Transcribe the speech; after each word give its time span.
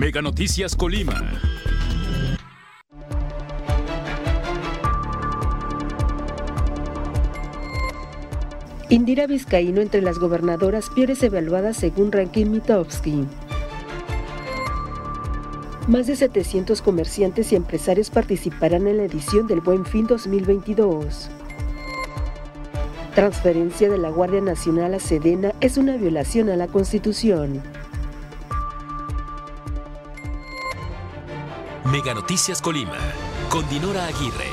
Mega 0.00 0.22
Noticias 0.22 0.74
Colima. 0.76 1.22
Indira 8.88 9.26
Vizcaíno 9.26 9.82
entre 9.82 10.00
las 10.00 10.18
gobernadoras 10.18 10.88
peores 10.88 11.22
evaluadas 11.22 11.76
según 11.76 12.12
Ranking 12.12 12.46
Mitofsky. 12.46 13.26
Más 15.86 16.06
de 16.06 16.16
700 16.16 16.80
comerciantes 16.80 17.52
y 17.52 17.56
empresarios 17.56 18.08
participarán 18.08 18.86
en 18.86 18.96
la 18.96 19.04
edición 19.04 19.46
del 19.48 19.60
Buen 19.60 19.84
Fin 19.84 20.06
2022. 20.06 21.28
Transferencia 23.14 23.90
de 23.90 23.98
la 23.98 24.08
Guardia 24.08 24.40
Nacional 24.40 24.94
a 24.94 24.98
Sedena 24.98 25.52
es 25.60 25.76
una 25.76 25.98
violación 25.98 26.48
a 26.48 26.56
la 26.56 26.68
Constitución. 26.68 27.60
Mega 31.90 32.14
Noticias 32.14 32.62
Colima, 32.62 32.96
con 33.48 33.68
Dinora 33.68 34.06
Aguirre. 34.06 34.46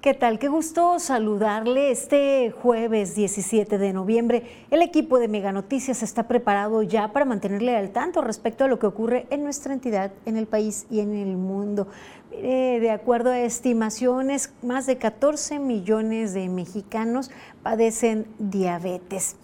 ¿Qué 0.00 0.12
tal? 0.12 0.40
Qué 0.40 0.48
gusto 0.48 0.98
saludarle 0.98 1.92
este 1.92 2.50
jueves 2.50 3.14
17 3.14 3.78
de 3.78 3.92
noviembre. 3.92 4.42
El 4.72 4.82
equipo 4.82 5.20
de 5.20 5.28
Mega 5.28 5.52
Noticias 5.52 6.02
está 6.02 6.26
preparado 6.26 6.82
ya 6.82 7.12
para 7.12 7.26
mantenerle 7.26 7.76
al 7.76 7.90
tanto 7.90 8.22
respecto 8.22 8.64
a 8.64 8.66
lo 8.66 8.80
que 8.80 8.88
ocurre 8.88 9.28
en 9.30 9.44
nuestra 9.44 9.72
entidad, 9.72 10.10
en 10.26 10.36
el 10.36 10.48
país 10.48 10.86
y 10.90 10.98
en 10.98 11.14
el 11.14 11.36
mundo. 11.36 11.86
de 12.32 12.90
acuerdo 12.90 13.30
a 13.30 13.38
estimaciones, 13.38 14.52
más 14.62 14.86
de 14.86 14.98
14 14.98 15.60
millones 15.60 16.34
de 16.34 16.48
mexicanos 16.48 17.30
padecen 17.62 18.26
diabetes. 18.40 19.36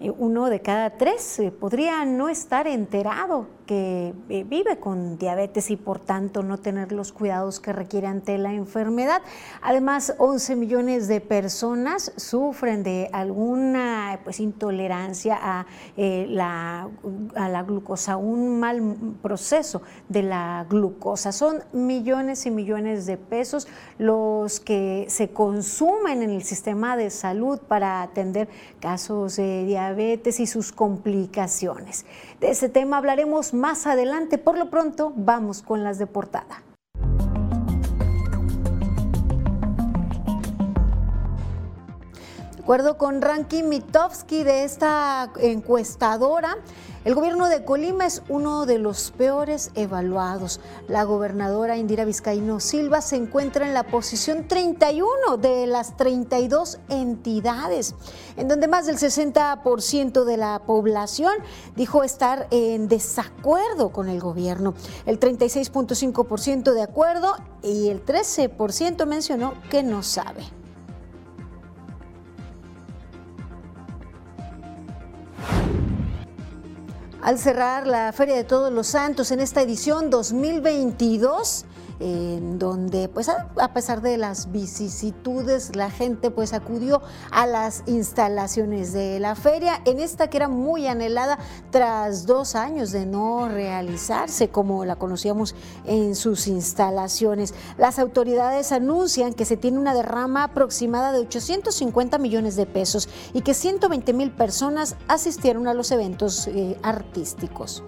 Eh, 0.00 0.10
uno 0.10 0.50
de 0.50 0.60
cada 0.60 0.90
tres 0.90 1.38
eh, 1.38 1.50
podría 1.50 2.04
no 2.04 2.28
estar 2.28 2.66
enterado 2.66 3.46
que 3.66 4.14
eh, 4.28 4.44
vive 4.44 4.78
con 4.78 5.18
diabetes 5.18 5.70
y 5.70 5.76
por 5.76 5.98
tanto 5.98 6.42
no 6.42 6.58
tener 6.58 6.92
los 6.92 7.12
cuidados 7.12 7.60
que 7.60 7.72
requiere 7.72 8.06
ante 8.06 8.36
la 8.38 8.52
enfermedad. 8.52 9.22
Además, 9.62 10.14
11 10.18 10.56
millones 10.56 11.08
de 11.08 11.20
personas 11.20 12.12
sufren 12.16 12.82
de 12.82 13.08
alguna 13.12 14.20
pues, 14.24 14.40
intolerancia 14.40 15.38
a, 15.40 15.66
la, 15.96 16.88
a 17.34 17.48
la 17.48 17.62
glucosa, 17.62 18.16
un 18.16 18.60
mal 18.60 18.96
proceso 19.22 19.82
de 20.08 20.22
la 20.22 20.66
glucosa. 20.68 21.32
Son 21.32 21.62
millones 21.72 22.46
y 22.46 22.50
millones 22.50 23.06
de 23.06 23.16
pesos 23.16 23.66
los 23.98 24.60
que 24.60 25.06
se 25.08 25.30
consumen 25.30 26.22
en 26.22 26.30
el 26.30 26.42
sistema 26.42 26.96
de 26.96 27.10
salud 27.10 27.58
para 27.58 28.02
atender 28.02 28.48
casos 28.80 29.36
de 29.36 29.64
diabetes 29.64 30.40
y 30.40 30.46
sus 30.46 30.72
complicaciones. 30.72 32.04
De 32.40 32.50
ese 32.50 32.68
tema 32.68 32.98
hablaremos 32.98 33.53
más 33.54 33.86
adelante. 33.86 34.38
Por 34.38 34.58
lo 34.58 34.70
pronto, 34.70 35.12
vamos 35.16 35.62
con 35.62 35.82
las 35.82 35.98
de 35.98 36.06
portada. 36.06 36.62
De 42.52 42.60
acuerdo 42.60 42.98
con 42.98 43.22
Ranky 43.22 43.62
Mitofsky 43.62 44.42
de 44.42 44.64
esta 44.64 45.30
encuestadora, 45.38 46.56
el 47.04 47.14
gobierno 47.14 47.48
de 47.48 47.64
Colima 47.64 48.06
es 48.06 48.22
uno 48.30 48.64
de 48.64 48.78
los 48.78 49.10
peores 49.10 49.70
evaluados. 49.74 50.58
La 50.88 51.04
gobernadora 51.04 51.76
Indira 51.76 52.06
Vizcaíno 52.06 52.60
Silva 52.60 53.02
se 53.02 53.16
encuentra 53.16 53.66
en 53.66 53.74
la 53.74 53.82
posición 53.82 54.48
31 54.48 55.36
de 55.36 55.66
las 55.66 55.98
32 55.98 56.78
entidades, 56.88 57.94
en 58.38 58.48
donde 58.48 58.68
más 58.68 58.86
del 58.86 58.96
60% 58.96 60.24
de 60.24 60.36
la 60.38 60.62
población 60.66 61.34
dijo 61.76 62.04
estar 62.04 62.48
en 62.50 62.88
desacuerdo 62.88 63.90
con 63.90 64.08
el 64.08 64.20
gobierno. 64.20 64.72
El 65.04 65.20
36.5% 65.20 66.72
de 66.72 66.82
acuerdo 66.82 67.36
y 67.62 67.90
el 67.90 68.04
13% 68.04 69.04
mencionó 69.04 69.52
que 69.70 69.82
no 69.82 70.02
sabe. 70.02 70.63
Al 77.24 77.38
cerrar 77.38 77.86
la 77.86 78.12
Feria 78.12 78.36
de 78.36 78.44
Todos 78.44 78.70
los 78.70 78.86
Santos 78.86 79.30
en 79.30 79.40
esta 79.40 79.62
edición 79.62 80.10
2022 80.10 81.64
en 82.00 82.58
donde 82.58 83.08
pues 83.08 83.28
a, 83.28 83.72
pesar 83.72 84.02
de 84.02 84.16
las 84.16 84.50
vicisitudes 84.50 85.76
la 85.76 85.90
gente 85.90 86.30
pues 86.30 86.52
acudió 86.52 87.02
a 87.30 87.46
las 87.46 87.82
instalaciones 87.86 88.92
de 88.92 89.20
la 89.20 89.34
feria 89.34 89.80
en 89.84 90.00
esta 90.00 90.28
que 90.28 90.36
era 90.36 90.48
muy 90.48 90.86
anhelada 90.86 91.38
tras 91.70 92.26
dos 92.26 92.54
años 92.54 92.92
de 92.92 93.06
no 93.06 93.48
realizarse 93.48 94.48
como 94.48 94.84
la 94.84 94.96
conocíamos 94.96 95.54
en 95.84 96.14
sus 96.14 96.46
instalaciones. 96.46 97.54
Las 97.78 97.98
autoridades 97.98 98.72
anuncian 98.72 99.32
que 99.32 99.44
se 99.44 99.56
tiene 99.56 99.78
una 99.78 99.94
derrama 99.94 100.44
aproximada 100.44 101.12
de 101.12 101.20
850 101.20 102.18
millones 102.18 102.56
de 102.56 102.66
pesos 102.66 103.08
y 103.32 103.42
que 103.42 103.54
120 103.54 104.12
mil 104.12 104.30
personas 104.30 104.96
asistieron 105.08 105.68
a 105.68 105.74
los 105.74 105.90
eventos 105.90 106.48
eh, 106.48 106.78
artísticos. 106.82 107.82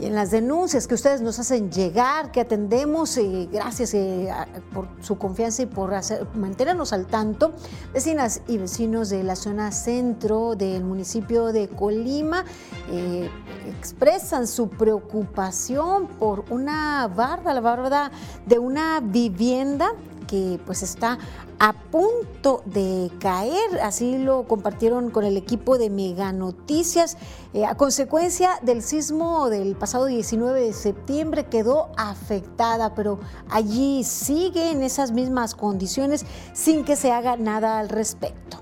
Y 0.00 0.06
en 0.06 0.14
las 0.14 0.30
denuncias 0.30 0.86
que 0.86 0.94
ustedes 0.94 1.20
nos 1.20 1.38
hacen 1.38 1.70
llegar, 1.70 2.30
que 2.30 2.40
atendemos, 2.40 3.18
gracias 3.50 3.94
eh, 3.94 4.28
por 4.72 4.88
su 5.00 5.18
confianza 5.18 5.62
y 5.62 5.66
por 5.66 5.92
mantenernos 6.34 6.92
al 6.92 7.06
tanto, 7.06 7.52
vecinas 7.92 8.42
y 8.46 8.58
vecinos 8.58 9.08
de 9.08 9.24
la 9.24 9.36
zona 9.36 9.72
centro 9.72 10.54
del 10.54 10.84
municipio 10.84 11.52
de 11.52 11.68
Colima 11.68 12.44
eh, 12.90 13.28
expresan 13.68 14.46
su 14.46 14.68
preocupación 14.68 16.06
por 16.06 16.44
una 16.50 17.08
barda, 17.08 17.54
la 17.54 17.60
barda 17.60 18.10
de 18.46 18.58
una 18.58 19.00
vivienda 19.00 19.92
que 20.28 20.60
pues 20.64 20.84
está 20.84 21.18
a 21.58 21.72
punto 21.72 22.62
de 22.66 23.10
caer, 23.18 23.80
así 23.82 24.18
lo 24.18 24.46
compartieron 24.46 25.10
con 25.10 25.24
el 25.24 25.36
equipo 25.36 25.76
de 25.78 25.90
Mega 25.90 26.32
Noticias. 26.32 27.16
Eh, 27.52 27.64
a 27.64 27.74
consecuencia 27.74 28.60
del 28.62 28.82
sismo 28.82 29.50
del 29.50 29.74
pasado 29.74 30.04
19 30.04 30.60
de 30.60 30.72
septiembre 30.72 31.46
quedó 31.46 31.88
afectada, 31.96 32.94
pero 32.94 33.18
allí 33.50 34.04
sigue 34.04 34.70
en 34.70 34.84
esas 34.84 35.10
mismas 35.10 35.56
condiciones 35.56 36.24
sin 36.52 36.84
que 36.84 36.94
se 36.94 37.10
haga 37.10 37.36
nada 37.36 37.80
al 37.80 37.88
respecto. 37.88 38.57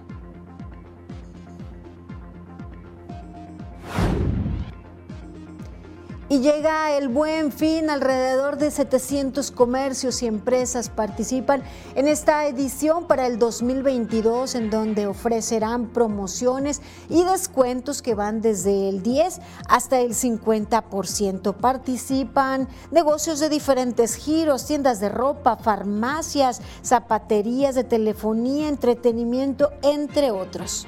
Llega 6.41 6.97
el 6.97 7.09
buen 7.09 7.51
fin, 7.51 7.89
alrededor 7.89 8.59
de 8.59 8.71
700 8.71 9.51
comercios 9.51 10.23
y 10.23 10.27
empresas 10.27 10.91
participan 10.91 11.63
en 11.95 12.09
esta 12.09 12.47
edición 12.47 13.07
para 13.07 13.27
el 13.27 13.39
2022 13.39 14.55
en 14.55 14.69
donde 14.69 15.07
ofrecerán 15.07 15.87
promociones 15.87 16.83
y 17.09 17.25
descuentos 17.25 18.03
que 18.03 18.15
van 18.15 18.43
desde 18.43 18.91
el 18.91 19.03
10 19.03 19.41
hasta 19.67 20.01
el 20.01 20.11
50%. 20.11 21.55
Participan 21.55 22.69
negocios 22.91 23.41
de 23.41 23.49
diferentes 23.49 24.15
giros, 24.15 24.67
tiendas 24.67 25.01
de 25.01 25.09
ropa, 25.09 25.57
farmacias, 25.57 26.61
zapaterías 26.85 27.75
de 27.75 27.85
telefonía, 27.85 28.69
entretenimiento, 28.69 29.71
entre 29.83 30.31
otros. 30.31 30.87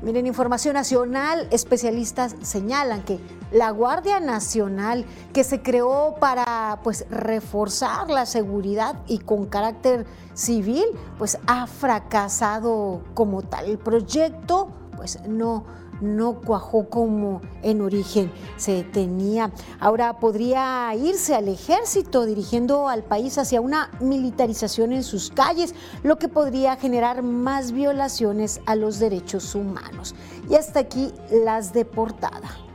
Miren, 0.00 0.26
información 0.26 0.74
nacional, 0.74 1.48
especialistas 1.50 2.36
señalan 2.42 3.02
que 3.02 3.18
la 3.50 3.70
Guardia 3.70 4.20
Nacional, 4.20 5.04
que 5.32 5.42
se 5.42 5.60
creó 5.60 6.16
para 6.20 6.78
pues 6.84 7.04
reforzar 7.10 8.08
la 8.08 8.24
seguridad 8.24 9.00
y 9.08 9.18
con 9.18 9.46
carácter 9.46 10.06
civil, 10.34 10.84
pues 11.18 11.38
ha 11.46 11.66
fracasado 11.66 13.02
como 13.14 13.42
tal. 13.42 13.66
El 13.66 13.78
proyecto 13.78 14.68
pues 14.96 15.20
no 15.26 15.64
no 16.00 16.40
cuajó 16.40 16.88
como 16.88 17.40
en 17.62 17.80
origen 17.80 18.30
se 18.56 18.84
tenía. 18.84 19.52
Ahora 19.80 20.18
podría 20.18 20.94
irse 20.94 21.34
al 21.34 21.48
ejército 21.48 22.26
dirigiendo 22.26 22.88
al 22.88 23.04
país 23.04 23.38
hacia 23.38 23.60
una 23.60 23.90
militarización 24.00 24.92
en 24.92 25.04
sus 25.04 25.30
calles, 25.30 25.74
lo 26.02 26.18
que 26.18 26.28
podría 26.28 26.76
generar 26.76 27.22
más 27.22 27.72
violaciones 27.72 28.60
a 28.66 28.76
los 28.76 28.98
derechos 28.98 29.54
humanos. 29.54 30.14
Y 30.48 30.54
hasta 30.54 30.80
aquí 30.80 31.12
las 31.30 31.72
de 31.72 31.84
portada. 31.84 32.68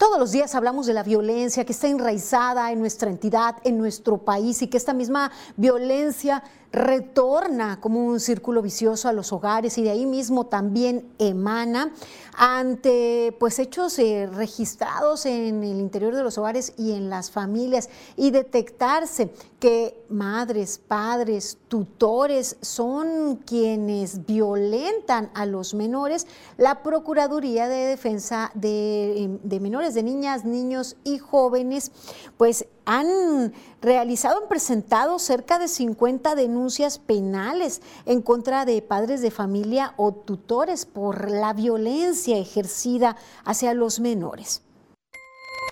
Todos 0.00 0.18
los 0.18 0.32
días 0.32 0.54
hablamos 0.54 0.86
de 0.86 0.94
la 0.94 1.02
violencia 1.02 1.66
que 1.66 1.72
está 1.72 1.86
enraizada 1.86 2.72
en 2.72 2.80
nuestra 2.80 3.10
entidad, 3.10 3.56
en 3.64 3.76
nuestro 3.76 4.16
país 4.16 4.62
y 4.62 4.68
que 4.68 4.78
esta 4.78 4.94
misma 4.94 5.30
violencia 5.58 6.42
retorna 6.72 7.80
como 7.80 8.04
un 8.04 8.20
círculo 8.20 8.62
vicioso 8.62 9.08
a 9.08 9.12
los 9.12 9.32
hogares 9.32 9.76
y 9.78 9.82
de 9.82 9.90
ahí 9.90 10.06
mismo 10.06 10.46
también 10.46 11.08
emana 11.18 11.92
ante 12.36 13.36
pues 13.40 13.58
hechos 13.58 13.98
eh, 13.98 14.28
registrados 14.32 15.26
en 15.26 15.64
el 15.64 15.80
interior 15.80 16.14
de 16.14 16.22
los 16.22 16.38
hogares 16.38 16.72
y 16.76 16.92
en 16.92 17.10
las 17.10 17.30
familias 17.30 17.88
y 18.16 18.30
detectarse 18.30 19.32
que 19.58 20.04
madres, 20.08 20.78
padres, 20.78 21.58
tutores 21.68 22.56
son 22.60 23.36
quienes 23.44 24.24
violentan 24.24 25.30
a 25.34 25.46
los 25.46 25.74
menores, 25.74 26.26
la 26.56 26.82
Procuraduría 26.82 27.68
de 27.68 27.86
Defensa 27.86 28.52
de, 28.54 29.38
de 29.42 29.60
Menores, 29.60 29.94
de 29.94 30.02
Niñas, 30.02 30.44
Niños 30.44 30.96
y 31.04 31.18
Jóvenes, 31.18 31.92
pues 32.38 32.66
han 32.84 33.54
realizado, 33.80 34.42
han 34.42 34.48
presentado 34.48 35.18
cerca 35.18 35.58
de 35.58 35.68
50 35.68 36.34
denuncias 36.34 36.98
penales 36.98 37.82
en 38.06 38.22
contra 38.22 38.64
de 38.64 38.82
padres 38.82 39.22
de 39.22 39.30
familia 39.30 39.94
o 39.96 40.12
tutores 40.12 40.86
por 40.86 41.30
la 41.30 41.52
violencia 41.52 42.38
ejercida 42.38 43.16
hacia 43.44 43.74
los 43.74 44.00
menores. 44.00 44.62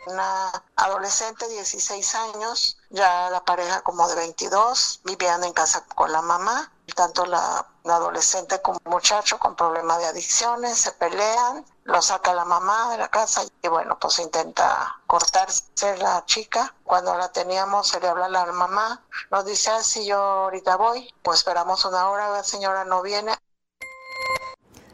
Una 0.06 0.64
adolescente 0.76 1.46
de 1.48 1.54
16 1.54 2.14
años, 2.14 2.78
ya 2.88 3.28
la 3.30 3.44
pareja 3.44 3.82
como 3.82 4.08
de 4.08 4.14
22, 4.14 5.00
vivían 5.04 5.44
en 5.44 5.52
casa 5.52 5.84
con 5.94 6.10
la 6.10 6.22
mamá, 6.22 6.72
tanto 6.94 7.26
la, 7.26 7.66
adolescente 7.84 8.60
como 8.62 8.80
el 8.84 8.90
muchacho 8.90 9.38
con 9.38 9.54
problemas 9.54 9.98
de 9.98 10.06
adicciones, 10.06 10.78
se 10.78 10.92
pelean, 10.92 11.64
lo 11.88 12.02
saca 12.02 12.34
la 12.34 12.44
mamá 12.44 12.90
de 12.90 12.98
la 12.98 13.08
casa 13.08 13.42
y 13.62 13.68
bueno, 13.68 13.98
pues 13.98 14.18
intenta 14.18 15.00
cortarse 15.06 15.96
la 15.98 16.22
chica. 16.26 16.74
Cuando 16.84 17.16
la 17.16 17.32
teníamos, 17.32 17.88
se 17.88 17.98
le 17.98 18.08
habla 18.08 18.26
a 18.26 18.28
la 18.28 18.52
mamá, 18.52 19.02
nos 19.30 19.46
dice, 19.46 19.70
ah, 19.70 19.82
si 19.82 20.04
yo 20.04 20.18
ahorita 20.18 20.76
voy, 20.76 21.08
pues 21.22 21.38
esperamos 21.38 21.86
una 21.86 22.10
hora, 22.10 22.28
la 22.30 22.42
señora 22.42 22.84
no 22.84 23.00
viene. 23.00 23.32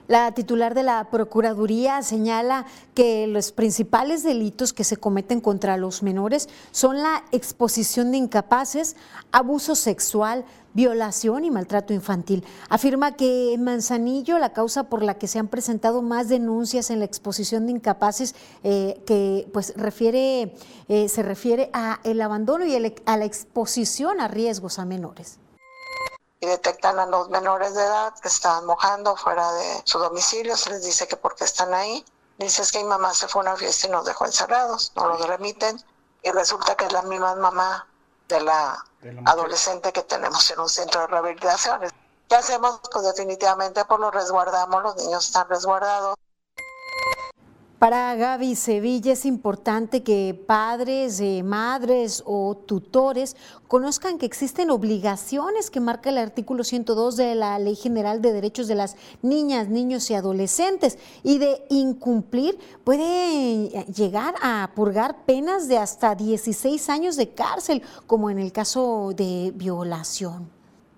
La 0.07 0.33
titular 0.33 0.75
de 0.75 0.85
la 0.85 1.11
Procuraduría 1.11 2.01
señala 2.03 2.65
que 2.95 3.27
los 3.27 3.51
principales 3.51 4.23
delitos 4.23 4.73
que 4.73 4.85
se 4.85 4.97
cometen 4.97 5.41
contra 5.41 5.77
los 5.77 6.03
menores 6.03 6.49
son 6.71 7.03
la 7.03 7.25
exposición 7.33 8.13
de 8.13 8.19
incapaces, 8.19 8.95
abuso 9.33 9.75
sexual, 9.75 10.45
violación 10.75 11.45
y 11.45 11.51
maltrato 11.51 11.93
infantil. 11.95 12.47
Afirma 12.69 13.17
que 13.17 13.55
en 13.55 13.65
Manzanillo 13.65 14.39
la 14.39 14.53
causa 14.53 14.85
por 14.85 15.03
la 15.03 15.15
que 15.15 15.29
se 15.29 15.39
han 15.39 15.49
presentado 15.49 16.03
más 16.03 16.29
denuncias 16.29 16.91
en 16.91 16.99
la 16.99 17.07
exposición 17.07 17.67
de 17.67 17.73
incapaces 17.73 18.35
eh, 18.63 19.03
que 19.07 19.49
pues 19.53 19.73
refiere, 19.77 20.55
eh, 20.89 21.09
se 21.09 21.23
refiere 21.23 21.71
a 21.73 22.01
el 22.05 22.21
abandono 22.21 22.67
y 22.67 22.77
a 22.77 23.17
la 23.17 23.25
exposición 23.25 24.21
a 24.21 24.29
riesgos 24.29 24.79
a 24.79 24.85
menores 24.85 25.39
y 26.45 26.47
detectan 26.47 26.99
a 26.99 27.07
los 27.07 27.31
menores 27.31 27.75
de 27.75 27.83
edad 27.83 28.13
que 28.21 28.29
están 28.29 28.67
mojando 28.67 29.17
fuera 29.17 29.51
de 29.53 29.83
su 29.85 29.99
domicilio, 29.99 30.57
se 30.59 30.71
les 30.71 30.85
dice 30.85 31.09
que 31.09 31.17
porque 31.17 31.45
están 31.45 31.73
ahí. 31.73 32.05
Dices 32.37 32.71
que 32.71 32.79
mi 32.79 32.85
mamá 32.85 33.15
se 33.15 33.29
fue 33.29 33.41
a 33.41 33.51
una 33.51 33.57
fiesta 33.57 33.87
y 33.87 33.91
nos 33.91 34.05
dejó 34.05 34.27
encerrados, 34.27 34.93
no 34.95 35.09
los 35.09 35.27
remiten 35.27 35.83
y 36.23 36.31
resulta 36.31 36.75
que 36.75 36.85
es 36.85 36.93
la 36.93 37.03
misma 37.03 37.35
mamá 37.37 37.87
de 38.29 38.41
la, 38.41 38.85
adolescente 39.25 39.93
que 39.93 40.03
tenemos 40.03 40.51
en 40.51 40.61
un 40.61 40.69
centro 40.69 41.03
de 41.03 41.07
rehabilitación. 41.09 41.81
¿Qué 42.29 42.37
hacemos? 42.37 42.81
Pues 42.93 43.05
definitivamente 43.05 43.85
por 43.85 43.99
pues 43.99 44.01
lo 44.01 44.11
resguardamos, 44.11 44.83
los 44.83 44.97
niños 44.97 45.27
están 45.27 45.49
resguardados. 45.49 46.17
Para 47.79 48.15
Gaby 48.15 48.55
Sevilla 48.55 49.13
es 49.13 49.27
importante 49.27 50.03
que 50.03 50.41
padres, 50.47 51.21
eh, 51.21 51.43
madres 51.43 52.23
o 52.25 52.57
tutores 52.57 53.37
conozcan 53.69 54.17
que 54.17 54.27
existen 54.27 54.71
obligaciones 54.71 55.71
que 55.71 55.81
marca 55.81 56.11
el 56.11 56.19
artículo 56.19 56.63
102 56.63 57.17
de 57.17 57.35
la 57.35 57.59
Ley 57.59 57.75
General 57.75 58.23
de 58.23 58.33
Derechos 58.33 58.69
de 58.69 58.77
las 58.77 58.97
Niñas, 59.23 59.69
Niños 59.69 60.09
y 60.11 60.15
Adolescentes 60.15 60.99
y 61.25 61.39
de 61.39 61.65
incumplir 61.69 62.59
puede 62.85 63.85
llegar 63.93 64.35
a 64.41 64.71
purgar 64.75 65.25
penas 65.27 65.67
de 65.69 65.77
hasta 65.77 66.15
16 66.15 66.89
años 66.89 67.17
de 67.17 67.31
cárcel, 67.31 67.83
como 68.07 68.31
en 68.31 68.39
el 68.39 68.53
caso 68.53 69.13
de 69.15 69.53
violación. 69.55 70.49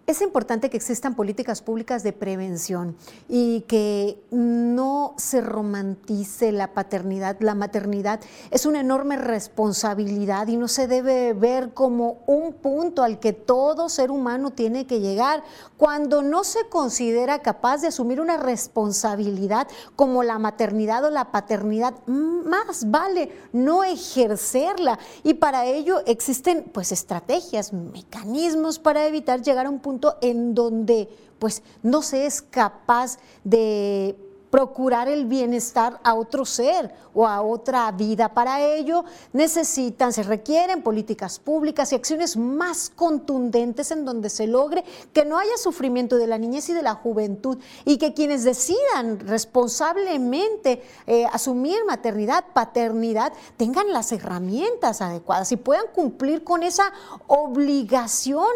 Es 0.06 0.22
importante 0.22 0.70
que 0.70 0.76
existan 0.76 1.16
políticas 1.16 1.62
públicas 1.62 2.04
de 2.04 2.12
prevención 2.12 2.96
y 3.28 3.62
que 3.62 4.22
no 4.30 5.14
se 5.16 5.40
romantice 5.40 6.52
la 6.52 6.74
paternidad. 6.74 7.36
La 7.40 7.56
maternidad 7.56 8.20
es 8.52 8.66
una 8.66 8.78
enorme 8.78 9.16
responsabilidad 9.16 10.46
y 10.46 10.56
no 10.56 10.68
se 10.68 10.86
debe 10.86 11.32
ver 11.32 11.74
como 11.74 12.18
un 12.28 12.52
punto 12.52 13.02
al 13.02 13.18
que 13.18 13.32
todo 13.32 13.88
ser 13.88 14.12
humano 14.12 14.52
tiene 14.52 14.86
que 14.86 15.00
llegar. 15.00 15.42
Cuando 15.76 16.22
no 16.22 16.44
se 16.44 16.68
considera 16.68 17.42
capaz 17.42 17.78
de 17.78 17.88
asumir 17.88 18.20
una 18.20 18.36
responsabilidad 18.36 19.66
como 19.96 20.22
la 20.22 20.38
maternidad 20.38 21.02
o 21.02 21.10
la 21.10 21.32
paternidad, 21.32 21.94
más 22.06 22.92
vale 22.92 23.32
no 23.52 23.82
ejercerla. 23.82 25.00
Y 25.24 25.34
para 25.34 25.66
ello 25.66 26.00
existen 26.06 26.70
pues 26.72 26.92
estrategias, 26.92 27.72
mecanismos 27.72 28.78
para 28.78 29.04
evitar 29.04 29.42
llegar 29.42 29.66
a 29.66 29.70
un 29.70 29.80
punto 29.80 29.95
en 30.20 30.54
donde 30.54 31.08
pues 31.38 31.62
no 31.82 32.02
se 32.02 32.26
es 32.26 32.42
capaz 32.42 33.18
de 33.44 34.16
procurar 34.50 35.08
el 35.08 35.26
bienestar 35.26 36.00
a 36.04 36.14
otro 36.14 36.44
ser 36.44 36.94
o 37.14 37.26
a 37.26 37.40
otra 37.40 37.90
vida. 37.92 38.28
Para 38.28 38.62
ello 38.62 39.04
necesitan, 39.32 40.12
se 40.12 40.22
requieren 40.22 40.82
políticas 40.82 41.38
públicas 41.38 41.92
y 41.92 41.94
acciones 41.94 42.36
más 42.36 42.90
contundentes 42.94 43.90
en 43.90 44.04
donde 44.04 44.28
se 44.28 44.46
logre 44.46 44.84
que 45.12 45.24
no 45.24 45.38
haya 45.38 45.56
sufrimiento 45.56 46.16
de 46.16 46.26
la 46.26 46.38
niñez 46.38 46.68
y 46.68 46.74
de 46.74 46.82
la 46.82 46.94
juventud 46.94 47.58
y 47.84 47.96
que 47.96 48.12
quienes 48.12 48.44
decidan 48.44 49.20
responsablemente 49.20 50.82
eh, 51.06 51.26
asumir 51.32 51.78
maternidad, 51.86 52.44
paternidad, 52.52 53.32
tengan 53.56 53.92
las 53.92 54.12
herramientas 54.12 55.00
adecuadas 55.00 55.50
y 55.52 55.56
puedan 55.56 55.86
cumplir 55.94 56.44
con 56.44 56.62
esa 56.62 56.92
obligación 57.26 58.46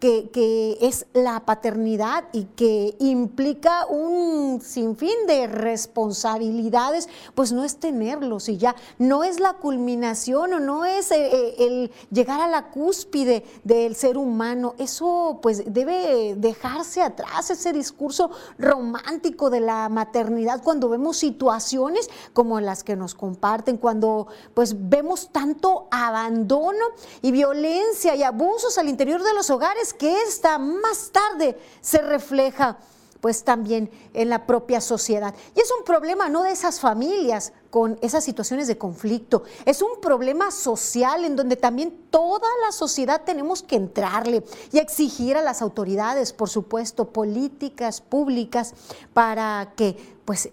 que, 0.00 0.30
que 0.30 0.78
es 0.80 1.06
la 1.12 1.40
paternidad 1.40 2.24
y 2.32 2.44
que 2.44 2.96
implica 2.98 3.86
un 3.86 4.60
sinfín 4.62 5.26
de 5.26 5.35
responsabilidades, 5.46 7.08
pues 7.34 7.52
no 7.52 7.64
es 7.64 7.76
tenerlos 7.76 8.48
y 8.48 8.56
ya, 8.56 8.74
no 8.98 9.24
es 9.24 9.40
la 9.40 9.54
culminación 9.54 10.54
o 10.54 10.60
no 10.60 10.86
es 10.86 11.10
eh, 11.10 11.28
eh, 11.30 11.54
el, 11.58 11.92
llegar 12.10 12.40
a 12.40 12.48
la 12.48 12.70
cúspide 12.70 13.44
del 13.64 13.94
ser 13.94 14.16
humano, 14.16 14.74
eso 14.78 15.40
pues 15.42 15.62
debe 15.66 16.34
dejarse 16.36 17.02
atrás, 17.02 17.50
ese 17.50 17.72
discurso 17.72 18.30
romántico 18.58 19.50
de 19.50 19.60
la 19.60 19.88
maternidad 19.90 20.62
cuando 20.62 20.88
vemos 20.88 21.18
situaciones 21.18 22.08
como 22.32 22.60
las 22.60 22.82
que 22.82 22.96
nos 22.96 23.14
comparten, 23.14 23.76
cuando 23.76 24.28
pues 24.54 24.74
vemos 24.88 25.30
tanto 25.30 25.88
abandono 25.90 26.86
y 27.20 27.32
violencia 27.32 28.14
y 28.14 28.22
abusos 28.22 28.78
al 28.78 28.88
interior 28.88 29.22
de 29.22 29.34
los 29.34 29.50
hogares 29.50 29.92
que 29.92 30.22
esta 30.22 30.58
más 30.58 31.10
tarde 31.12 31.58
se 31.80 31.98
refleja 31.98 32.78
pues 33.20 33.44
también 33.44 33.90
en 34.14 34.30
la 34.30 34.46
propia 34.46 34.80
sociedad. 34.80 35.34
Y 35.54 35.60
es 35.60 35.70
un 35.76 35.84
problema 35.84 36.28
no 36.28 36.42
de 36.42 36.50
esas 36.50 36.80
familias 36.80 37.52
con 37.70 37.98
esas 38.00 38.24
situaciones 38.24 38.68
de 38.68 38.78
conflicto, 38.78 39.42
es 39.64 39.82
un 39.82 40.00
problema 40.00 40.50
social 40.50 41.24
en 41.24 41.36
donde 41.36 41.56
también 41.56 42.06
toda 42.10 42.48
la 42.64 42.72
sociedad 42.72 43.22
tenemos 43.24 43.62
que 43.62 43.76
entrarle 43.76 44.44
y 44.72 44.78
exigir 44.78 45.36
a 45.36 45.42
las 45.42 45.60
autoridades, 45.60 46.32
por 46.32 46.48
supuesto, 46.48 47.10
políticas 47.10 48.00
públicas 48.00 48.74
para 49.12 49.72
que 49.76 50.16
pues 50.24 50.48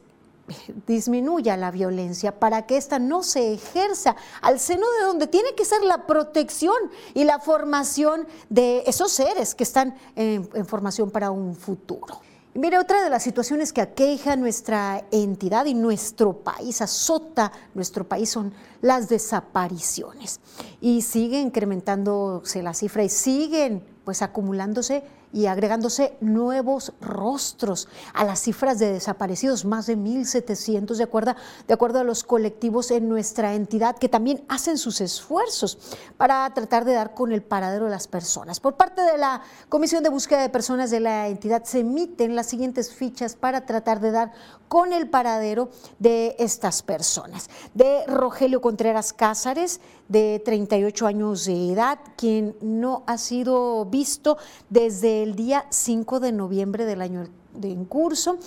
disminuya 0.88 1.58
la 1.58 1.72
violencia, 1.72 2.40
para 2.40 2.66
que 2.66 2.78
ésta 2.78 3.00
no 3.00 3.24
se 3.24 3.54
ejerza 3.54 4.16
al 4.42 4.60
seno 4.60 4.86
de 5.00 5.06
donde 5.06 5.28
tiene 5.28 5.54
que 5.56 5.66
ser 5.66 5.84
la 5.84 6.06
protección 6.06 6.76
y 7.14 7.24
la 7.24 7.40
formación 7.40 8.28
de 8.50 8.84
esos 8.86 9.12
seres 9.12 9.56
que 9.56 9.64
están 9.64 9.96
en, 10.16 10.50
en 10.54 10.66
formación 10.66 11.12
para 11.12 11.32
un 11.32 11.56
futuro. 11.56 12.20
Mire, 12.56 12.78
otra 12.78 13.04
de 13.04 13.10
las 13.10 13.24
situaciones 13.24 13.74
que 13.74 13.82
aqueja 13.82 14.36
nuestra 14.36 15.06
entidad 15.12 15.66
y 15.66 15.74
nuestro 15.74 16.34
país, 16.34 16.82
azota 16.82 17.52
nuestro 17.74 18.08
país, 18.08 18.30
son 18.30 18.54
las 18.80 19.10
desapariciones. 19.10 20.40
Y 20.80 21.02
sigue 21.02 21.42
incrementándose 21.42 22.62
la 22.62 22.76
cifra 22.76 23.04
y 23.04 23.10
siguen 23.10 23.84
pues 24.06 24.22
acumulándose 24.22 25.04
y 25.34 25.48
agregándose 25.48 26.16
nuevos 26.22 26.94
rostros 27.02 27.90
a 28.14 28.24
las 28.24 28.40
cifras 28.40 28.80
de 28.80 28.94
desaparecidos, 28.94 29.66
más 29.66 29.88
de 29.88 29.98
1.700 29.98 30.96
de 30.96 31.04
acuerdo, 31.04 31.36
de 31.68 31.74
acuerdo 31.74 32.00
a 32.00 32.04
los 32.04 32.24
colectivos 32.24 32.92
en 32.92 33.10
nuestra 33.10 33.56
entidad 33.56 33.98
que 33.98 34.08
también 34.08 34.46
hacen 34.48 34.78
sus 34.78 35.02
esfuerzos 35.02 35.80
para 36.18 36.54
tratar 36.54 36.86
de 36.86 36.94
dar 36.94 37.16
con 37.16 37.32
el 37.32 37.42
paradero 37.42 37.86
de 37.86 37.92
las 37.92 38.08
personas. 38.08 38.60
Por 38.60 38.76
parte 38.76 39.02
de 39.02 39.18
la 39.18 39.42
Comisión 39.70 40.04
de 40.04 40.10
Búsqueda 40.10 40.42
de 40.42 40.50
Personas 40.50 40.92
de 40.92 41.00
la 41.00 41.28
entidad 41.28 41.64
se 41.64 41.80
emiten 41.80 42.36
las 42.36 42.48
siguientes 42.48 42.94
fichas 42.94 43.36
para 43.36 43.66
tratar 43.66 44.00
de 44.00 44.12
dar 44.12 44.32
con 44.68 44.94
el 44.94 45.10
paradero 45.10 45.70
de 46.00 46.36
estas 46.40 46.82
personas. 46.82 47.50
De 47.74 48.06
Rogelio 48.08 48.62
Contreras 48.62 49.14
Cázares, 49.14 49.82
de 50.08 50.42
38 50.44 51.08
años 51.08 51.46
de 51.46 51.72
edad, 51.72 52.00
quien 52.18 52.56
no 52.62 53.04
ha 53.08 53.18
sido 53.18 53.86
visto 53.86 54.38
desde 54.70 55.23
el 55.24 55.36
día 55.36 55.66
5 55.70 56.20
de 56.20 56.34
noviembre 56.34 56.86
del 56.86 57.02
año 57.02 57.28
de 57.56 57.72
en 57.72 57.86
curso. 57.86 58.38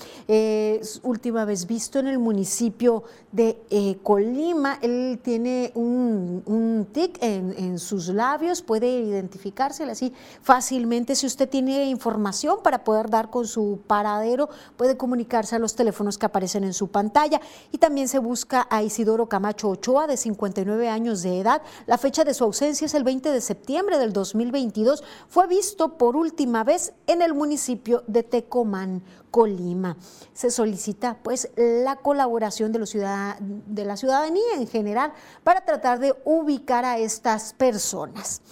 última 1.02 1.44
vez 1.44 1.66
visto 1.66 1.98
en 1.98 2.06
el 2.06 2.18
municipio 2.18 3.04
de 3.32 3.60
eh, 3.70 3.98
Colima. 4.02 4.78
Él 4.80 5.20
tiene 5.22 5.70
un, 5.74 6.86
tic 6.92 7.18
en, 7.20 7.78
sus 7.78 8.08
labios, 8.08 8.62
puede 8.62 8.88
identificárselo 8.88 9.92
así 9.92 10.12
fácilmente. 10.42 11.14
Si 11.14 11.26
usted 11.26 11.48
tiene 11.48 11.84
información 11.86 12.58
para 12.62 12.82
poder 12.84 13.10
dar 13.10 13.30
con 13.30 13.46
su 13.46 13.80
paradero, 13.86 14.48
puede 14.76 14.96
comunicarse 14.96 15.56
a 15.56 15.58
los 15.58 15.74
teléfonos 15.74 16.16
que 16.16 16.26
aparecen 16.26 16.64
en 16.64 16.72
su 16.72 16.88
pantalla. 16.88 17.40
Y 17.72 17.78
también 17.78 18.08
se 18.08 18.18
busca 18.18 18.66
a 18.70 18.82
Isidoro 18.82 19.28
Camacho 19.28 19.68
Ochoa, 19.68 20.06
de 20.06 20.16
59 20.16 20.88
años 20.88 21.22
de 21.22 21.40
edad. 21.40 21.62
La 21.86 21.98
fecha 21.98 22.24
de 22.24 22.34
su 22.34 22.44
ausencia 22.44 22.86
es 22.86 22.94
el 22.94 23.04
20 23.04 23.30
de 23.30 23.40
septiembre 23.40 23.98
del 23.98 24.12
2022. 24.12 25.04
Fue 25.28 25.46
visto 25.46 25.98
por 25.98 26.16
última 26.16 26.64
vez 26.64 26.94
en 27.06 27.22
el 27.22 27.34
municipio 27.34 28.02
de 28.06 28.22
Tecomán. 28.22 28.95
Colima. 29.30 29.96
Se 30.32 30.50
solicita 30.50 31.18
pues 31.22 31.50
la 31.56 31.96
colaboración 31.96 32.72
de, 32.72 32.78
los 32.78 32.92
de 32.92 33.84
la 33.84 33.96
ciudadanía 33.96 34.54
en 34.56 34.66
general 34.66 35.12
para 35.44 35.62
tratar 35.62 35.98
de 35.98 36.14
ubicar 36.24 36.84
a 36.84 36.98
estas 36.98 37.52
personas. 37.54 38.42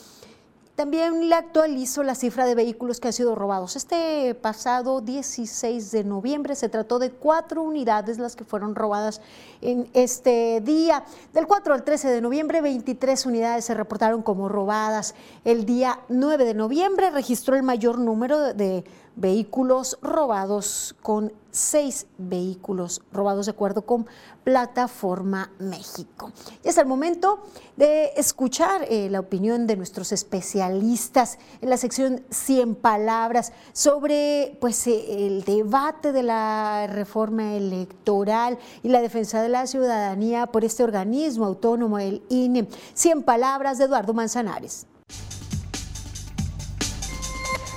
También 0.75 1.29
le 1.29 1.37
actualizo 1.37 2.03
la 2.03 2.17
cifra 2.17 2.47
de 2.47 2.57
vehículos 2.57 2.99
que 2.99 3.07
han 3.07 3.13
sido 3.13 3.37
robados. 3.37 3.77
Este 3.77 4.35
pasado 4.35 5.01
16 5.01 5.93
de 5.93 6.03
noviembre 6.03 6.57
se 6.57 6.69
trató 6.69 6.99
de 6.99 7.13
cuatro 7.13 7.63
unidades 7.63 8.19
las 8.19 8.35
que 8.35 8.43
fueron 8.43 8.75
robadas 8.75 9.21
en 9.61 9.89
este 9.93 10.61
día. 10.63 11.05
Del 11.33 11.47
4 11.47 11.75
al 11.75 11.85
13 11.85 12.09
de 12.09 12.21
noviembre, 12.21 12.61
23 12.61 13.25
unidades 13.25 13.67
se 13.67 13.75
reportaron 13.75 14.23
como 14.23 14.49
robadas. 14.49 15.15
El 15.45 15.65
día 15.65 16.01
9 16.09 16.45
de 16.45 16.55
noviembre 16.55 17.11
registró 17.13 17.55
el 17.55 17.63
mayor 17.63 18.01
número 18.01 18.53
de 18.53 18.85
vehículos 19.17 19.99
robados 20.03 20.95
con 21.03 21.33
seis 21.51 22.07
vehículos 22.19 23.01
robados 23.13 23.47
de 23.47 23.53
acuerdo 23.53 23.83
con 23.83 24.07
Plataforma 24.43 25.53
México. 25.59 26.33
Y 26.65 26.69
es 26.69 26.77
el 26.79 26.87
momento 26.87 27.45
de 27.77 28.13
escuchar 28.17 28.87
eh, 28.91 29.09
la 29.09 29.21
opinión 29.21 29.67
de 29.67 29.77
nuestros 29.77 30.13
especialistas 30.13 31.39
en 31.63 31.71
la 31.71 31.77
sección 31.77 32.25
100 32.31 32.75
palabras 32.75 33.53
sobre 33.73 34.59
pues, 34.61 34.87
eh, 34.87 35.27
el 35.27 35.45
debate 35.45 36.13
de 36.13 36.25
la 36.25 36.87
reforma 36.89 37.55
electoral 37.55 38.59
y 38.83 38.89
la 38.89 39.01
defensa 39.01 39.41
de 39.41 39.49
la 39.49 39.67
ciudadanía 39.67 40.47
por 40.49 40.65
este 40.65 40.83
organismo 40.83 41.45
autónomo, 41.47 41.99
el 41.99 42.23
INE. 42.29 42.69
100 42.95 43.23
palabras 43.23 43.79
de 43.79 43.85
Eduardo 43.85 44.13
Manzanares. 44.13 44.87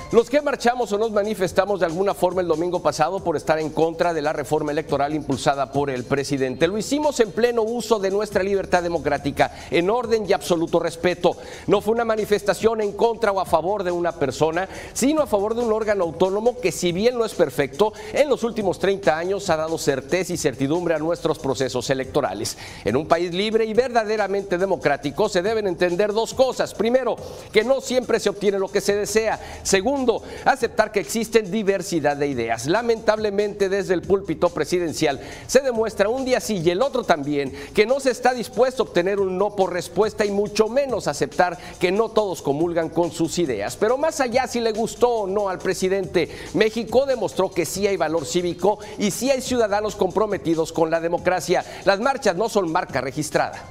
Los 0.09 0.29
que 0.29 0.41
marchamos 0.41 0.89
o 0.93 0.97
nos 0.97 1.11
manifestamos 1.11 1.81
de 1.81 1.85
alguna 1.85 2.13
forma 2.13 2.39
el 2.39 2.47
domingo 2.47 2.81
pasado 2.81 3.19
por 3.19 3.35
estar 3.35 3.59
en 3.59 3.71
contra 3.71 4.13
de 4.13 4.21
la 4.21 4.31
reforma 4.31 4.71
electoral 4.71 5.13
impulsada 5.13 5.69
por 5.73 5.89
el 5.89 6.05
presidente. 6.05 6.65
Lo 6.65 6.77
hicimos 6.77 7.19
en 7.19 7.33
pleno 7.33 7.63
uso 7.63 7.99
de 7.99 8.09
nuestra 8.09 8.41
libertad 8.41 8.81
democrática, 8.81 9.51
en 9.69 9.89
orden 9.89 10.23
y 10.25 10.31
absoluto 10.31 10.79
respeto. 10.79 11.35
No 11.67 11.81
fue 11.81 11.93
una 11.93 12.05
manifestación 12.05 12.79
en 12.79 12.93
contra 12.93 13.33
o 13.33 13.41
a 13.41 13.45
favor 13.45 13.83
de 13.83 13.91
una 13.91 14.13
persona, 14.13 14.69
sino 14.93 15.21
a 15.21 15.27
favor 15.27 15.55
de 15.55 15.63
un 15.63 15.73
órgano 15.73 16.05
autónomo 16.05 16.57
que 16.57 16.71
si 16.71 16.93
bien 16.93 17.17
no 17.17 17.25
es 17.25 17.33
perfecto, 17.33 17.91
en 18.13 18.29
los 18.29 18.45
últimos 18.45 18.79
30 18.79 19.17
años 19.17 19.49
ha 19.49 19.57
dado 19.57 19.77
certeza 19.77 20.31
y 20.31 20.37
certidumbre 20.37 20.95
a 20.95 20.99
nuestros 20.99 21.37
procesos 21.37 21.89
electorales. 21.89 22.57
En 22.85 22.95
un 22.95 23.09
país 23.09 23.33
libre 23.33 23.65
y 23.65 23.73
verdaderamente 23.73 24.57
democrático 24.57 25.27
se 25.27 25.41
deben 25.41 25.67
entender 25.67 26.13
dos 26.13 26.33
cosas. 26.33 26.73
Primero, 26.73 27.17
que 27.51 27.65
no 27.65 27.81
siempre 27.81 28.21
se 28.21 28.29
obtiene 28.29 28.57
lo 28.57 28.69
que 28.69 28.79
se 28.79 28.95
desea. 28.95 29.37
Segundo, 29.63 29.96
aceptar 30.45 30.91
que 30.91 30.99
existen 30.99 31.49
diversidad 31.49 32.17
de 32.17 32.27
ideas. 32.27 32.67
Lamentablemente 32.67 33.69
desde 33.69 33.93
el 33.93 34.01
púlpito 34.01 34.49
presidencial 34.49 35.19
se 35.47 35.61
demuestra 35.61 36.09
un 36.09 36.25
día 36.25 36.39
sí 36.39 36.61
y 36.63 36.69
el 36.69 36.81
otro 36.81 37.03
también 37.03 37.51
que 37.73 37.85
no 37.85 37.99
se 37.99 38.11
está 38.11 38.33
dispuesto 38.33 38.83
a 38.83 38.85
obtener 38.85 39.19
un 39.19 39.37
no 39.37 39.55
por 39.55 39.73
respuesta 39.73 40.25
y 40.25 40.31
mucho 40.31 40.67
menos 40.67 41.07
aceptar 41.07 41.57
que 41.79 41.91
no 41.91 42.09
todos 42.09 42.41
comulgan 42.41 42.89
con 42.89 43.11
sus 43.11 43.39
ideas. 43.39 43.75
Pero 43.75 43.97
más 43.97 44.19
allá 44.19 44.47
si 44.47 44.59
le 44.59 44.71
gustó 44.71 45.09
o 45.09 45.27
no 45.27 45.49
al 45.49 45.59
presidente, 45.59 46.29
México 46.53 47.05
demostró 47.05 47.49
que 47.49 47.65
sí 47.65 47.87
hay 47.87 47.97
valor 47.97 48.25
cívico 48.25 48.79
y 48.97 49.11
sí 49.11 49.31
hay 49.31 49.41
ciudadanos 49.41 49.95
comprometidos 49.95 50.71
con 50.71 50.91
la 50.91 50.99
democracia. 50.99 51.65
Las 51.85 51.99
marchas 51.99 52.35
no 52.35 52.49
son 52.49 52.71
marca 52.71 53.01
registrada. 53.01 53.63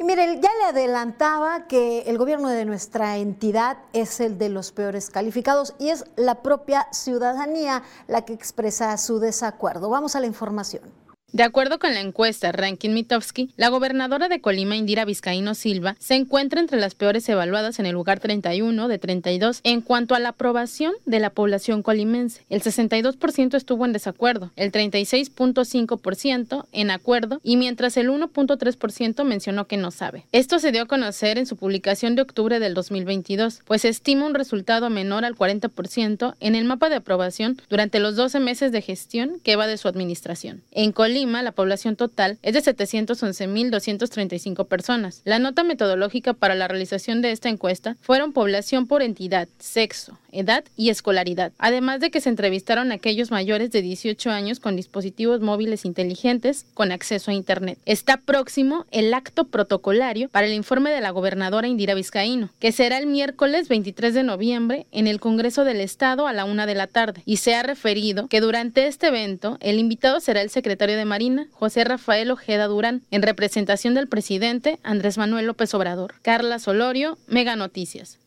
Y 0.00 0.04
mire, 0.04 0.40
ya 0.40 0.48
le 0.60 0.64
adelantaba 0.70 1.66
que 1.66 2.04
el 2.06 2.16
gobierno 2.16 2.48
de 2.48 2.64
nuestra 2.64 3.18
entidad 3.18 3.76
es 3.92 4.18
el 4.20 4.38
de 4.38 4.48
los 4.48 4.72
peores 4.72 5.10
calificados 5.10 5.74
y 5.78 5.90
es 5.90 6.06
la 6.16 6.36
propia 6.36 6.88
ciudadanía 6.90 7.82
la 8.06 8.24
que 8.24 8.32
expresa 8.32 8.96
su 8.96 9.18
desacuerdo. 9.18 9.90
Vamos 9.90 10.16
a 10.16 10.20
la 10.20 10.26
información. 10.26 10.99
De 11.32 11.44
acuerdo 11.44 11.78
con 11.78 11.94
la 11.94 12.00
encuesta 12.00 12.50
Ranking 12.50 12.90
Mitofsky, 12.90 13.50
la 13.56 13.68
gobernadora 13.68 14.28
de 14.28 14.40
Colima, 14.40 14.74
Indira 14.74 15.04
Vizcaíno 15.04 15.54
Silva, 15.54 15.94
se 16.00 16.16
encuentra 16.16 16.60
entre 16.60 16.80
las 16.80 16.96
peores 16.96 17.28
evaluadas 17.28 17.78
en 17.78 17.86
el 17.86 17.92
lugar 17.92 18.18
31 18.18 18.88
de 18.88 18.98
32 18.98 19.60
en 19.62 19.80
cuanto 19.80 20.16
a 20.16 20.18
la 20.18 20.30
aprobación 20.30 20.92
de 21.06 21.20
la 21.20 21.30
población 21.30 21.84
colimense. 21.84 22.42
El 22.50 22.62
62% 22.62 23.54
estuvo 23.54 23.84
en 23.84 23.92
desacuerdo, 23.92 24.50
el 24.56 24.72
36.5% 24.72 26.66
en 26.72 26.90
acuerdo 26.90 27.40
y 27.44 27.56
mientras 27.56 27.96
el 27.96 28.10
1.3% 28.10 29.24
mencionó 29.24 29.68
que 29.68 29.76
no 29.76 29.92
sabe. 29.92 30.24
Esto 30.32 30.58
se 30.58 30.72
dio 30.72 30.82
a 30.82 30.86
conocer 30.86 31.38
en 31.38 31.46
su 31.46 31.56
publicación 31.56 32.16
de 32.16 32.22
octubre 32.22 32.58
del 32.58 32.74
2022, 32.74 33.62
pues 33.66 33.84
estima 33.84 34.26
un 34.26 34.34
resultado 34.34 34.90
menor 34.90 35.24
al 35.24 35.36
40% 35.36 36.34
en 36.40 36.54
el 36.56 36.64
mapa 36.64 36.88
de 36.88 36.96
aprobación 36.96 37.56
durante 37.68 38.00
los 38.00 38.16
12 38.16 38.40
meses 38.40 38.72
de 38.72 38.82
gestión 38.82 39.38
que 39.44 39.54
va 39.54 39.68
de 39.68 39.78
su 39.78 39.86
administración. 39.86 40.62
En 40.72 40.90
Colima, 40.90 41.19
la 41.26 41.52
población 41.52 41.96
total 41.96 42.38
es 42.42 42.54
de 42.54 42.62
711.235 42.62 44.66
personas. 44.66 45.20
La 45.24 45.38
nota 45.38 45.64
metodológica 45.64 46.32
para 46.32 46.54
la 46.54 46.66
realización 46.66 47.20
de 47.20 47.30
esta 47.30 47.50
encuesta 47.50 47.98
fueron 48.00 48.32
población 48.32 48.86
por 48.86 49.02
entidad, 49.02 49.48
sexo, 49.58 50.18
edad 50.32 50.64
y 50.76 50.88
escolaridad, 50.88 51.52
además 51.58 52.00
de 52.00 52.10
que 52.10 52.22
se 52.22 52.30
entrevistaron 52.30 52.90
a 52.90 52.94
aquellos 52.94 53.30
mayores 53.30 53.70
de 53.70 53.82
18 53.82 54.30
años 54.30 54.60
con 54.60 54.76
dispositivos 54.76 55.40
móviles 55.40 55.84
inteligentes 55.84 56.64
con 56.74 56.90
acceso 56.92 57.30
a 57.30 57.34
Internet. 57.34 57.78
Está 57.84 58.16
próximo 58.18 58.86
el 58.90 59.12
acto 59.12 59.44
protocolario 59.44 60.30
para 60.30 60.46
el 60.46 60.54
informe 60.54 60.88
de 60.90 61.02
la 61.02 61.10
gobernadora 61.10 61.68
Indira 61.68 61.92
Vizcaíno, 61.94 62.48
que 62.58 62.72
será 62.72 62.96
el 62.98 63.06
miércoles 63.06 63.68
23 63.68 64.14
de 64.14 64.22
noviembre 64.22 64.86
en 64.90 65.06
el 65.06 65.20
Congreso 65.20 65.64
del 65.64 65.80
Estado 65.80 66.26
a 66.26 66.32
la 66.32 66.46
una 66.46 66.64
de 66.66 66.74
la 66.74 66.86
tarde, 66.86 67.22
y 67.26 67.36
se 67.38 67.54
ha 67.54 67.62
referido 67.62 68.28
que 68.28 68.40
durante 68.40 68.86
este 68.86 69.08
evento 69.08 69.58
el 69.60 69.78
invitado 69.78 70.20
será 70.20 70.40
el 70.40 70.50
secretario 70.50 70.96
de 70.96 71.04
Marina, 71.10 71.48
José 71.50 71.82
Rafael 71.82 72.30
Ojeda 72.30 72.68
Durán, 72.68 73.02
en 73.10 73.22
representación 73.22 73.94
del 73.94 74.06
presidente 74.06 74.78
Andrés 74.84 75.18
Manuel 75.18 75.46
López 75.46 75.74
Obrador. 75.74 76.14
Carla 76.22 76.60
Solorio, 76.60 77.18
Mega 77.26 77.56
Noticias. 77.56 78.20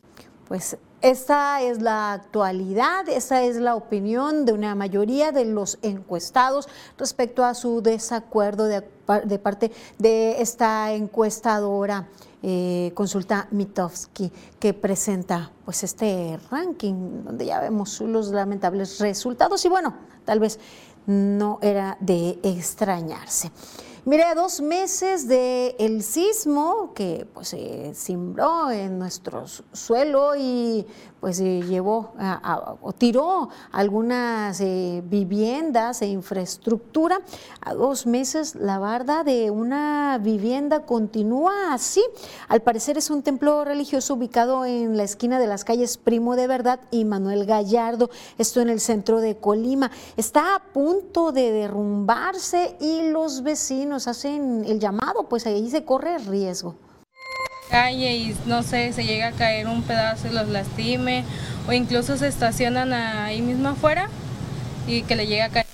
Pues 0.49 0.77
esta 1.01 1.61
es 1.61 1.81
la 1.81 2.11
actualidad, 2.11 3.07
esa 3.07 3.43
es 3.43 3.55
la 3.55 3.75
opinión 3.75 4.45
de 4.45 4.51
una 4.51 4.75
mayoría 4.75 5.31
de 5.31 5.45
los 5.45 5.79
encuestados 5.81 6.67
respecto 6.97 7.45
a 7.45 7.53
su 7.53 7.81
desacuerdo 7.81 8.65
de, 8.65 8.81
parte 9.39 9.71
de 9.97 10.41
esta 10.41 10.93
encuestadora. 10.93 12.07
Eh, 12.45 12.91
consulta 12.93 13.47
Mitofsky 13.51 14.29
que 14.59 14.73
presenta 14.73 15.53
pues 15.63 15.81
este 15.85 16.37
ranking 16.51 17.23
donde 17.23 17.45
ya 17.45 17.61
vemos 17.61 18.01
los 18.01 18.31
lamentables 18.31 18.99
resultados 18.99 19.63
y 19.63 19.69
bueno, 19.69 19.93
tal 20.25 20.41
vez 20.41 20.59
no 21.05 21.59
era 21.61 21.97
de 21.99 22.39
extrañarse. 22.43 23.51
Mire, 24.05 24.23
a 24.23 24.35
dos 24.35 24.59
meses 24.59 25.29
del 25.29 25.75
el 25.79 26.03
sismo 26.03 26.93
que 26.93 27.25
pues 27.33 27.47
se 27.49 27.93
cimbró 27.95 28.69
en 28.69 28.99
nuestro 28.99 29.45
suelo 29.71 30.35
y 30.35 30.85
pues 31.23 31.37
llevó 31.37 32.11
o 32.81 32.91
tiró 32.91 33.47
algunas 33.71 34.59
eh, 34.59 35.01
viviendas 35.05 36.01
e 36.01 36.07
infraestructura. 36.07 37.21
A 37.61 37.73
dos 37.73 38.05
meses 38.05 38.55
la 38.55 38.77
barda 38.77 39.23
de 39.23 39.49
una 39.49 40.19
vivienda 40.21 40.81
continúa 40.81 41.73
así. 41.73 42.03
Al 42.49 42.61
parecer 42.61 42.97
es 42.97 43.09
un 43.09 43.23
templo 43.23 43.63
religioso 43.63 44.15
ubicado 44.15 44.65
en 44.65 44.97
la 44.97 45.03
esquina 45.03 45.39
de 45.39 45.47
las 45.47 45.63
calles 45.63 45.95
Primo 45.95 46.35
de 46.35 46.47
Verdad 46.47 46.81
y 46.91 47.05
Manuel 47.05 47.45
Gallardo, 47.45 48.09
esto 48.37 48.59
en 48.59 48.67
el 48.67 48.81
centro 48.81 49.21
de 49.21 49.37
Colima. 49.37 49.91
Está 50.17 50.55
a 50.55 50.59
punto 50.73 51.31
de 51.31 51.53
derrumbarse 51.53 52.75
y 52.81 53.03
los 53.11 53.43
vecinos 53.43 54.09
hacen 54.09 54.65
el 54.65 54.77
llamado, 54.77 55.29
pues 55.29 55.47
ahí 55.47 55.69
se 55.69 55.85
corre 55.85 56.17
riesgo 56.17 56.75
calle 57.73 58.15
y 58.17 58.35
no 58.45 58.61
sé, 58.61 58.93
se 58.93 59.03
llega 59.03 59.29
a 59.29 59.31
caer 59.31 59.67
un 59.67 59.81
pedazo 59.81 60.27
y 60.27 60.29
los 60.29 60.47
lastime 60.47 61.25
o 61.67 61.73
incluso 61.73 62.17
se 62.17 62.27
estacionan 62.27 62.93
ahí 62.93 63.41
mismo 63.41 63.69
afuera 63.69 64.09
y 64.85 65.01
que 65.01 65.15
le 65.15 65.25
llega 65.25 65.45
a 65.45 65.49
caer 65.49 65.65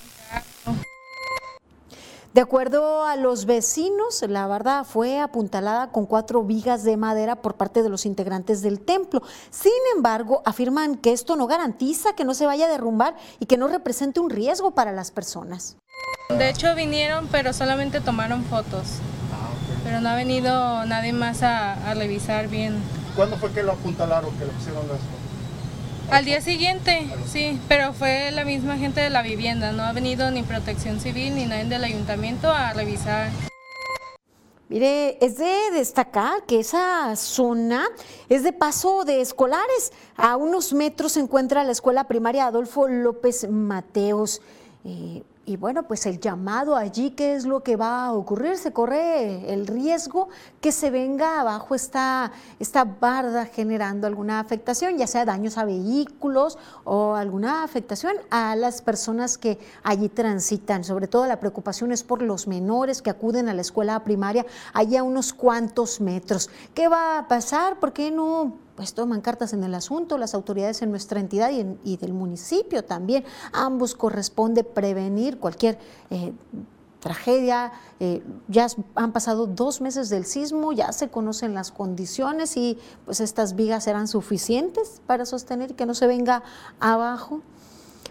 De 2.32 2.40
acuerdo 2.40 3.04
a 3.04 3.16
los 3.16 3.44
vecinos, 3.44 4.24
la 4.26 4.46
barda 4.46 4.84
fue 4.84 5.18
apuntalada 5.18 5.88
con 5.88 6.06
cuatro 6.06 6.42
vigas 6.42 6.84
de 6.84 6.96
madera 6.96 7.36
por 7.36 7.56
parte 7.56 7.82
de 7.82 7.90
los 7.90 8.06
integrantes 8.06 8.62
del 8.62 8.80
templo. 8.80 9.20
Sin 9.50 9.72
embargo, 9.94 10.40
afirman 10.46 10.96
que 10.96 11.12
esto 11.12 11.36
no 11.36 11.46
garantiza 11.46 12.14
que 12.14 12.24
no 12.24 12.32
se 12.32 12.46
vaya 12.46 12.64
a 12.64 12.70
derrumbar 12.70 13.14
y 13.40 13.44
que 13.44 13.58
no 13.58 13.68
represente 13.68 14.20
un 14.20 14.30
riesgo 14.30 14.70
para 14.70 14.92
las 14.92 15.10
personas. 15.10 15.76
De 16.30 16.48
hecho 16.48 16.74
vinieron, 16.74 17.28
pero 17.30 17.52
solamente 17.52 18.00
tomaron 18.00 18.42
fotos. 18.44 19.02
Pero 19.90 20.02
no 20.02 20.08
ha 20.08 20.14
venido 20.14 20.86
nadie 20.86 21.12
más 21.12 21.42
a, 21.42 21.94
revisar 21.94 22.46
bien. 22.46 22.80
¿Cuándo 23.16 23.36
fue 23.38 23.50
que 23.50 23.64
lo 23.64 23.72
apuntalaron, 23.72 24.30
que 24.38 24.44
lo 24.44 24.52
pusieron 24.52 24.86
las 24.86 25.00
al 26.12 26.24
día 26.24 26.40
siguiente, 26.40 27.08
sí, 27.26 27.60
pero 27.68 27.92
fue 27.92 28.32
la 28.32 28.44
misma 28.44 28.76
gente 28.78 29.00
de 29.00 29.10
la 29.10 29.22
vivienda, 29.22 29.70
no 29.70 29.84
ha 29.84 29.92
venido 29.92 30.28
ni 30.32 30.42
protección 30.42 30.98
civil 30.98 31.36
ni 31.36 31.46
nadie 31.46 31.66
del 31.66 31.84
ayuntamiento 31.84 32.50
a 32.50 32.72
revisar. 32.72 33.30
Mire, 34.68 35.24
es 35.24 35.38
de 35.38 35.54
destacar 35.72 36.44
que 36.46 36.60
esa 36.60 37.14
zona 37.14 37.84
es 38.28 38.42
de 38.42 38.52
paso 38.52 39.04
de 39.04 39.20
escolares. 39.20 39.92
A 40.16 40.36
unos 40.36 40.72
metros 40.72 41.12
se 41.12 41.20
encuentra 41.20 41.62
la 41.62 41.72
escuela 41.72 42.04
primaria 42.04 42.46
Adolfo 42.46 42.88
López 42.88 43.48
Mateos. 43.48 44.40
Eh, 44.84 45.22
y 45.50 45.56
bueno, 45.56 45.82
pues 45.82 46.06
el 46.06 46.20
llamado 46.20 46.76
allí, 46.76 47.10
¿qué 47.10 47.34
es 47.34 47.44
lo 47.44 47.64
que 47.64 47.74
va 47.74 48.04
a 48.04 48.12
ocurrir? 48.12 48.56
Se 48.56 48.72
corre 48.72 49.52
el 49.52 49.66
riesgo 49.66 50.28
que 50.60 50.70
se 50.70 50.90
venga 50.90 51.40
abajo 51.40 51.74
esta, 51.74 52.30
esta 52.60 52.84
barda 52.84 53.46
generando 53.46 54.06
alguna 54.06 54.38
afectación, 54.38 54.96
ya 54.96 55.08
sea 55.08 55.24
daños 55.24 55.58
a 55.58 55.64
vehículos 55.64 56.56
o 56.84 57.16
alguna 57.16 57.64
afectación 57.64 58.14
a 58.30 58.54
las 58.54 58.80
personas 58.80 59.38
que 59.38 59.58
allí 59.82 60.08
transitan. 60.08 60.84
Sobre 60.84 61.08
todo 61.08 61.26
la 61.26 61.40
preocupación 61.40 61.90
es 61.90 62.04
por 62.04 62.22
los 62.22 62.46
menores 62.46 63.02
que 63.02 63.10
acuden 63.10 63.48
a 63.48 63.54
la 63.54 63.62
escuela 63.62 64.04
primaria 64.04 64.46
allá 64.72 65.00
a 65.00 65.02
unos 65.02 65.32
cuantos 65.32 66.00
metros. 66.00 66.48
¿Qué 66.74 66.86
va 66.86 67.18
a 67.18 67.26
pasar? 67.26 67.80
¿Por 67.80 67.92
qué 67.92 68.12
no 68.12 68.69
pues 68.76 68.94
toman 68.94 69.20
cartas 69.20 69.52
en 69.52 69.64
el 69.64 69.74
asunto, 69.74 70.18
las 70.18 70.34
autoridades 70.34 70.82
en 70.82 70.90
nuestra 70.90 71.20
entidad 71.20 71.50
y, 71.84 71.96
del 71.96 72.12
municipio 72.12 72.84
también. 72.84 73.24
Ambos 73.52 73.94
corresponde 73.94 74.64
prevenir 74.64 75.38
cualquier 75.38 75.78
eh, 76.10 76.32
tragedia. 77.00 77.72
Eh, 77.98 78.22
ya 78.48 78.68
han 78.94 79.12
pasado 79.12 79.46
dos 79.46 79.80
meses 79.80 80.08
del 80.08 80.24
sismo, 80.24 80.72
ya 80.72 80.92
se 80.92 81.08
conocen 81.08 81.54
las 81.54 81.72
condiciones 81.72 82.56
y 82.56 82.78
pues 83.04 83.20
estas 83.20 83.56
vigas 83.56 83.84
serán 83.84 84.06
suficientes 84.06 85.02
para 85.06 85.26
sostener 85.26 85.74
que 85.74 85.86
no 85.86 85.94
se 85.94 86.06
venga 86.06 86.42
abajo. 86.78 87.42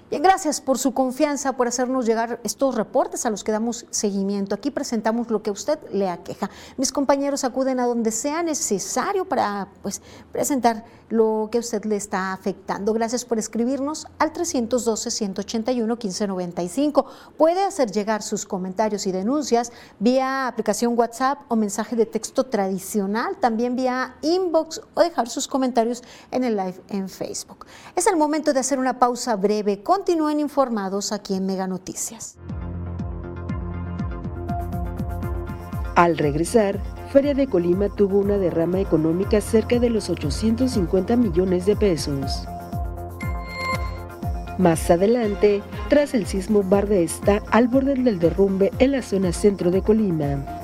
Bien, 0.10 0.24
gracias 0.24 0.60
por 0.60 0.80
su 0.80 0.96
confianza, 0.96 1.54
por 1.54 1.68
hacernos 1.68 2.08
llegar 2.08 2.40
estos 2.44 2.74
reportes 2.74 3.28
a 3.28 3.30
los 3.30 3.44
que 3.44 3.52
damos 3.52 3.86
seguimiento. 3.92 4.56
Aquí 4.56 4.72
presentamos 4.72 5.30
lo 5.30 5.44
que 5.44 5.52
a 5.52 5.54
usted 5.54 5.78
le 5.92 6.10
aqueja. 6.10 6.50
Mis 6.78 6.92
compañeros 6.92 7.44
acuden 7.44 7.80
a 7.80 7.86
donde 7.86 8.10
sea 8.10 8.42
necesario 8.42 9.26
para 9.26 9.68
pues, 9.84 10.02
presentar 10.32 10.84
lo 11.10 11.50
que 11.52 11.60
a 11.60 11.62
usted 11.62 11.86
le 11.86 11.96
está 11.96 12.34
afectando. 12.34 12.92
Gracias 12.94 13.24
por 13.24 13.38
escribirnos 13.38 14.08
al 14.18 14.34
312-181-1595. 14.34 17.06
Puede 17.38 17.64
hacer 17.64 17.92
llegar 17.92 18.24
sus 18.24 18.48
comentarios 18.48 19.06
y 19.06 19.12
denuncias 19.12 19.72
vía 20.00 20.48
aplicación 20.48 20.98
WhatsApp 20.98 21.42
o 21.50 21.56
mensaje 21.56 21.96
de 21.96 22.08
texto 22.08 22.48
tradicional, 22.48 23.38
también 23.40 23.76
vía 23.76 24.16
inbox 24.22 24.82
o 24.96 25.02
dejar 25.02 25.30
sus 25.30 25.48
comentarios 25.48 26.02
en 26.32 26.44
el 26.44 26.58
live 26.58 26.82
en 26.90 27.10
Facebook. 27.10 27.68
Es 27.96 28.08
el 28.08 28.18
momento 28.18 28.54
de 28.54 28.60
hacer 28.60 28.80
una 28.80 28.98
pausa 28.98 29.36
breve 29.36 29.84
con 29.84 29.99
Continúen 30.00 30.40
informados 30.40 31.12
aquí 31.12 31.34
en 31.34 31.46
Mega 31.46 31.68
Noticias. 31.68 32.38
Al 35.94 36.18
regresar, 36.18 36.80
Feria 37.12 37.34
de 37.34 37.48
Colima 37.48 37.90
tuvo 37.90 38.20
una 38.20 38.38
derrama 38.38 38.80
económica 38.80 39.42
cerca 39.42 39.78
de 39.78 39.90
los 39.90 40.10
850 40.10 41.18
millones 41.18 41.66
de 41.66 41.76
pesos. 41.76 42.48
Más 44.58 44.90
adelante, 44.90 45.62
tras 45.90 46.14
el 46.14 46.26
sismo, 46.28 46.64
Barde 46.64 47.04
está 47.04 47.44
al 47.52 47.68
borde 47.68 47.96
del 47.96 48.20
derrumbe 48.20 48.72
en 48.80 48.94
la 48.94 49.02
zona 49.02 49.34
centro 49.34 49.70
de 49.70 49.82
Colima. 49.82 50.59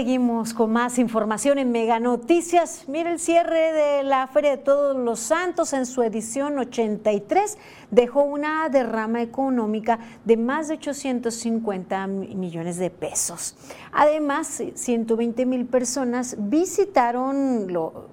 Seguimos 0.00 0.54
con 0.54 0.72
más 0.72 0.98
información 0.98 1.58
en 1.58 1.72
Mega 1.72 2.00
Noticias. 2.00 2.84
Mire 2.88 3.12
el 3.12 3.20
cierre 3.20 3.70
de 3.70 4.02
la 4.02 4.26
Feria 4.28 4.52
de 4.52 4.56
Todos 4.56 4.96
los 4.96 5.20
Santos 5.20 5.74
en 5.74 5.84
su 5.84 6.02
edición 6.02 6.58
83 6.58 7.58
dejó 7.90 8.22
una 8.22 8.68
derrama 8.68 9.22
económica 9.22 9.98
de 10.24 10.36
más 10.36 10.68
de 10.68 10.74
850 10.74 12.06
millones 12.06 12.78
de 12.78 12.90
pesos. 12.90 13.56
Además, 13.92 14.62
120 14.74 15.46
mil 15.46 15.66
personas 15.66 16.36
visitaron 16.38 17.66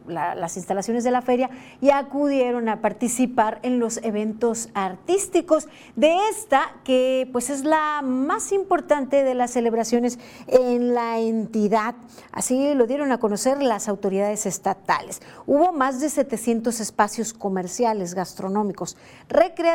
las 0.07 0.57
instalaciones 0.57 1.03
de 1.03 1.11
la 1.11 1.21
feria 1.21 1.49
y 1.81 1.91
acudieron 1.91 2.69
a 2.69 2.81
participar 2.81 3.59
en 3.61 3.79
los 3.79 3.97
eventos 4.03 4.69
artísticos 4.73 5.67
de 5.95 6.15
esta, 6.31 6.75
que 6.83 7.29
pues 7.31 7.49
es 7.49 7.63
la 7.63 8.01
más 8.01 8.51
importante 8.51 9.23
de 9.23 9.35
las 9.35 9.51
celebraciones 9.51 10.17
en 10.47 10.93
la 10.93 11.19
entidad. 11.19 11.95
Así 12.31 12.73
lo 12.73 12.87
dieron 12.87 13.11
a 13.11 13.19
conocer 13.19 13.61
las 13.61 13.87
autoridades 13.87 14.45
estatales. 14.45 15.21
Hubo 15.45 15.71
más 15.71 15.99
de 15.99 16.09
700 16.09 16.79
espacios 16.79 17.33
comerciales, 17.33 18.15
gastronómicos, 18.15 18.97
recreativos 19.29 19.66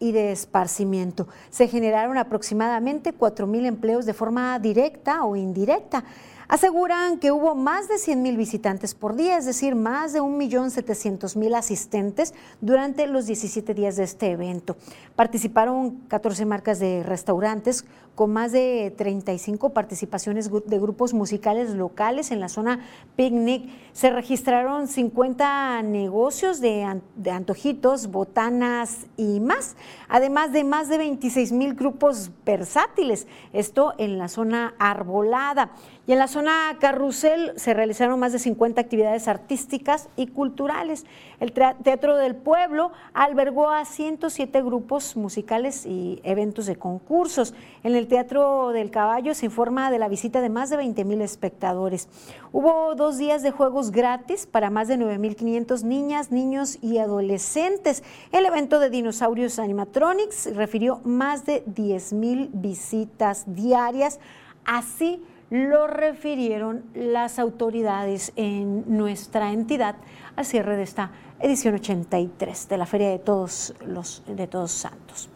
y 0.00 0.12
de 0.12 0.32
esparcimiento. 0.32 1.28
Se 1.50 1.68
generaron 1.68 2.18
aproximadamente 2.18 3.12
4 3.12 3.46
mil 3.46 3.66
empleos 3.66 4.06
de 4.06 4.14
forma 4.14 4.58
directa 4.58 5.24
o 5.24 5.36
indirecta. 5.36 6.04
Aseguran 6.48 7.18
que 7.18 7.30
hubo 7.30 7.54
más 7.54 7.88
de 7.88 7.98
100 7.98 8.22
mil 8.22 8.36
visitantes 8.38 8.94
por 8.94 9.14
día, 9.16 9.36
es 9.36 9.44
decir, 9.44 9.74
más 9.74 10.14
de 10.14 10.22
1.700.000 10.22 11.54
asistentes 11.54 12.32
durante 12.62 13.06
los 13.06 13.26
17 13.26 13.74
días 13.74 13.96
de 13.96 14.04
este 14.04 14.30
evento. 14.30 14.76
Participaron 15.14 15.96
14 16.08 16.46
marcas 16.46 16.78
de 16.78 17.02
restaurantes 17.02 17.84
con 18.18 18.32
más 18.32 18.50
de 18.50 18.92
35 18.96 19.70
participaciones 19.70 20.50
de 20.50 20.78
grupos 20.80 21.14
musicales 21.14 21.70
locales 21.70 22.32
en 22.32 22.40
la 22.40 22.48
zona 22.48 22.80
picnic. 23.14 23.70
Se 23.92 24.10
registraron 24.10 24.88
50 24.88 25.82
negocios 25.82 26.60
de, 26.60 26.82
antojitos, 27.30 28.08
botanas 28.10 29.06
y 29.16 29.38
más, 29.38 29.76
además 30.08 30.52
de 30.52 30.64
más 30.64 30.88
de 30.88 30.98
26 30.98 31.52
mil 31.52 31.74
grupos 31.74 32.32
versátiles, 32.44 33.28
esto 33.52 33.94
en 33.98 34.18
la 34.18 34.26
zona 34.26 34.74
arbolada. 34.80 35.70
Y 36.08 36.12
en 36.12 36.18
la 36.18 36.26
zona 36.26 36.76
Carrusel 36.80 37.52
se 37.54 37.72
realizaron 37.72 38.18
más 38.18 38.32
de 38.32 38.40
50 38.40 38.80
actividades 38.80 39.28
artísticas 39.28 40.08
y 40.16 40.26
culturales. 40.26 41.06
El 41.40 41.52
Teatro 41.52 42.16
del 42.16 42.34
Pueblo 42.34 42.90
albergó 43.14 43.70
a 43.70 43.84
107 43.84 44.60
grupos 44.62 45.16
musicales 45.16 45.86
y 45.86 46.20
eventos 46.24 46.66
de 46.66 46.76
concursos. 46.76 47.54
En 47.84 47.94
el 47.94 48.08
Teatro 48.08 48.70
del 48.70 48.90
Caballo 48.90 49.34
se 49.34 49.46
informa 49.46 49.90
de 49.92 50.00
la 50.00 50.08
visita 50.08 50.40
de 50.40 50.48
más 50.48 50.68
de 50.68 50.76
20 50.78 51.04
mil 51.04 51.20
espectadores. 51.20 52.08
Hubo 52.50 52.94
dos 52.96 53.18
días 53.18 53.42
de 53.42 53.52
juegos 53.52 53.92
gratis 53.92 54.46
para 54.46 54.68
más 54.68 54.88
de 54.88 54.98
9.500 54.98 55.84
niñas, 55.84 56.32
niños 56.32 56.78
y 56.82 56.98
adolescentes. 56.98 58.02
El 58.32 58.44
evento 58.44 58.80
de 58.80 58.90
Dinosaurios 58.90 59.60
Animatronics 59.60 60.54
refirió 60.56 61.00
más 61.04 61.46
de 61.46 61.62
10 61.66 62.14
mil 62.14 62.50
visitas 62.52 63.44
diarias. 63.54 64.18
Así 64.64 65.22
lo 65.50 65.86
refirieron 65.86 66.84
las 66.94 67.38
autoridades 67.38 68.32
en 68.36 68.84
nuestra 68.96 69.52
entidad 69.52 69.96
al 70.36 70.44
cierre 70.44 70.76
de 70.76 70.82
esta 70.82 71.10
edición 71.40 71.74
83 71.74 72.68
de 72.68 72.78
la 72.78 72.86
Feria 72.86 73.10
de 73.10 73.18
Todos 73.18 73.74
los 73.86 74.22
de 74.26 74.46
Todos 74.46 74.72
Santos. 74.72 75.28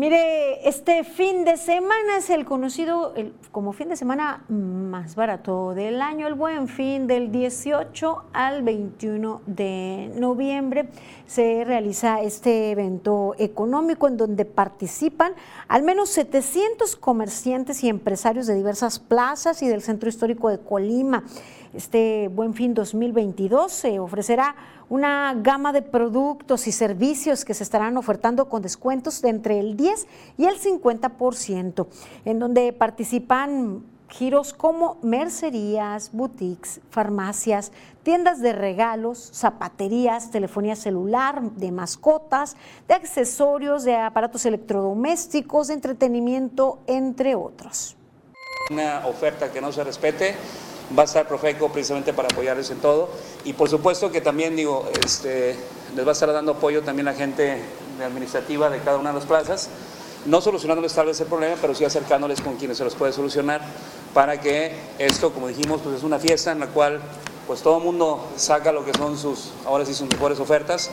Mire, 0.00 0.66
este 0.66 1.04
fin 1.04 1.44
de 1.44 1.58
semana 1.58 2.16
es 2.16 2.30
el 2.30 2.46
conocido 2.46 3.12
como 3.52 3.74
fin 3.74 3.90
de 3.90 3.96
semana 3.96 4.44
más 4.48 5.14
barato 5.14 5.74
del 5.74 6.00
año, 6.00 6.26
el 6.26 6.32
buen 6.32 6.68
fin 6.68 7.06
del 7.06 7.30
18 7.30 8.24
al 8.32 8.62
21 8.62 9.42
de 9.44 10.10
noviembre. 10.16 10.88
Se 11.26 11.64
realiza 11.64 12.22
este 12.22 12.70
evento 12.70 13.34
económico 13.36 14.08
en 14.08 14.16
donde 14.16 14.46
participan 14.46 15.34
al 15.68 15.82
menos 15.82 16.08
700 16.08 16.96
comerciantes 16.96 17.84
y 17.84 17.90
empresarios 17.90 18.46
de 18.46 18.54
diversas 18.54 19.00
plazas 19.00 19.62
y 19.62 19.68
del 19.68 19.82
centro 19.82 20.08
histórico 20.08 20.48
de 20.48 20.60
Colima. 20.60 21.24
Este 21.74 22.28
Buen 22.28 22.54
Fin 22.54 22.74
2022 22.74 23.70
se 23.70 24.00
ofrecerá 24.00 24.56
una 24.90 25.32
gama 25.36 25.72
de 25.72 25.82
productos 25.82 26.66
y 26.66 26.72
servicios 26.72 27.46
que 27.46 27.54
se 27.54 27.62
estarán 27.62 27.96
ofertando 27.96 28.48
con 28.48 28.60
descuentos 28.60 29.22
de 29.22 29.30
entre 29.30 29.60
el 29.60 29.76
10 29.76 30.06
y 30.36 30.44
el 30.44 30.60
50%, 30.60 31.86
en 32.24 32.38
donde 32.38 32.72
participan 32.72 33.84
giros 34.08 34.52
como 34.52 34.98
mercerías, 35.02 36.10
boutiques, 36.12 36.80
farmacias, 36.90 37.70
tiendas 38.02 38.40
de 38.40 38.52
regalos, 38.52 39.30
zapaterías, 39.32 40.32
telefonía 40.32 40.74
celular, 40.74 41.40
de 41.40 41.70
mascotas, 41.70 42.56
de 42.88 42.94
accesorios, 42.94 43.84
de 43.84 43.96
aparatos 43.96 44.44
electrodomésticos, 44.44 45.68
de 45.68 45.74
entretenimiento, 45.74 46.80
entre 46.88 47.36
otros. 47.36 47.96
Una 48.70 49.06
oferta 49.06 49.52
que 49.52 49.60
no 49.60 49.70
se 49.70 49.84
respete 49.84 50.34
va 50.96 51.02
a 51.02 51.04
estar 51.04 51.26
Profeco 51.28 51.70
precisamente 51.70 52.12
para 52.12 52.28
apoyarles 52.28 52.70
en 52.70 52.78
todo 52.78 53.08
y 53.44 53.52
por 53.52 53.68
supuesto 53.68 54.10
que 54.10 54.20
también 54.20 54.56
digo, 54.56 54.88
este, 55.04 55.56
les 55.94 56.04
va 56.04 56.10
a 56.10 56.12
estar 56.12 56.32
dando 56.32 56.52
apoyo 56.52 56.82
también 56.82 57.06
la 57.06 57.14
gente 57.14 57.60
administrativa 58.04 58.70
de 58.70 58.78
cada 58.80 58.98
una 58.98 59.10
de 59.10 59.18
las 59.18 59.26
plazas, 59.26 59.68
no 60.26 60.40
solucionándoles 60.40 60.92
tal 60.92 61.06
vez 61.06 61.20
el 61.20 61.26
problema, 61.26 61.56
pero 61.60 61.74
sí 61.74 61.84
acercándoles 61.84 62.40
con 62.40 62.56
quienes 62.56 62.78
se 62.78 62.84
los 62.84 62.94
puede 62.94 63.12
solucionar 63.12 63.62
para 64.12 64.40
que 64.40 64.74
esto, 64.98 65.32
como 65.32 65.48
dijimos, 65.48 65.80
pues 65.82 65.96
es 65.96 66.02
una 66.02 66.18
fiesta 66.18 66.52
en 66.52 66.60
la 66.60 66.66
cual 66.66 67.00
pues 67.46 67.62
todo 67.62 67.78
el 67.78 67.84
mundo 67.84 68.28
saca 68.36 68.72
lo 68.72 68.84
que 68.84 68.92
son 68.96 69.16
sus, 69.18 69.52
ahora 69.64 69.84
sí 69.84 69.94
sus 69.94 70.08
mejores 70.08 70.38
ofertas. 70.38 70.90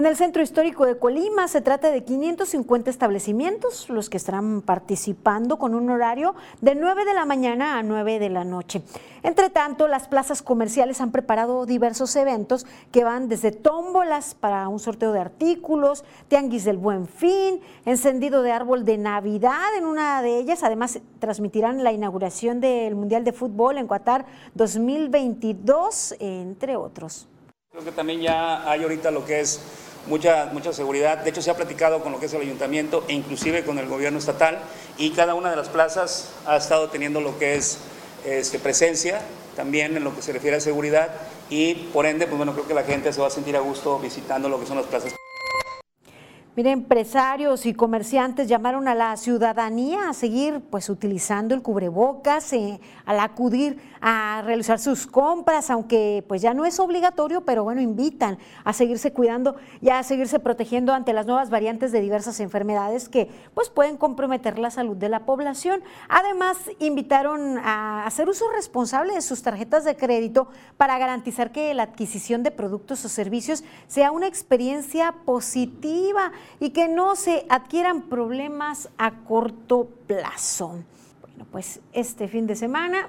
En 0.00 0.06
el 0.06 0.16
Centro 0.16 0.42
Histórico 0.42 0.86
de 0.86 0.96
Colima 0.96 1.46
se 1.46 1.60
trata 1.60 1.90
de 1.90 2.04
550 2.04 2.88
establecimientos, 2.88 3.90
los 3.90 4.08
que 4.08 4.16
estarán 4.16 4.62
participando 4.62 5.58
con 5.58 5.74
un 5.74 5.90
horario 5.90 6.34
de 6.62 6.74
9 6.74 7.04
de 7.04 7.12
la 7.12 7.26
mañana 7.26 7.78
a 7.78 7.82
9 7.82 8.18
de 8.18 8.30
la 8.30 8.42
noche. 8.44 8.80
Entre 9.22 9.50
tanto, 9.50 9.88
las 9.88 10.08
plazas 10.08 10.40
comerciales 10.40 11.02
han 11.02 11.12
preparado 11.12 11.66
diversos 11.66 12.16
eventos 12.16 12.64
que 12.92 13.04
van 13.04 13.28
desde 13.28 13.52
tómbolas 13.52 14.34
para 14.34 14.66
un 14.68 14.78
sorteo 14.78 15.12
de 15.12 15.20
artículos, 15.20 16.02
tianguis 16.28 16.64
del 16.64 16.78
buen 16.78 17.06
fin, 17.06 17.60
encendido 17.84 18.40
de 18.40 18.52
árbol 18.52 18.86
de 18.86 18.96
Navidad 18.96 19.76
en 19.76 19.84
una 19.84 20.22
de 20.22 20.38
ellas. 20.38 20.62
Además, 20.62 20.98
transmitirán 21.18 21.84
la 21.84 21.92
inauguración 21.92 22.58
del 22.60 22.94
Mundial 22.94 23.22
de 23.22 23.34
Fútbol 23.34 23.76
en 23.76 23.86
Qatar 23.86 24.24
2022, 24.54 26.14
entre 26.20 26.76
otros. 26.76 27.28
Creo 27.70 27.84
que 27.84 27.92
también 27.92 28.20
ya 28.20 28.68
hay 28.68 28.82
ahorita 28.82 29.12
lo 29.12 29.24
que 29.24 29.38
es 29.38 29.60
mucha, 30.06 30.46
mucha 30.52 30.72
seguridad. 30.72 31.18
De 31.18 31.30
hecho, 31.30 31.42
se 31.42 31.50
ha 31.50 31.56
platicado 31.56 32.02
con 32.02 32.12
lo 32.12 32.20
que 32.20 32.26
es 32.26 32.34
el 32.34 32.40
ayuntamiento 32.40 33.04
e 33.08 33.14
inclusive 33.14 33.64
con 33.64 33.78
el 33.78 33.86
gobierno 33.86 34.18
estatal 34.18 34.58
y 34.98 35.10
cada 35.10 35.34
una 35.34 35.50
de 35.50 35.56
las 35.56 35.68
plazas 35.68 36.30
ha 36.46 36.56
estado 36.56 36.88
teniendo 36.88 37.20
lo 37.20 37.38
que 37.38 37.54
es 37.54 37.78
este, 38.24 38.58
presencia 38.58 39.20
también 39.56 39.96
en 39.96 40.04
lo 40.04 40.14
que 40.14 40.22
se 40.22 40.32
refiere 40.32 40.56
a 40.56 40.60
seguridad 40.60 41.10
y 41.48 41.74
por 41.74 42.06
ende, 42.06 42.26
pues 42.26 42.36
bueno, 42.36 42.52
creo 42.52 42.66
que 42.66 42.74
la 42.74 42.84
gente 42.84 43.12
se 43.12 43.20
va 43.20 43.26
a 43.26 43.30
sentir 43.30 43.56
a 43.56 43.60
gusto 43.60 43.98
visitando 43.98 44.48
lo 44.48 44.60
que 44.60 44.66
son 44.66 44.76
las 44.76 44.86
plazas. 44.86 45.14
Mire, 46.56 46.72
empresarios 46.72 47.64
y 47.64 47.74
comerciantes 47.74 48.48
llamaron 48.48 48.88
a 48.88 48.94
la 48.96 49.16
ciudadanía 49.16 50.08
a 50.08 50.12
seguir 50.12 50.60
pues 50.68 50.88
utilizando 50.88 51.54
el 51.54 51.62
cubrebocas 51.62 52.52
eh, 52.52 52.80
al 53.06 53.20
acudir 53.20 53.78
a 54.00 54.42
realizar 54.44 54.80
sus 54.80 55.06
compras, 55.06 55.70
aunque 55.70 56.24
pues 56.26 56.42
ya 56.42 56.52
no 56.52 56.64
es 56.64 56.80
obligatorio, 56.80 57.42
pero 57.42 57.62
bueno, 57.62 57.80
invitan 57.80 58.36
a 58.64 58.72
seguirse 58.72 59.12
cuidando 59.12 59.54
y 59.80 59.90
a 59.90 60.02
seguirse 60.02 60.40
protegiendo 60.40 60.92
ante 60.92 61.12
las 61.12 61.24
nuevas 61.26 61.50
variantes 61.50 61.92
de 61.92 62.00
diversas 62.00 62.40
enfermedades 62.40 63.08
que 63.08 63.30
pues 63.54 63.70
pueden 63.70 63.96
comprometer 63.96 64.58
la 64.58 64.72
salud 64.72 64.96
de 64.96 65.08
la 65.08 65.26
población. 65.26 65.82
Además, 66.08 66.56
invitaron 66.80 67.58
a 67.58 68.04
hacer 68.06 68.28
uso 68.28 68.50
responsable 68.50 69.14
de 69.14 69.22
sus 69.22 69.42
tarjetas 69.42 69.84
de 69.84 69.96
crédito 69.96 70.48
para 70.76 70.98
garantizar 70.98 71.52
que 71.52 71.72
la 71.74 71.84
adquisición 71.84 72.42
de 72.42 72.50
productos 72.50 73.04
o 73.04 73.08
servicios 73.08 73.62
sea 73.86 74.10
una 74.10 74.26
experiencia 74.26 75.14
positiva 75.24 76.32
y 76.58 76.70
que 76.70 76.88
no 76.88 77.16
se 77.16 77.46
adquieran 77.48 78.02
problemas 78.02 78.88
a 78.98 79.10
corto 79.24 79.88
plazo. 80.06 80.82
Bueno, 81.20 81.46
pues 81.50 81.80
este 81.92 82.28
fin 82.28 82.46
de 82.46 82.56
semana 82.56 83.08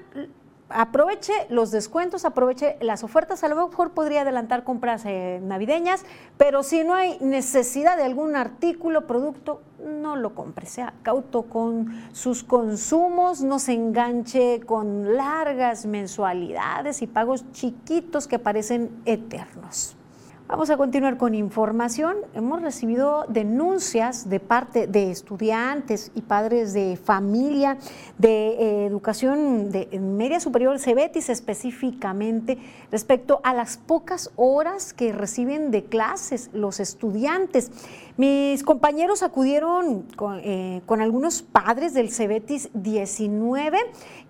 aproveche 0.73 1.33
los 1.49 1.71
descuentos, 1.71 2.25
aproveche 2.25 2.77
las 2.81 3.03
ofertas, 3.03 3.43
a 3.43 3.47
lo 3.47 3.67
mejor 3.67 3.91
podría 3.91 4.21
adelantar 4.21 4.63
compras 4.63 5.03
eh, 5.05 5.39
navideñas, 5.41 6.05
pero 6.37 6.63
si 6.63 6.83
no 6.83 6.93
hay 6.93 7.17
necesidad 7.19 7.97
de 7.97 8.03
algún 8.03 8.35
artículo, 8.35 9.07
producto, 9.07 9.61
no 9.79 10.15
lo 10.15 10.35
compre, 10.35 10.65
sea 10.65 10.93
cauto 11.03 11.43
con 11.43 11.91
sus 12.13 12.43
consumos, 12.43 13.41
no 13.41 13.59
se 13.59 13.73
enganche 13.73 14.61
con 14.61 15.15
largas 15.15 15.85
mensualidades 15.85 17.01
y 17.01 17.07
pagos 17.07 17.51
chiquitos 17.51 18.27
que 18.27 18.39
parecen 18.39 19.01
eternos. 19.05 19.97
Vamos 20.51 20.69
a 20.69 20.75
continuar 20.75 21.15
con 21.15 21.33
información. 21.33 22.17
Hemos 22.33 22.61
recibido 22.61 23.23
denuncias 23.29 24.29
de 24.29 24.41
parte 24.41 24.85
de 24.85 25.09
estudiantes 25.09 26.11
y 26.13 26.23
padres 26.23 26.73
de 26.73 26.97
familia 27.01 27.77
de 28.17 28.49
eh, 28.49 28.85
educación 28.85 29.71
de 29.71 29.87
media 29.97 30.41
superior, 30.41 30.77
Cebetis 30.77 31.29
específicamente, 31.29 32.57
respecto 32.91 33.39
a 33.45 33.53
las 33.53 33.77
pocas 33.77 34.29
horas 34.35 34.91
que 34.93 35.13
reciben 35.13 35.71
de 35.71 35.85
clases 35.85 36.49
los 36.51 36.81
estudiantes. 36.81 37.71
Mis 38.17 38.61
compañeros 38.63 39.23
acudieron 39.23 40.01
con, 40.17 40.41
eh, 40.43 40.81
con 40.85 40.99
algunos 40.99 41.43
padres 41.43 41.93
del 41.93 42.11
Cebetis 42.11 42.69
19 42.73 43.77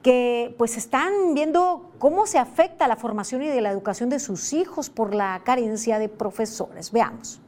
que 0.01 0.55
pues 0.57 0.77
están 0.77 1.33
viendo 1.33 1.91
cómo 1.99 2.25
se 2.25 2.39
afecta 2.39 2.87
la 2.87 2.95
formación 2.95 3.43
y 3.43 3.47
de 3.47 3.61
la 3.61 3.71
educación 3.71 4.09
de 4.09 4.19
sus 4.19 4.53
hijos 4.53 4.89
por 4.89 5.13
la 5.13 5.41
carencia 5.43 5.99
de 5.99 6.09
profesores. 6.09 6.91
Veamos. 6.91 7.41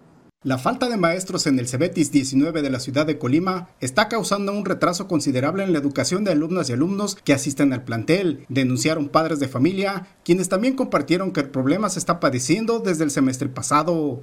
La 0.44 0.58
falta 0.58 0.90
de 0.90 0.98
maestros 0.98 1.48
en 1.48 1.58
el 1.58 1.70
Cebetis 1.70 2.12
19 2.12 2.62
de 2.62 2.70
la 2.70 2.82
ciudad 2.82 3.06
de 3.06 3.18
Colima 3.18 3.70
está 3.80 4.10
causando 4.10 4.52
un 4.52 4.66
retraso 4.66 5.08
considerable 5.08 5.64
en 5.64 5.72
la 5.72 5.80
educación 5.80 6.26
de 6.26 6.34
alumnas 6.34 6.70
y 6.70 6.74
alumnos 6.74 7.16
que 7.16 7.32
asisten 7.32 7.72
al 7.72 7.86
plantel, 7.86 8.46
denunciaron 8.50 9.08
padres 9.08 9.40
de 9.40 9.48
familia, 9.48 10.08
quienes 10.26 10.50
también 10.50 10.76
compartieron 10.76 11.32
que 11.32 11.40
el 11.40 11.50
problema 11.50 11.88
se 11.88 12.00
está 12.00 12.20
padeciendo 12.20 12.80
desde 12.80 13.06
el 13.06 13.12
semestre 13.12 13.48
pasado. 13.48 14.20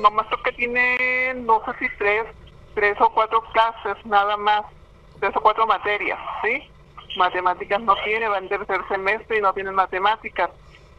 Nomás 0.00 0.26
que 0.42 0.52
tienen, 0.52 1.44
no 1.44 1.62
sé 1.66 1.72
si 1.80 1.96
tres, 1.98 2.24
tres 2.74 2.96
o 2.98 3.12
cuatro 3.12 3.42
clases 3.52 4.02
nada 4.06 4.38
más, 4.38 4.62
tres 5.20 5.36
o 5.36 5.42
cuatro 5.42 5.66
materias, 5.66 6.18
¿sí? 6.42 6.62
Matemáticas 7.16 7.80
no 7.80 7.94
tiene, 8.04 8.28
va 8.28 8.38
en 8.38 8.48
tercer 8.48 8.80
semestre 8.88 9.38
y 9.38 9.40
no 9.40 9.52
tiene 9.52 9.70
matemáticas. 9.72 10.50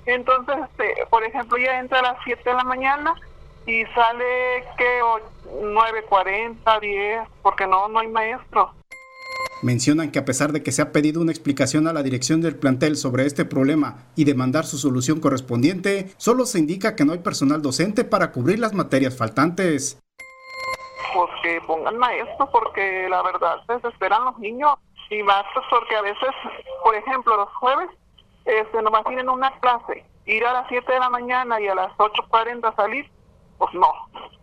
Entonces, 0.05 0.55
este, 0.69 1.05
por 1.09 1.23
ejemplo, 1.23 1.57
ya 1.57 1.79
entra 1.79 1.99
a 1.99 2.13
las 2.13 2.17
7 2.23 2.41
de 2.43 2.55
la 2.55 2.63
mañana 2.63 3.15
y 3.65 3.83
sale 3.93 4.63
que 4.77 5.01
9.40, 5.45 6.79
10, 6.79 7.27
porque 7.41 7.67
no, 7.67 7.87
no 7.87 7.99
hay 7.99 8.07
maestro. 8.07 8.73
Mencionan 9.61 10.11
que 10.11 10.17
a 10.17 10.25
pesar 10.25 10.53
de 10.53 10.63
que 10.63 10.71
se 10.71 10.81
ha 10.81 10.91
pedido 10.91 11.21
una 11.21 11.31
explicación 11.31 11.87
a 11.87 11.93
la 11.93 12.01
dirección 12.01 12.41
del 12.41 12.55
plantel 12.55 12.97
sobre 12.97 13.27
este 13.27 13.45
problema 13.45 14.07
y 14.15 14.23
demandar 14.23 14.65
su 14.65 14.79
solución 14.79 15.19
correspondiente, 15.19 16.09
solo 16.17 16.47
se 16.47 16.57
indica 16.57 16.95
que 16.95 17.05
no 17.05 17.13
hay 17.13 17.19
personal 17.19 17.61
docente 17.61 18.03
para 18.03 18.31
cubrir 18.31 18.57
las 18.57 18.73
materias 18.73 19.15
faltantes. 19.15 19.99
Pues 21.13 21.29
que 21.43 21.61
pongan 21.67 21.97
maestro 21.97 22.49
porque 22.51 23.07
la 23.07 23.21
verdad 23.21 23.57
desesperan 23.67 24.25
los 24.25 24.39
niños 24.39 24.71
y 25.11 25.21
más 25.23 25.43
pues, 25.53 25.65
porque 25.69 25.95
a 25.95 26.01
veces, 26.01 26.29
por 26.83 26.95
ejemplo, 26.95 27.35
los 27.35 27.49
jueves, 27.55 27.89
este, 28.45 28.81
nomás 28.81 29.03
tienen 29.03 29.29
una 29.29 29.51
clase, 29.59 30.05
ir 30.25 30.45
a 30.45 30.53
las 30.53 30.67
7 30.69 30.91
de 30.91 30.99
la 30.99 31.09
mañana 31.09 31.59
y 31.59 31.67
a 31.67 31.75
las 31.75 31.91
8.40 31.97 32.75
salir, 32.75 33.11
pues 33.57 33.73
no, 33.73 33.91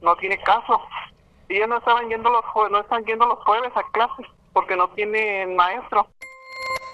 no 0.03 0.15
tiene 0.17 0.39
caso. 0.43 0.81
Ellos 1.49 1.69
no 1.69 1.79
estaban 1.79 2.11
yendo 2.11 2.29
los 2.31 2.45
no 2.71 2.81
están 2.81 3.03
yendo 3.07 3.27
los 3.27 3.39
jueves 3.45 3.73
a 3.75 3.83
clases 3.91 4.27
porque 4.53 4.77
no 4.77 4.89
tienen 4.91 5.57
maestro. 5.57 6.07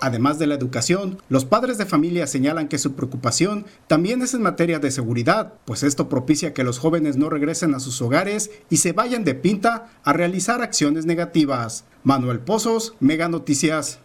Además 0.01 0.39
de 0.39 0.47
la 0.47 0.55
educación, 0.55 1.19
los 1.29 1.45
padres 1.45 1.79
de 1.79 1.87
familia 1.87 2.27
señalan 2.27 2.69
que 2.69 2.79
su 2.79 2.95
preocupación 2.95 3.67
también 3.87 4.23
es 4.23 4.35
en 4.35 4.43
materia 4.43 4.79
de 4.79 4.91
seguridad, 4.91 5.55
pues 5.65 5.83
esto 5.83 6.09
propicia 6.09 6.55
que 6.55 6.65
los 6.65 6.79
jóvenes 6.79 7.17
no 7.17 7.31
regresen 7.31 7.75
a 7.75 7.81
sus 7.81 8.01
hogares 8.03 8.51
y 8.71 8.79
se 8.79 8.93
vayan 8.93 9.25
de 9.25 9.35
pinta 9.35 9.91
a 10.05 10.13
realizar 10.13 10.63
acciones 10.63 11.07
negativas. 11.07 11.85
Manuel 12.03 12.41
Pozos, 12.41 12.95
Mega 13.01 13.29
Noticias. 13.29 14.01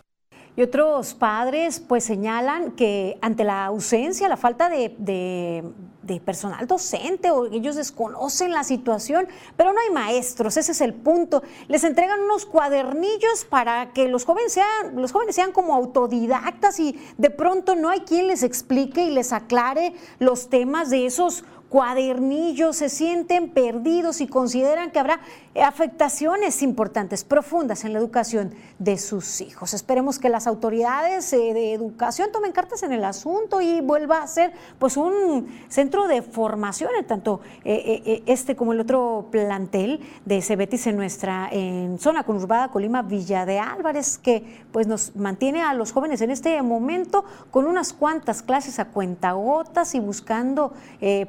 Y 0.60 0.64
otros 0.64 1.14
padres 1.14 1.80
pues 1.80 2.04
señalan 2.04 2.72
que 2.72 3.18
ante 3.22 3.46
la 3.46 3.68
ausencia, 3.68 4.28
la 4.28 4.36
falta 4.36 4.68
de, 4.68 4.94
de, 4.98 6.20
personal 6.20 6.68
docente 6.68 7.32
o 7.32 7.46
ellos 7.46 7.78
desconocen 7.78 8.52
la 8.52 8.66
situación, 8.66 9.30
pero 9.56 9.72
no 9.72 9.80
hay 9.80 9.90
maestros, 9.94 10.58
ese 10.58 10.74
es 10.74 10.82
el 10.82 10.94
punto. 10.94 11.44
Les 11.70 11.86
entregan 11.86 12.20
unos 12.20 12.46
cuadernillos 12.46 13.46
para 13.50 13.94
que 13.94 14.10
los 14.10 14.26
jóvenes 14.26 14.52
sean, 14.52 14.98
los 14.98 15.14
jóvenes 15.14 15.36
sean 15.36 15.54
como 15.54 15.74
autodidactas 15.76 16.78
y 16.82 17.00
de 17.18 17.30
pronto 17.30 17.76
no 17.76 17.88
hay 17.88 18.02
quien 18.02 18.28
les 18.28 18.44
explique 18.44 19.06
y 19.06 19.12
les 19.12 19.32
aclare 19.32 19.94
los 20.18 20.50
temas 20.50 20.90
de 20.90 21.06
esos 21.06 21.46
cuadernillos, 21.70 22.78
se 22.78 22.90
sienten 22.90 23.50
perdidos 23.50 24.22
y 24.22 24.28
consideran 24.28 24.92
que 24.92 25.00
habrá 25.00 25.22
afectaciones 25.64 26.62
importantes, 26.62 27.24
profundas 27.24 27.86
en 27.86 27.94
la 27.94 28.00
educación 28.00 28.54
de 28.80 28.98
sus 28.98 29.42
hijos. 29.42 29.74
Esperemos 29.74 30.20
que 30.20 30.30
las 30.30 30.48
autoridades 30.48 31.32
eh, 31.34 31.54
de 31.54 31.74
educación 31.74 32.32
tomen 32.32 32.52
cartas 32.52 32.84
en 32.84 32.92
el 32.92 33.04
asunto 33.04 33.62
y 33.62 33.82
vuelva 33.82 34.24
a 34.24 34.28
ser 34.28 34.52
pues 34.80 34.98
un 34.98 35.48
centro 35.68 36.08
de 36.08 36.22
formación, 36.22 36.90
tanto 37.08 37.42
eh, 37.64 38.02
eh, 38.06 38.24
este 38.26 38.56
como 38.56 38.74
el 38.74 38.80
otro 38.80 39.28
plantel 39.32 40.00
de 40.26 40.42
Cebetis 40.42 40.88
en 40.88 40.96
nuestra 40.96 41.50
en 41.52 42.00
zona 42.00 42.24
conurbada 42.24 42.70
Colima 42.70 43.04
Villa 43.04 43.46
de 43.46 43.60
Álvarez, 43.60 44.18
que 44.18 44.64
pues 44.72 44.88
nos 44.88 45.16
mantiene 45.16 45.62
a 45.62 45.74
los 45.74 45.92
jóvenes 45.92 46.22
en 46.22 46.32
este 46.32 46.60
momento 46.62 47.26
con 47.52 47.68
unas 47.68 47.94
cuantas 47.94 48.42
clases 48.42 48.80
a 48.80 48.86
cuentagotas 48.86 49.94
y 49.94 50.00
buscando 50.00 50.74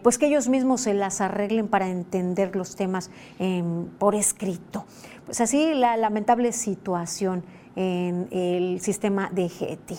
pues 0.03 0.18
que 0.18 0.29
ellos 0.30 0.48
mismos 0.48 0.80
se 0.82 0.94
las 0.94 1.20
arreglen 1.20 1.68
para 1.68 1.88
entender 1.88 2.56
los 2.56 2.76
temas 2.76 3.10
por 3.98 4.14
escrito. 4.14 4.84
Pues 5.26 5.40
así 5.40 5.74
la 5.74 5.96
lamentable 5.96 6.52
situación 6.52 7.44
en 7.76 8.28
el 8.30 8.80
sistema 8.80 9.30
de 9.30 9.48
GETI. 9.48 9.98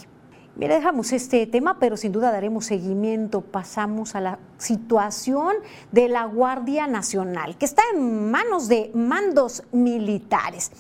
Mira, 0.58 0.76
dejamos 0.76 1.14
este 1.14 1.48
tema, 1.48 1.80
pero 1.80 1.96
sin 1.96 2.12
duda 2.12 2.32
daremos 2.32 2.66
seguimiento. 2.66 3.40
Pasamos 3.40 4.16
a 4.16 4.22
la 4.22 4.40
situación 4.58 5.56
de 5.94 6.10
la 6.10 6.26
Guardia 6.26 6.88
Nacional, 6.88 7.58
que 7.58 7.66
está 7.66 7.82
en 7.94 8.30
manos 8.30 8.68
de 8.68 8.92
mandos 8.94 9.64
militares. 9.72 10.72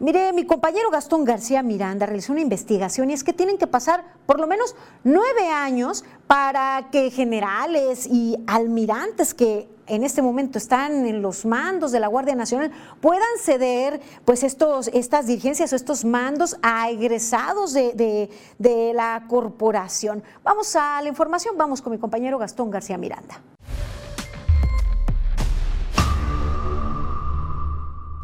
Mire, 0.00 0.32
mi 0.32 0.46
compañero 0.46 0.90
Gastón 0.90 1.24
García 1.24 1.60
Miranda 1.64 2.06
realizó 2.06 2.30
una 2.30 2.40
investigación 2.40 3.10
y 3.10 3.14
es 3.14 3.24
que 3.24 3.32
tienen 3.32 3.58
que 3.58 3.66
pasar 3.66 4.04
por 4.26 4.38
lo 4.38 4.46
menos 4.46 4.76
nueve 5.02 5.48
años 5.48 6.04
para 6.28 6.88
que 6.92 7.10
generales 7.10 8.06
y 8.06 8.36
almirantes 8.46 9.34
que 9.34 9.68
en 9.88 10.04
este 10.04 10.22
momento 10.22 10.56
están 10.56 11.04
en 11.04 11.20
los 11.20 11.44
mandos 11.44 11.90
de 11.90 11.98
la 11.98 12.06
Guardia 12.06 12.36
Nacional 12.36 12.70
puedan 13.00 13.26
ceder 13.42 14.00
pues 14.24 14.44
estos, 14.44 14.86
estas 14.94 15.26
dirigencias 15.26 15.72
o 15.72 15.76
estos 15.76 16.04
mandos 16.04 16.56
a 16.62 16.88
egresados 16.90 17.72
de, 17.72 18.30
de 18.56 18.92
la 18.94 19.24
corporación. 19.28 20.22
Vamos 20.44 20.76
a 20.76 21.02
la 21.02 21.08
información, 21.08 21.56
vamos 21.58 21.82
con 21.82 21.90
mi 21.90 21.98
compañero 21.98 22.38
Gastón 22.38 22.70
García 22.70 22.98
Miranda. 22.98 23.42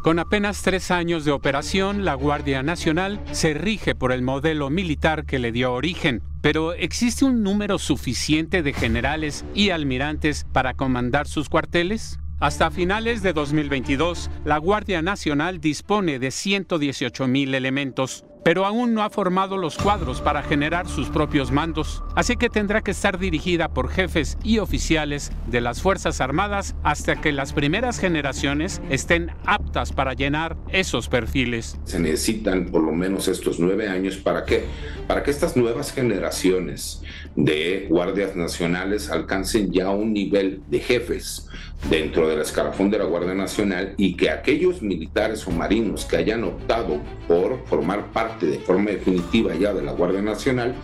Con 0.05 0.19
apenas 0.19 0.61
tres 0.61 0.91
años 0.91 1.25
de 1.25 1.31
operación, 1.31 2.05
la 2.05 2.13
Guardia 2.13 2.61
Nacional 2.61 3.19
se 3.31 3.55
rige 3.55 3.95
por 3.95 4.11
el 4.11 4.21
modelo 4.21 4.69
militar 4.69 5.25
que 5.25 5.39
le 5.39 5.51
dio 5.51 5.73
origen. 5.73 6.21
Pero 6.43 6.73
¿existe 6.73 7.25
un 7.25 7.41
número 7.41 7.79
suficiente 7.79 8.61
de 8.61 8.71
generales 8.71 9.45
y 9.55 9.71
almirantes 9.71 10.45
para 10.53 10.75
comandar 10.75 11.27
sus 11.27 11.49
cuarteles? 11.49 12.19
Hasta 12.39 12.69
finales 12.69 13.23
de 13.23 13.33
2022, 13.33 14.29
la 14.43 14.59
Guardia 14.59 15.01
Nacional 15.01 15.59
dispone 15.59 16.19
de 16.19 16.29
118 16.29 17.27
mil 17.27 17.55
elementos 17.55 18.25
pero 18.45 18.63
aún 18.63 18.93
no 18.93 19.01
ha 19.01 19.09
formado 19.09 19.57
los 19.57 19.75
cuadros 19.75 20.21
para 20.21 20.43
generar 20.43 20.87
sus 20.87 21.09
propios 21.09 21.51
mandos, 21.51 22.03
así 22.13 22.35
que 22.35 22.47
tendrá 22.47 22.83
que 22.83 22.91
estar 22.91 23.17
dirigida 23.17 23.69
por 23.69 23.89
jefes 23.89 24.37
y 24.43 24.59
oficiales 24.59 25.31
de 25.47 25.61
las 25.61 25.81
Fuerzas 25.81 26.21
Armadas 26.21 26.75
hasta 26.83 27.19
que 27.19 27.31
las 27.31 27.53
primeras 27.53 27.97
generaciones 27.97 28.83
estén 28.91 29.31
aptas 29.47 29.93
para 29.93 30.13
llenar 30.13 30.57
esos 30.71 31.09
perfiles. 31.09 31.79
Se 31.85 31.99
necesitan 31.99 32.67
por 32.67 32.83
lo 32.83 32.91
menos 32.91 33.27
estos 33.27 33.59
nueve 33.59 33.89
años 33.89 34.17
para 34.17 34.45
que, 34.45 34.65
para 35.07 35.23
que 35.23 35.31
estas 35.31 35.57
nuevas 35.57 35.91
generaciones 35.91 37.01
de 37.35 37.87
guardias 37.89 38.35
nacionales 38.35 39.09
alcancen 39.09 39.71
ya 39.71 39.89
un 39.89 40.13
nivel 40.13 40.61
de 40.67 40.81
jefes 40.81 41.49
dentro 41.89 42.27
del 42.27 42.41
escalafón 42.41 42.89
de 42.89 42.97
la 42.97 43.05
Guardia 43.05 43.33
Nacional 43.33 43.93
y 43.97 44.15
que 44.15 44.29
aquellos 44.29 44.81
militares 44.81 45.47
o 45.47 45.51
marinos 45.51 46.05
que 46.05 46.17
hayan 46.17 46.43
optado 46.43 46.99
por 47.27 47.65
formar 47.65 48.11
parte 48.11 48.34
de 48.39 48.59
forma 48.59 48.91
definitiva 48.91 49.53
ya 49.55 49.73
de 49.73 49.81
la 49.81 49.91
Guardia 49.91 50.21
Nacional 50.21 50.75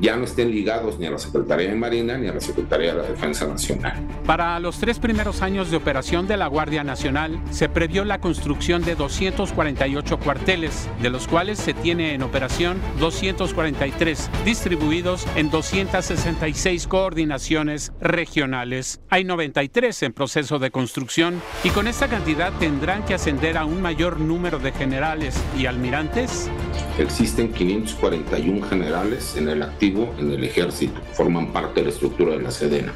ya 0.00 0.16
no 0.16 0.24
estén 0.24 0.50
ligados 0.50 0.98
ni 0.98 1.06
a 1.06 1.10
la 1.10 1.18
Secretaría 1.18 1.68
de 1.68 1.74
Marina 1.74 2.16
ni 2.16 2.28
a 2.28 2.34
la 2.34 2.40
Secretaría 2.40 2.94
de 2.94 3.02
la 3.02 3.08
Defensa 3.08 3.46
Nacional. 3.46 3.94
Para 4.26 4.58
los 4.60 4.78
tres 4.78 4.98
primeros 4.98 5.42
años 5.42 5.70
de 5.70 5.76
operación 5.76 6.26
de 6.26 6.36
la 6.36 6.46
Guardia 6.46 6.84
Nacional, 6.84 7.40
se 7.50 7.68
previó 7.68 8.04
la 8.04 8.20
construcción 8.20 8.82
de 8.82 8.94
248 8.94 10.18
cuarteles, 10.18 10.88
de 11.02 11.10
los 11.10 11.26
cuales 11.26 11.58
se 11.58 11.74
tiene 11.74 12.14
en 12.14 12.22
operación 12.22 12.78
243, 13.00 14.30
distribuidos 14.44 15.26
en 15.36 15.50
266 15.50 16.86
coordinaciones 16.86 17.92
regionales. 18.00 19.00
Hay 19.08 19.24
93 19.24 20.02
en 20.04 20.12
proceso 20.12 20.58
de 20.58 20.70
construcción 20.70 21.40
y 21.64 21.70
con 21.70 21.88
esta 21.88 22.08
cantidad 22.08 22.52
tendrán 22.58 23.04
que 23.04 23.14
ascender 23.14 23.56
a 23.56 23.64
un 23.64 23.82
mayor 23.82 24.20
número 24.20 24.58
de 24.58 24.72
generales 24.72 25.40
y 25.58 25.66
almirantes. 25.66 26.50
Existen 26.98 27.52
541 27.52 28.66
generales 28.66 29.36
en 29.36 29.48
el 29.48 29.62
activo 29.62 29.87
en 30.18 30.32
el 30.32 30.44
ejército, 30.44 31.00
forman 31.12 31.52
parte 31.52 31.80
de 31.80 31.86
la 31.86 31.92
estructura 31.92 32.32
de 32.36 32.42
la 32.42 32.50
Sedena. 32.50 32.92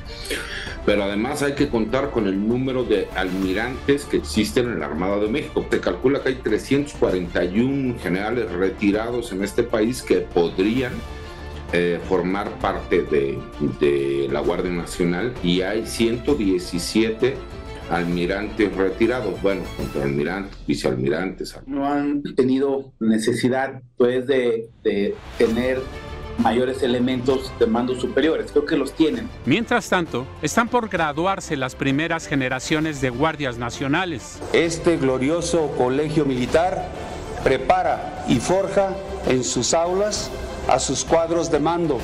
Pero 0.85 1.05
además 1.05 1.43
hay 1.43 1.55
que 1.55 1.69
contar 1.69 2.11
con 2.11 2.27
el 2.27 2.47
número 2.47 2.85
de 2.85 3.07
almirantes 3.15 4.05
que 4.05 4.17
existen 4.17 4.67
en 4.67 4.81
la 4.81 4.87
Armada 4.87 5.19
de 5.19 5.29
México. 5.29 5.65
Se 5.71 5.81
calcula 5.81 6.23
que 6.23 6.31
hay 6.31 6.35
341 6.37 7.99
generales 8.01 8.51
retirados 8.51 9.33
en 9.33 9.45
este 9.45 9.63
país 9.63 10.03
que 10.03 10.17
podrían 10.17 10.93
eh, 11.73 12.01
formar 12.09 12.51
parte 12.59 13.03
de, 13.03 13.39
de 13.81 14.29
la 14.31 14.41
Guardia 14.41 14.73
Nacional 14.73 15.33
y 15.43 15.63
hay 15.63 15.87
117 15.87 17.35
almirantes 17.91 18.75
retirados, 18.75 19.41
bueno, 19.43 19.63
almirantes, 20.03 20.59
vicealmirantes. 20.67 21.57
No 21.67 21.87
han 21.87 22.23
tenido 22.35 22.93
necesidad 23.01 23.83
pues 23.97 24.27
de, 24.27 24.69
de 24.83 25.15
tener 25.39 25.81
mayores 26.43 26.83
elementos 26.83 27.53
de 27.59 27.67
mando 27.67 27.95
superiores. 27.95 28.51
Creo 28.51 28.67
que 28.67 28.77
los 28.77 28.93
tienen. 28.93 29.29
Mientras 29.47 29.89
tanto, 29.89 30.27
están 30.43 30.69
por 30.69 30.89
graduarse 30.89 31.57
las 31.57 31.75
primeras 31.75 32.27
generaciones 32.27 33.01
de 33.01 33.11
guardias 33.11 33.59
nacionales. 33.59 34.41
Este 34.53 34.97
glorioso 34.97 35.69
colegio 35.79 36.25
militar 36.25 36.89
prepara 37.43 38.25
y 38.29 38.37
forja 38.41 38.91
en 39.29 39.45
sus 39.45 39.75
aulas 39.75 40.31
a 40.69 40.79
sus 40.79 41.05
cuadros 41.05 41.51
de 41.51 41.61
mando 41.61 41.99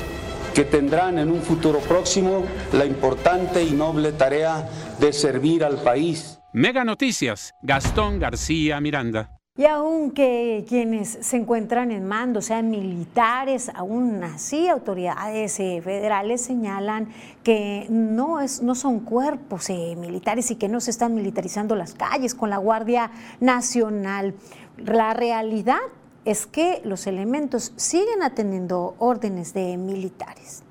que 0.54 0.64
tendrán 0.64 1.18
en 1.18 1.30
un 1.30 1.40
futuro 1.42 1.78
próximo 1.80 2.44
la 2.72 2.84
importante 2.84 3.62
y 3.62 3.70
noble 3.70 4.12
tarea 4.12 4.68
de 4.98 5.12
servir 5.12 5.62
al 5.62 5.76
país. 5.82 6.40
Mega 6.52 6.84
Noticias, 6.84 7.54
Gastón 7.62 8.18
García 8.18 8.80
Miranda. 8.80 9.37
Y 9.58 9.66
aunque 9.66 10.64
quienes 10.68 11.18
se 11.20 11.36
encuentran 11.36 11.90
en 11.90 12.06
mando 12.06 12.40
sean 12.40 12.70
militares, 12.70 13.72
aún 13.74 14.22
así 14.22 14.68
autoridades 14.68 15.58
eh, 15.58 15.82
federales 15.82 16.42
señalan 16.42 17.08
que 17.42 17.84
no, 17.90 18.40
es, 18.40 18.62
no 18.62 18.76
son 18.76 19.00
cuerpos 19.00 19.68
eh, 19.70 19.96
militares 19.96 20.52
y 20.52 20.54
que 20.54 20.68
no 20.68 20.78
se 20.80 20.92
están 20.92 21.12
militarizando 21.16 21.74
las 21.74 21.94
calles 21.94 22.36
con 22.36 22.50
la 22.50 22.58
Guardia 22.58 23.10
Nacional. 23.40 24.36
La 24.76 25.12
realidad 25.12 25.80
es 26.24 26.46
que 26.46 26.80
los 26.84 27.08
elementos 27.08 27.72
siguen 27.74 28.22
atendiendo 28.22 28.94
órdenes 29.00 29.54
de 29.54 29.76
militares. 29.76 30.62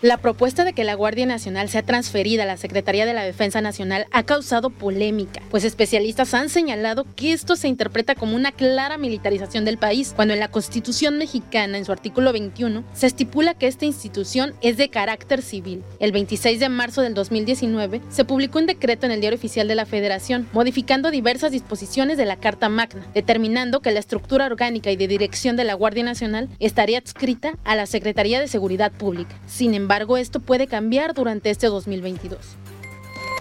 La 0.00 0.18
propuesta 0.18 0.62
de 0.62 0.74
que 0.74 0.84
la 0.84 0.94
Guardia 0.94 1.26
Nacional 1.26 1.68
sea 1.68 1.82
transferida 1.82 2.44
a 2.44 2.46
la 2.46 2.56
Secretaría 2.56 3.04
de 3.04 3.14
la 3.14 3.24
Defensa 3.24 3.60
Nacional 3.60 4.06
ha 4.12 4.22
causado 4.22 4.70
polémica, 4.70 5.42
pues 5.50 5.64
especialistas 5.64 6.34
han 6.34 6.50
señalado 6.50 7.04
que 7.16 7.32
esto 7.32 7.56
se 7.56 7.66
interpreta 7.66 8.14
como 8.14 8.36
una 8.36 8.52
clara 8.52 8.96
militarización 8.96 9.64
del 9.64 9.76
país, 9.76 10.12
cuando 10.14 10.34
en 10.34 10.40
la 10.40 10.52
Constitución 10.52 11.18
mexicana, 11.18 11.78
en 11.78 11.84
su 11.84 11.90
artículo 11.90 12.32
21, 12.32 12.84
se 12.92 13.08
estipula 13.08 13.54
que 13.54 13.66
esta 13.66 13.86
institución 13.86 14.54
es 14.60 14.76
de 14.76 14.88
carácter 14.88 15.42
civil. 15.42 15.82
El 15.98 16.12
26 16.12 16.60
de 16.60 16.68
marzo 16.68 17.02
del 17.02 17.14
2019 17.14 18.00
se 18.08 18.24
publicó 18.24 18.60
un 18.60 18.66
decreto 18.66 19.04
en 19.04 19.10
el 19.10 19.20
Diario 19.20 19.36
Oficial 19.36 19.66
de 19.66 19.74
la 19.74 19.84
Federación, 19.84 20.46
modificando 20.52 21.10
diversas 21.10 21.50
disposiciones 21.50 22.16
de 22.18 22.24
la 22.24 22.36
Carta 22.36 22.68
Magna, 22.68 23.04
determinando 23.14 23.80
que 23.80 23.90
la 23.90 23.98
estructura 23.98 24.46
orgánica 24.46 24.92
y 24.92 24.96
de 24.96 25.08
dirección 25.08 25.56
de 25.56 25.64
la 25.64 25.74
Guardia 25.74 26.04
Nacional 26.04 26.48
estaría 26.60 26.98
adscrita 26.98 27.58
a 27.64 27.74
la 27.74 27.86
Secretaría 27.86 28.38
de 28.38 28.46
Seguridad 28.46 28.92
Pública. 28.92 29.34
Sin 29.48 29.74
embargo, 29.74 29.87
embargo, 29.88 30.18
esto 30.18 30.40
puede 30.40 30.66
cambiar 30.66 31.14
durante 31.14 31.48
este 31.48 31.68
2022. 31.68 32.38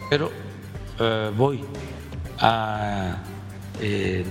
Pero 0.10 0.32
eh, 0.98 1.30
voy 1.36 1.62
a 2.40 3.18
eh, 3.82 4.24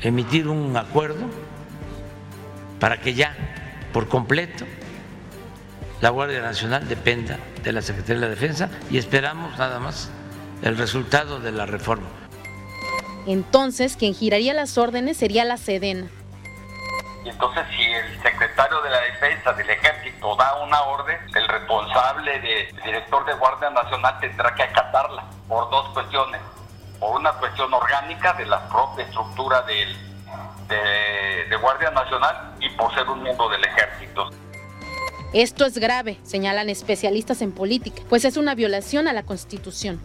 emitir 0.00 0.48
un 0.48 0.76
acuerdo 0.76 1.24
para 2.80 3.00
que 3.00 3.14
ya 3.14 3.32
por 3.92 4.08
completo 4.08 4.64
la 6.00 6.10
Guardia 6.10 6.42
Nacional 6.42 6.88
dependa 6.88 7.38
de 7.62 7.70
la 7.70 7.80
Secretaría 7.80 8.16
de 8.16 8.20
la 8.22 8.34
Defensa 8.34 8.70
y 8.90 8.98
esperamos 8.98 9.56
nada 9.56 9.78
más 9.78 10.10
el 10.62 10.76
resultado 10.76 11.38
de 11.38 11.52
la 11.52 11.64
reforma. 11.64 12.08
Entonces, 13.28 13.94
quien 13.96 14.14
giraría 14.14 14.52
las 14.52 14.78
órdenes 14.78 15.16
sería 15.16 15.44
la 15.44 15.58
Sedena. 15.58 16.08
Y 17.24 17.30
entonces 17.30 17.64
si 17.74 17.82
el 17.82 18.22
secretario 18.22 18.82
de 18.82 18.90
la 18.90 19.00
defensa 19.00 19.52
del 19.54 19.70
ejército 19.70 20.36
da 20.36 20.62
una 20.62 20.82
orden, 20.82 21.18
el 21.34 21.48
responsable 21.48 22.38
del 22.40 22.82
director 22.82 23.24
de 23.24 23.32
Guardia 23.34 23.70
Nacional 23.70 24.18
tendrá 24.20 24.54
que 24.54 24.62
acatarla 24.62 25.24
por 25.48 25.70
dos 25.70 25.88
cuestiones. 25.94 26.40
Por 27.00 27.18
una 27.18 27.32
cuestión 27.32 27.72
orgánica 27.72 28.34
de 28.34 28.46
la 28.46 28.68
propia 28.68 29.04
estructura 29.04 29.62
del, 29.62 29.96
de, 30.68 31.46
de 31.48 31.56
Guardia 31.56 31.90
Nacional 31.90 32.54
y 32.60 32.68
por 32.70 32.94
ser 32.94 33.08
un 33.08 33.22
miembro 33.22 33.48
del 33.48 33.64
ejército. 33.64 34.30
Esto 35.32 35.64
es 35.66 35.78
grave, 35.78 36.20
señalan 36.22 36.68
especialistas 36.68 37.42
en 37.42 37.52
política, 37.52 38.02
pues 38.08 38.24
es 38.24 38.36
una 38.36 38.54
violación 38.54 39.08
a 39.08 39.12
la 39.12 39.24
Constitución. 39.24 40.00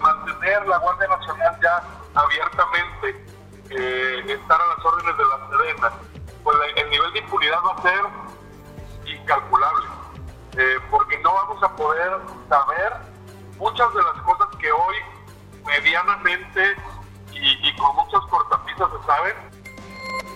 Mantener 0.00 0.66
la 0.68 0.78
Guardia 0.78 1.08
Nacional 1.08 1.58
ya 1.60 1.82
abiertamente, 2.14 3.24
eh, 3.70 4.22
estar 4.28 4.60
a 4.60 4.66
las 4.66 4.84
órdenes 4.84 5.16
de 5.16 5.24
la 5.24 5.48
Sedena, 5.50 5.92
pues 6.42 6.56
el 6.76 6.90
nivel 6.90 7.12
de 7.12 7.18
impunidad 7.20 7.58
va 7.64 7.72
a 7.72 7.82
ser 7.82 8.00
incalculable, 9.06 9.86
eh, 10.56 10.78
porque 10.90 11.18
no 11.18 11.32
vamos 11.34 11.62
a 11.62 11.76
poder 11.76 12.12
saber 12.48 12.92
muchas 13.58 13.94
de 13.94 14.02
las 14.02 14.22
cosas 14.22 14.48
que 14.58 14.72
hoy 14.72 14.96
medianamente 15.66 16.76
y, 17.32 17.76
con 17.76 17.94
muchas 17.96 18.20
cortapisas 18.28 18.88
se 19.00 19.06
saben, 19.06 19.34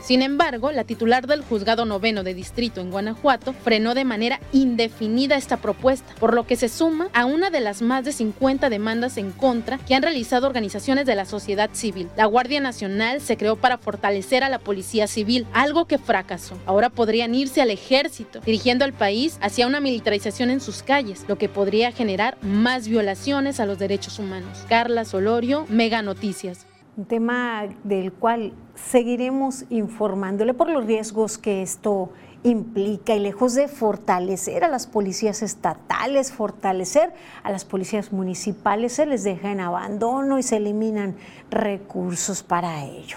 sin 0.04 0.20
embargo, 0.20 0.70
la 0.70 0.84
titular 0.84 1.26
del 1.26 1.42
juzgado 1.42 1.86
noveno 1.86 2.24
de 2.24 2.34
distrito 2.34 2.82
en 2.82 2.90
Guanajuato 2.90 3.54
frenó 3.54 3.94
de 3.94 4.04
manera 4.04 4.38
indefinida 4.52 5.36
esta 5.36 5.56
propuesta, 5.56 6.14
por 6.20 6.34
lo 6.34 6.46
que 6.46 6.56
se 6.56 6.68
suma 6.68 7.08
a 7.14 7.24
una 7.24 7.48
de 7.48 7.60
las 7.60 7.80
más 7.80 8.04
de 8.04 8.12
50 8.12 8.68
demandas 8.68 9.16
en 9.16 9.32
contra 9.32 9.78
que 9.78 9.94
han 9.94 10.02
realizado 10.02 10.46
organizaciones 10.46 11.06
de 11.06 11.14
la 11.14 11.24
sociedad 11.24 11.70
civil. 11.72 12.10
La 12.18 12.26
Guardia 12.26 12.60
Nacional 12.60 13.22
se 13.22 13.38
creó 13.38 13.56
para 13.56 13.78
fortalecer 13.78 14.44
a 14.44 14.50
la 14.50 14.58
policía 14.58 15.06
civil, 15.06 15.46
algo 15.54 15.86
que 15.86 15.96
fracasó. 15.96 16.58
Ahora 16.66 16.90
podrían 16.90 17.34
irse 17.34 17.62
al 17.62 17.70
ejército, 17.70 18.40
dirigiendo 18.40 18.84
al 18.84 18.92
país 18.92 19.38
hacia 19.40 19.66
una 19.66 19.80
militarización 19.80 20.50
en 20.50 20.60
sus 20.60 20.82
calles, 20.82 21.24
lo 21.28 21.38
que 21.38 21.48
podría 21.48 21.92
generar 21.92 22.36
más 22.42 22.88
violaciones 22.88 23.58
a 23.58 23.64
los 23.64 23.78
derechos 23.78 24.18
humanos. 24.18 24.66
Carla 24.68 25.06
Solorio, 25.06 25.64
Mega 25.70 26.02
Noticias 26.02 26.66
un 26.96 27.06
tema 27.06 27.64
del 27.82 28.12
cual 28.12 28.52
seguiremos 28.74 29.64
informándole 29.70 30.54
por 30.54 30.68
los 30.68 30.86
riesgos 30.86 31.38
que 31.38 31.62
esto 31.62 32.10
implica 32.44 33.14
y 33.14 33.20
lejos 33.20 33.54
de 33.54 33.68
fortalecer 33.68 34.64
a 34.64 34.68
las 34.68 34.86
policías 34.86 35.42
estatales, 35.42 36.32
fortalecer 36.32 37.12
a 37.42 37.50
las 37.50 37.64
policías 37.64 38.12
municipales, 38.12 38.92
se 38.92 39.06
les 39.06 39.24
deja 39.24 39.50
en 39.50 39.60
abandono 39.60 40.38
y 40.38 40.42
se 40.42 40.58
eliminan 40.58 41.16
recursos 41.50 42.42
para 42.42 42.84
ello. 42.84 43.16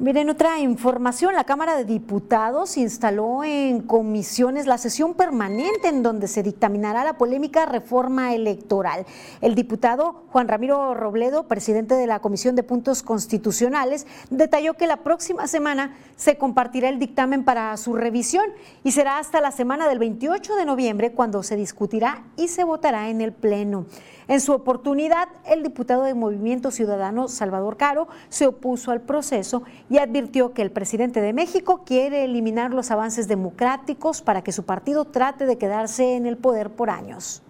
Miren, 0.00 0.30
otra 0.30 0.60
información, 0.60 1.34
la 1.34 1.42
Cámara 1.42 1.76
de 1.76 1.84
Diputados 1.84 2.76
instaló 2.76 3.42
en 3.42 3.80
comisiones 3.80 4.68
la 4.68 4.78
sesión 4.78 5.14
permanente 5.14 5.88
en 5.88 6.04
donde 6.04 6.28
se 6.28 6.44
dictaminará 6.44 7.02
la 7.02 7.18
polémica 7.18 7.66
reforma 7.66 8.32
electoral. 8.32 9.06
El 9.40 9.56
diputado 9.56 10.22
Juan 10.30 10.46
Ramiro 10.46 10.94
Robledo, 10.94 11.48
presidente 11.48 11.96
de 11.96 12.06
la 12.06 12.20
Comisión 12.20 12.54
de 12.54 12.62
Puntos 12.62 13.02
Constitucionales, 13.02 14.06
detalló 14.30 14.74
que 14.74 14.86
la 14.86 14.98
próxima 14.98 15.48
semana 15.48 15.96
se 16.14 16.38
compartirá 16.38 16.90
el 16.90 17.00
dictamen 17.00 17.42
para 17.42 17.76
su 17.76 17.94
revisión 17.94 18.46
y 18.84 18.92
será 18.92 19.18
hasta 19.18 19.40
la 19.40 19.50
semana 19.50 19.88
del 19.88 19.98
28 19.98 20.54
de 20.54 20.64
noviembre 20.64 21.10
cuando 21.10 21.42
se 21.42 21.56
discutirá 21.56 22.22
y 22.36 22.46
se 22.46 22.62
votará 22.62 23.08
en 23.08 23.20
el 23.20 23.32
Pleno. 23.32 23.86
En 24.28 24.42
su 24.42 24.52
oportunidad, 24.52 25.26
el 25.46 25.62
diputado 25.62 26.02
de 26.02 26.12
Movimiento 26.12 26.70
Ciudadano 26.70 27.28
Salvador 27.28 27.78
Caro 27.78 28.08
se 28.28 28.46
opuso 28.46 28.90
al 28.90 29.00
proceso 29.00 29.62
y 29.88 29.98
advirtió 29.98 30.52
que 30.52 30.62
el 30.62 30.70
presidente 30.70 31.20
de 31.20 31.32
México 31.32 31.84
quiere 31.84 32.24
eliminar 32.24 32.72
los 32.72 32.90
avances 32.90 33.28
democráticos 33.28 34.22
para 34.22 34.42
que 34.42 34.52
su 34.52 34.64
partido 34.64 35.04
trate 35.06 35.46
de 35.46 35.58
quedarse 35.58 36.16
en 36.16 36.26
el 36.26 36.36
poder 36.36 36.70
por 36.70 36.90
años. 36.90 37.42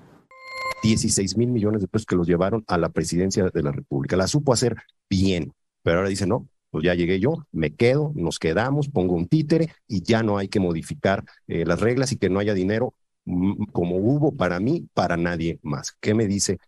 16 0.82 1.36
mil 1.36 1.48
millones 1.48 1.80
de 1.80 1.88
pesos 1.88 2.06
que 2.06 2.16
los 2.16 2.26
llevaron 2.26 2.64
a 2.68 2.78
la 2.78 2.88
presidencia 2.88 3.50
de 3.52 3.62
la 3.62 3.72
República. 3.72 4.16
La 4.16 4.28
supo 4.28 4.52
hacer 4.52 4.76
bien, 5.10 5.52
pero 5.82 5.98
ahora 5.98 6.08
dice, 6.08 6.26
no, 6.26 6.48
pues 6.70 6.84
ya 6.84 6.94
llegué 6.94 7.18
yo, 7.18 7.46
me 7.50 7.74
quedo, 7.74 8.12
nos 8.14 8.38
quedamos, 8.38 8.88
pongo 8.88 9.14
un 9.14 9.26
títere 9.26 9.72
y 9.88 10.02
ya 10.02 10.22
no 10.22 10.38
hay 10.38 10.48
que 10.48 10.60
modificar 10.60 11.24
eh, 11.48 11.64
las 11.64 11.80
reglas 11.80 12.12
y 12.12 12.16
que 12.16 12.30
no 12.30 12.38
haya 12.38 12.54
dinero 12.54 12.94
mm, 13.24 13.64
como 13.72 13.96
hubo 13.96 14.32
para 14.36 14.60
mí, 14.60 14.86
para 14.94 15.16
nadie 15.16 15.58
más. 15.62 15.96
¿Qué 16.00 16.14
me 16.14 16.26
dice 16.26 16.58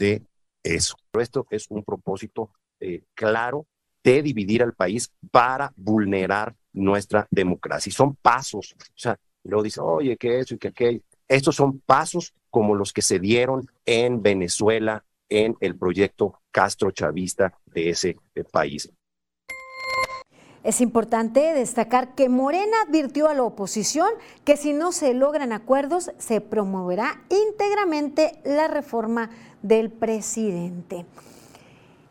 de 0.00 0.24
eso. 0.62 0.96
Esto 1.18 1.46
es 1.50 1.66
un 1.70 1.84
propósito 1.84 2.50
eh, 2.80 3.02
claro 3.14 3.66
de 4.02 4.22
dividir 4.22 4.62
al 4.62 4.74
país 4.74 5.12
para 5.30 5.72
vulnerar 5.76 6.54
nuestra 6.72 7.26
democracia. 7.30 7.92
Son 7.92 8.14
pasos, 8.16 8.74
o 8.78 8.98
sea, 8.98 9.18
luego 9.44 9.62
dice, 9.62 9.80
oye, 9.80 10.16
que 10.16 10.40
eso 10.40 10.54
y 10.54 10.58
que 10.58 10.68
aquello. 10.68 11.00
Estos 11.28 11.56
son 11.56 11.80
pasos 11.80 12.34
como 12.50 12.74
los 12.74 12.92
que 12.92 13.02
se 13.02 13.18
dieron 13.18 13.66
en 13.86 14.22
Venezuela 14.22 15.04
en 15.28 15.56
el 15.60 15.76
proyecto 15.76 16.40
Castro 16.50 16.90
Chavista 16.90 17.54
de 17.66 17.90
ese 17.90 18.16
eh, 18.34 18.44
país. 18.44 18.90
Es 20.62 20.82
importante 20.82 21.40
destacar 21.54 22.14
que 22.14 22.28
Morena 22.28 22.82
advirtió 22.86 23.28
a 23.28 23.34
la 23.34 23.44
oposición 23.44 24.08
que 24.44 24.58
si 24.58 24.74
no 24.74 24.92
se 24.92 25.14
logran 25.14 25.52
acuerdos 25.52 26.10
se 26.18 26.42
promoverá 26.42 27.22
íntegramente 27.30 28.40
la 28.44 28.68
reforma 28.68 29.30
del 29.62 29.90
presidente. 29.90 31.06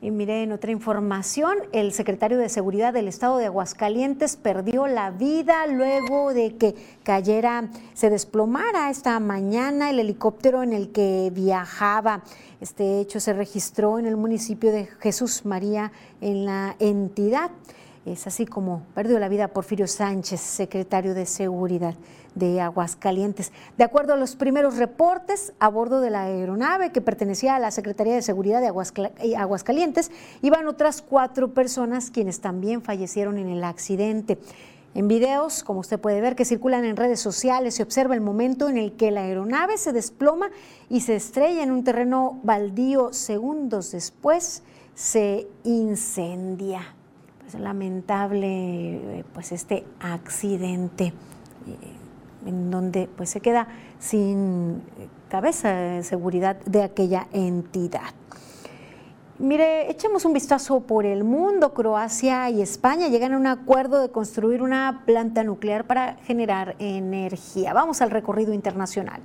Y 0.02 0.12
miren, 0.12 0.54
otra 0.54 0.72
información, 0.72 1.58
el 1.74 1.92
secretario 1.92 2.38
de 2.38 2.48
Seguridad 2.48 2.94
del 2.94 3.10
Estado 3.10 3.38
de 3.38 3.48
Aguascalientes 3.48 4.38
perdió 4.38 4.88
la 4.88 5.12
vida 5.12 5.68
luego 5.68 6.34
de 6.34 6.56
que 6.56 6.74
cayera, 7.04 7.68
se 7.96 8.10
desplomara 8.10 8.90
esta 8.90 9.20
mañana 9.20 9.90
el 9.90 10.00
helicóptero 10.00 10.64
en 10.64 10.72
el 10.72 10.94
que 10.94 11.34
viajaba. 11.36 12.24
Este 12.62 13.02
hecho 13.02 13.20
se 13.20 13.34
registró 13.34 14.00
en 14.00 14.06
el 14.06 14.16
municipio 14.16 14.72
de 14.72 14.86
Jesús 14.86 15.46
María 15.46 15.92
en 16.22 16.46
la 16.46 16.78
entidad. 16.80 17.52
Es 18.14 18.26
así 18.26 18.48
como 18.48 18.82
perdió 18.96 19.20
la 19.20 19.30
vida 19.30 19.50
Porfirio 19.50 19.88
Sánchez, 19.88 20.42
secretario 20.42 21.14
de 21.14 21.28
Seguridad 21.28 21.94
de 22.34 22.60
Aguascalientes. 22.60 23.52
De 23.78 23.84
acuerdo 23.84 24.14
a 24.14 24.18
los 24.18 24.36
primeros 24.36 24.78
reportes, 24.78 25.54
a 25.60 25.68
bordo 25.68 26.02
de 26.02 26.10
la 26.10 26.24
aeronave 26.24 26.92
que 26.92 27.02
pertenecía 27.02 27.56
a 27.56 27.60
la 27.60 27.70
Secretaría 27.70 28.16
de 28.16 28.24
Seguridad 28.24 28.62
de 28.62 28.68
eh, 29.20 29.36
Aguascalientes, 29.38 30.10
iban 30.42 30.68
otras 30.68 31.04
cuatro 31.04 31.54
personas 31.54 32.10
quienes 32.10 32.42
también 32.42 32.82
fallecieron 32.82 33.38
en 33.38 33.48
el 33.50 33.64
accidente. 33.64 34.40
En 34.96 35.08
videos, 35.08 35.64
como 35.64 35.82
usted 35.82 36.00
puede 36.00 36.20
ver, 36.20 36.36
que 36.36 36.46
circulan 36.46 36.86
en 36.86 36.96
redes 36.96 37.20
sociales, 37.20 37.76
se 37.76 37.84
observa 37.84 38.16
el 38.16 38.22
momento 38.22 38.70
en 38.70 38.78
el 38.78 38.94
que 38.94 39.12
la 39.12 39.22
aeronave 39.22 39.78
se 39.78 39.94
desploma 39.94 40.50
y 40.90 41.02
se 41.02 41.16
estrella 41.16 41.62
en 41.62 41.70
un 41.70 41.84
terreno 41.84 42.40
baldío. 42.42 43.14
Segundos 43.14 43.92
después, 43.92 44.64
se 44.96 45.48
incendia. 45.64 46.96
Pues 47.52 47.64
lamentable, 47.64 49.20
eh, 49.20 49.26
pues 49.34 49.52
este 49.52 49.84
accidente. 50.00 51.06
Eh, 51.06 52.00
en 52.46 52.70
donde 52.70 53.10
pues 53.18 53.32
se 53.32 53.42
queda 53.42 53.68
sin 53.98 54.84
cabeza 55.30 55.72
de 55.72 56.04
seguridad 56.04 56.58
de 56.66 56.84
aquella 56.84 57.28
entidad. 57.34 58.14
Mire, 59.40 59.90
echemos 59.90 60.26
un 60.26 60.34
vistazo 60.34 60.82
por 60.82 61.08
el 61.08 61.24
mundo. 61.24 61.74
Croacia 61.74 62.52
y 62.52 62.62
España 62.62 63.08
llegan 63.08 63.34
a 63.34 63.38
un 63.38 63.48
acuerdo 63.48 64.00
de 64.00 64.10
construir 64.10 64.62
una 64.62 65.02
planta 65.08 65.44
nuclear 65.44 65.86
para 65.86 66.18
generar 66.24 66.76
energía. 66.78 67.74
Vamos 67.74 68.02
al 68.02 68.12
recorrido 68.12 68.54
internacional. 68.54 69.22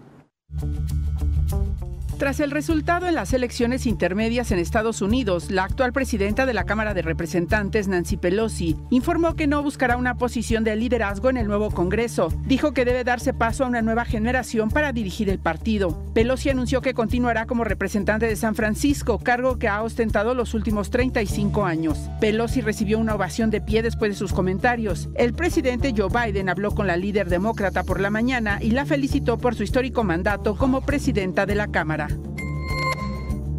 Tras 2.18 2.38
el 2.38 2.52
resultado 2.52 3.08
en 3.08 3.16
las 3.16 3.32
elecciones 3.32 3.86
intermedias 3.86 4.52
en 4.52 4.60
Estados 4.60 5.02
Unidos, 5.02 5.50
la 5.50 5.64
actual 5.64 5.92
presidenta 5.92 6.46
de 6.46 6.54
la 6.54 6.64
Cámara 6.64 6.94
de 6.94 7.02
Representantes, 7.02 7.88
Nancy 7.88 8.16
Pelosi, 8.16 8.76
informó 8.90 9.34
que 9.34 9.48
no 9.48 9.62
buscará 9.64 9.96
una 9.96 10.14
posición 10.14 10.62
de 10.62 10.76
liderazgo 10.76 11.28
en 11.28 11.36
el 11.36 11.48
nuevo 11.48 11.72
Congreso. 11.72 12.28
Dijo 12.46 12.72
que 12.72 12.84
debe 12.84 13.02
darse 13.02 13.34
paso 13.34 13.64
a 13.64 13.66
una 13.66 13.82
nueva 13.82 14.04
generación 14.04 14.70
para 14.70 14.92
dirigir 14.92 15.28
el 15.28 15.40
partido. 15.40 16.04
Pelosi 16.14 16.50
anunció 16.50 16.80
que 16.82 16.94
continuará 16.94 17.46
como 17.46 17.64
representante 17.64 18.26
de 18.26 18.36
San 18.36 18.54
Francisco, 18.54 19.18
cargo 19.18 19.58
que 19.58 19.68
ha 19.68 19.82
ostentado 19.82 20.34
los 20.34 20.54
últimos 20.54 20.90
35 20.90 21.64
años. 21.64 21.98
Pelosi 22.20 22.60
recibió 22.60 23.00
una 23.00 23.16
ovación 23.16 23.50
de 23.50 23.60
pie 23.60 23.82
después 23.82 24.12
de 24.12 24.16
sus 24.16 24.32
comentarios. 24.32 25.08
El 25.16 25.34
presidente 25.34 25.92
Joe 25.96 26.08
Biden 26.08 26.48
habló 26.48 26.70
con 26.70 26.86
la 26.86 26.96
líder 26.96 27.28
demócrata 27.28 27.82
por 27.82 28.00
la 28.00 28.10
mañana 28.10 28.58
y 28.62 28.70
la 28.70 28.86
felicitó 28.86 29.36
por 29.36 29.56
su 29.56 29.64
histórico 29.64 30.04
mandato 30.04 30.56
como 30.56 30.82
presidenta 30.82 31.44
de 31.44 31.56
la 31.56 31.66
Cámara. 31.66 32.03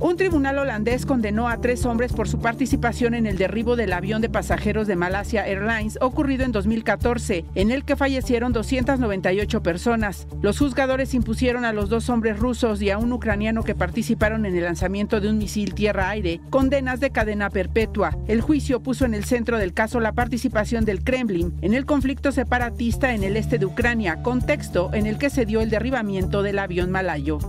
Un 0.05 0.17
tribunal 0.17 0.59
holandés 0.59 1.05
condenó 1.05 1.47
a 1.47 1.61
tres 1.61 1.85
hombres 1.85 2.11
por 2.11 2.27
su 2.27 2.39
participación 2.39 3.13
en 3.13 3.25
el 3.25 3.37
derribo 3.37 3.77
del 3.77 3.93
avión 3.93 4.21
de 4.21 4.29
pasajeros 4.29 4.87
de 4.87 4.97
Malasia 4.97 5.47
Airlines 5.47 5.97
ocurrido 6.01 6.43
en 6.43 6.51
2014, 6.51 7.45
en 7.55 7.71
el 7.71 7.85
que 7.85 7.95
fallecieron 7.95 8.51
298 8.51 9.63
personas. 9.63 10.27
Los 10.41 10.59
juzgadores 10.59 11.13
impusieron 11.13 11.63
a 11.63 11.71
los 11.71 11.89
dos 11.89 12.09
hombres 12.09 12.37
rusos 12.37 12.81
y 12.81 12.89
a 12.91 12.97
un 12.97 13.13
ucraniano 13.13 13.63
que 13.63 13.73
participaron 13.73 14.45
en 14.45 14.57
el 14.57 14.65
lanzamiento 14.65 15.21
de 15.21 15.29
un 15.29 15.37
misil 15.37 15.73
tierra-aire 15.73 16.41
condenas 16.49 16.99
de 16.99 17.11
cadena 17.11 17.49
perpetua. 17.49 18.17
El 18.27 18.41
juicio 18.41 18.81
puso 18.81 19.05
en 19.05 19.13
el 19.13 19.23
centro 19.23 19.57
del 19.57 19.73
caso 19.73 20.01
la 20.01 20.11
participación 20.11 20.83
del 20.83 21.03
Kremlin 21.03 21.53
en 21.61 21.73
el 21.73 21.85
conflicto 21.85 22.33
separatista 22.33 23.13
en 23.13 23.23
el 23.23 23.37
este 23.37 23.57
de 23.57 23.65
Ucrania, 23.65 24.21
contexto 24.21 24.93
en 24.93 25.05
el 25.05 25.17
que 25.17 25.29
se 25.29 25.45
dio 25.45 25.61
el 25.61 25.69
derribamiento 25.69 26.43
del 26.43 26.59
avión 26.59 26.91
malayo. 26.91 27.39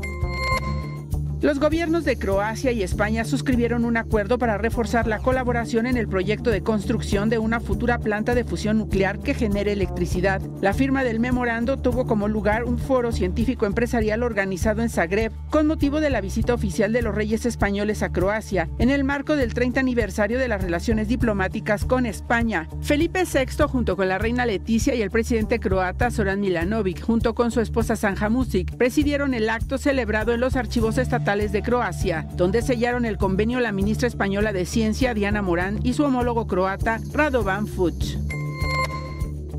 Los 1.47 1.61
gobiernos 1.61 2.05
de 2.05 2.19
Croacia 2.19 2.73
y 2.73 2.83
España 2.83 3.25
suscribieron 3.25 3.85
un 3.85 3.97
acuerdo 3.97 4.37
para 4.37 4.59
reforzar 4.59 5.07
la 5.07 5.21
colaboración 5.21 5.87
en 5.87 5.97
el 5.97 6.09
proyecto 6.09 6.51
de 6.51 6.65
construcción 6.65 7.31
de 7.31 7.39
una 7.39 7.61
futura 7.61 8.01
planta 8.01 8.35
de 8.35 8.43
fusión 8.43 8.79
nuclear 8.79 9.21
que 9.21 9.33
genere 9.33 9.71
electricidad. 9.71 10.43
La 10.61 10.75
firma 10.75 11.05
del 11.05 11.21
memorando 11.21 11.77
tuvo 11.77 12.05
como 12.05 12.27
lugar 12.27 12.65
un 12.65 12.79
foro 12.79 13.13
científico 13.13 13.65
empresarial 13.65 14.25
organizado 14.25 14.83
en 14.83 14.91
Zagreb 14.91 15.31
con 15.49 15.69
motivo 15.69 16.01
de 16.01 16.11
la 16.11 16.21
visita 16.21 16.53
oficial 16.53 16.93
de 16.93 17.03
los 17.03 17.15
reyes 17.15 17.47
españoles 17.47 18.03
a 18.03 18.11
Croacia 18.11 18.69
en 18.81 18.91
el 18.91 19.05
marco 19.05 19.37
del 19.37 19.55
30 19.55 19.79
aniversario 19.79 20.41
de 20.41 20.49
las 20.49 20.65
relaciones 20.65 21.07
diplomáticas 21.07 21.85
con 21.85 22.07
España. 22.07 22.69
Felipe 22.81 23.23
VI 23.23 23.69
junto 23.69 23.97
con 23.97 24.09
la 24.09 24.19
reina 24.19 24.47
Leticia 24.47 24.97
y 24.97 25.03
el 25.03 25.13
presidente 25.13 25.61
croata 25.61 26.11
Zoran 26.11 26.41
Milanovic 26.41 27.03
junto 27.03 27.37
con 27.37 27.53
su 27.53 27.61
esposa 27.61 27.95
Sanja 27.95 28.31
Music 28.31 28.77
presidieron 28.77 29.33
el 29.33 29.49
acto 29.49 29.79
celebrado 29.79 30.33
en 30.33 30.41
los 30.41 30.57
archivos 30.57 30.99
estatales 30.99 31.36
de 31.37 31.63
Croacia, 31.63 32.27
donde 32.35 32.63
sellaron 32.63 33.05
el 33.05 33.19
convenio 33.19 33.61
la 33.61 33.71
ministra 33.71 34.09
española 34.09 34.55
de 34.55 34.65
Ciencia 34.65 35.13
Diana 35.13 35.43
Morán 35.43 35.81
y 35.85 35.93
su 35.93 36.03
homólogo 36.03 36.47
croata 36.47 36.99
Radovan 37.13 37.67
Fuch. 37.67 38.17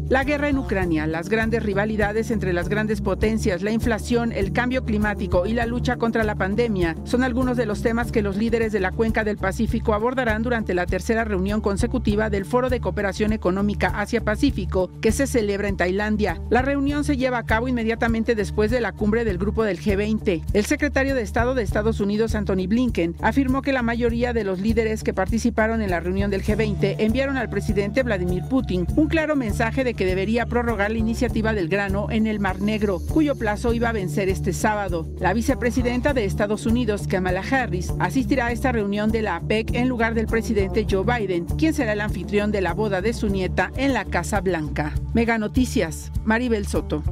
La 0.10 0.24
guerra 0.24 0.48
en 0.48 0.58
Ucrania, 0.58 1.06
las 1.06 1.28
grandes 1.28 1.64
rivalidades 1.64 2.32
entre 2.32 2.54
las 2.54 2.70
grandes 2.70 3.02
potencias, 3.02 3.62
la 3.62 3.72
inflación, 3.72 4.32
el 4.32 4.54
cambio 4.54 4.86
climático 4.86 5.46
y 5.46 5.52
la 5.52 5.66
lucha 5.66 5.98
contra 5.98 6.24
la 6.24 6.36
pandemia 6.36 6.96
son 7.04 7.24
algunos 7.24 7.58
de 7.58 7.66
los 7.66 7.82
temas 7.82 8.14
que 8.14 8.22
los 8.22 8.38
líderes 8.38 8.72
de 8.72 8.80
la 8.80 8.92
cuenca 8.92 9.26
del 9.26 9.36
Pacífico 9.36 9.94
abordarán 9.94 10.44
durante 10.44 10.74
la 10.74 10.86
tercera 10.86 11.26
reunión 11.26 11.60
consecutiva 11.60 12.30
del 12.30 12.46
Foro 12.46 12.70
de 12.70 12.80
Cooperación 12.80 13.34
Económica 13.34 13.88
Asia-Pacífico 14.00 14.90
que 15.02 15.12
se 15.12 15.28
celebra 15.28 15.68
en 15.68 15.76
Tailandia. 15.76 16.40
La 16.50 16.62
reunión 16.62 17.04
se 17.04 17.18
lleva 17.18 17.40
a 17.40 17.46
cabo 17.46 17.68
inmediatamente 17.68 18.34
después 18.34 18.72
de 18.72 18.80
la 18.80 18.94
cumbre 18.94 19.26
del 19.26 19.38
grupo 19.38 19.66
del 19.66 19.78
G20. 19.78 20.42
El 20.54 20.66
secretario 20.66 21.16
de 21.16 21.22
Estado 21.22 21.54
de 21.54 21.64
Estados 21.64 22.00
Unidos, 22.00 22.34
Anthony 22.34 22.68
Blinken, 22.70 23.18
afirmó 23.22 23.62
que 23.62 23.74
la 23.74 23.82
mayoría 23.82 24.32
de 24.32 24.46
los 24.46 24.62
líderes 24.62 25.04
que 25.04 25.14
participaron 25.14 25.82
en 25.82 25.90
la 25.90 26.00
reunión 26.00 26.32
del 26.32 26.46
G20 26.46 26.96
enviaron 27.00 27.36
al 27.36 27.50
presidente 27.50 28.04
Vladimir 28.04 28.44
Putin 28.50 28.88
un 28.96 29.10
claro 29.10 29.36
mensaje 29.36 29.84
de 29.84 29.97
que 29.98 30.06
debería 30.06 30.46
prorrogar 30.46 30.92
la 30.92 30.98
iniciativa 30.98 31.52
del 31.52 31.68
grano 31.68 32.08
en 32.10 32.28
el 32.28 32.40
Mar 32.40 32.62
Negro, 32.62 33.02
cuyo 33.10 33.36
plazo 33.36 33.74
iba 33.74 33.90
a 33.90 33.92
vencer 33.92 34.30
este 34.30 34.54
sábado. 34.54 35.06
La 35.20 35.34
vicepresidenta 35.34 36.14
de 36.14 36.24
Estados 36.24 36.66
Unidos, 36.66 37.08
Kamala 37.08 37.42
Harris, 37.42 37.94
asistirá 38.00 38.46
a 38.46 38.52
esta 38.54 38.72
reunión 38.72 39.12
de 39.12 39.24
la 39.24 39.36
APEC 39.36 39.74
en 39.74 39.90
lugar 39.90 40.14
del 40.14 40.28
presidente 40.28 40.88
Joe 40.90 41.04
Biden, 41.04 41.46
quien 41.58 41.74
será 41.74 41.92
el 41.92 42.00
anfitrión 42.02 42.54
de 42.54 42.62
la 42.62 42.74
boda 42.74 43.02
de 43.02 43.12
su 43.12 43.28
nieta 43.28 43.74
en 43.76 43.94
la 43.94 44.06
Casa 44.06 44.40
Blanca. 44.40 44.94
Mega 45.14 45.38
Noticias, 45.38 46.12
Maribel 46.24 46.66
Soto. 46.66 47.04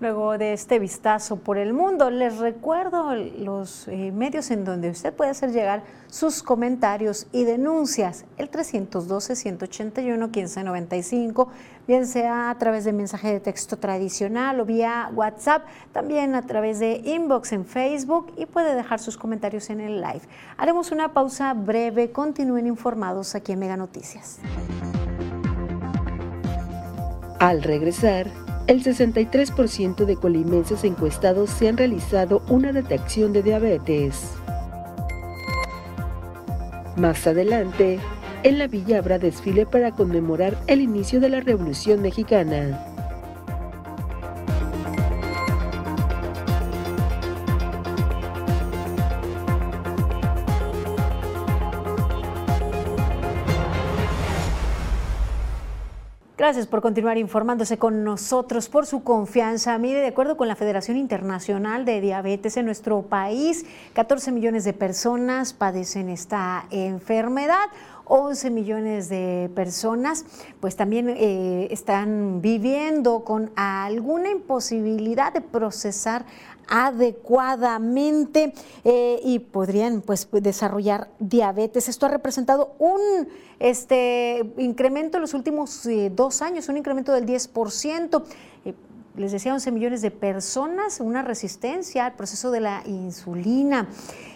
Luego 0.00 0.36
de 0.38 0.54
este 0.54 0.78
vistazo 0.78 1.36
por 1.36 1.58
el 1.58 1.74
mundo, 1.74 2.08
les 2.08 2.38
recuerdo 2.38 3.14
los 3.14 3.86
eh, 3.86 4.10
medios 4.12 4.50
en 4.50 4.64
donde 4.64 4.88
usted 4.88 5.12
puede 5.12 5.30
hacer 5.30 5.52
llegar 5.52 5.82
sus 6.06 6.42
comentarios 6.42 7.26
y 7.32 7.44
denuncias. 7.44 8.24
El 8.38 8.50
312-181-1595, 8.50 11.48
bien 11.86 12.06
sea 12.06 12.48
a 12.48 12.56
través 12.56 12.86
de 12.86 12.94
mensaje 12.94 13.30
de 13.30 13.40
texto 13.40 13.76
tradicional 13.76 14.58
o 14.60 14.64
vía 14.64 15.10
WhatsApp, 15.14 15.66
también 15.92 16.34
a 16.34 16.46
través 16.46 16.78
de 16.78 17.02
inbox 17.04 17.52
en 17.52 17.66
Facebook 17.66 18.32
y 18.38 18.46
puede 18.46 18.74
dejar 18.74 19.00
sus 19.00 19.18
comentarios 19.18 19.68
en 19.68 19.82
el 19.82 20.00
live. 20.00 20.22
Haremos 20.56 20.92
una 20.92 21.12
pausa 21.12 21.52
breve, 21.52 22.10
continúen 22.10 22.66
informados 22.66 23.34
aquí 23.34 23.52
en 23.52 23.58
Mega 23.58 23.76
Noticias. 23.76 24.38
Al 27.38 27.62
regresar, 27.62 28.28
el 28.66 28.84
63% 28.84 30.04
de 30.04 30.16
colimenses 30.16 30.84
encuestados 30.84 31.50
se 31.50 31.68
han 31.68 31.76
realizado 31.76 32.42
una 32.48 32.72
detección 32.72 33.32
de 33.32 33.42
diabetes. 33.42 34.34
Más 36.96 37.26
adelante, 37.26 37.98
en 38.42 38.58
la 38.58 38.66
villa 38.66 38.98
habrá 38.98 39.18
desfile 39.18 39.66
para 39.66 39.92
conmemorar 39.92 40.58
el 40.66 40.80
inicio 40.80 41.20
de 41.20 41.28
la 41.28 41.40
Revolución 41.40 42.02
Mexicana. 42.02 42.89
Gracias 56.50 56.66
por 56.66 56.82
continuar 56.82 57.16
informándose 57.16 57.78
con 57.78 58.02
nosotros, 58.02 58.68
por 58.68 58.84
su 58.84 59.04
confianza. 59.04 59.78
Mire, 59.78 60.00
de 60.00 60.08
acuerdo 60.08 60.36
con 60.36 60.48
la 60.48 60.56
Federación 60.56 60.96
Internacional 60.96 61.84
de 61.84 62.00
Diabetes 62.00 62.56
en 62.56 62.66
nuestro 62.66 63.02
país, 63.02 63.64
14 63.92 64.32
millones 64.32 64.64
de 64.64 64.72
personas 64.72 65.52
padecen 65.52 66.08
esta 66.08 66.66
enfermedad. 66.72 67.68
11 68.12 68.50
millones 68.50 69.08
de 69.08 69.48
personas 69.54 70.24
pues 70.58 70.74
también 70.74 71.08
eh, 71.10 71.68
están 71.70 72.42
viviendo 72.42 73.22
con 73.22 73.52
alguna 73.54 74.30
imposibilidad 74.30 75.32
de 75.32 75.40
procesar 75.40 76.26
adecuadamente 76.70 78.54
eh, 78.84 79.20
y 79.22 79.40
podrían 79.40 80.00
pues 80.00 80.28
desarrollar 80.32 81.10
diabetes. 81.18 81.88
Esto 81.88 82.06
ha 82.06 82.08
representado 82.08 82.74
un 82.78 83.28
este, 83.58 84.50
incremento 84.56 85.18
en 85.18 85.22
los 85.22 85.34
últimos 85.34 85.84
eh, 85.86 86.10
dos 86.14 86.40
años, 86.40 86.68
un 86.68 86.78
incremento 86.78 87.12
del 87.12 87.26
10% 87.26 88.22
eh, 88.64 88.74
les 89.16 89.32
decía, 89.32 89.52
11 89.52 89.72
millones 89.72 90.02
de 90.02 90.10
personas, 90.12 91.00
una 91.00 91.22
resistencia 91.22 92.06
al 92.06 92.14
proceso 92.14 92.50
de 92.50 92.60
la 92.60 92.82
insulina. 92.86 93.88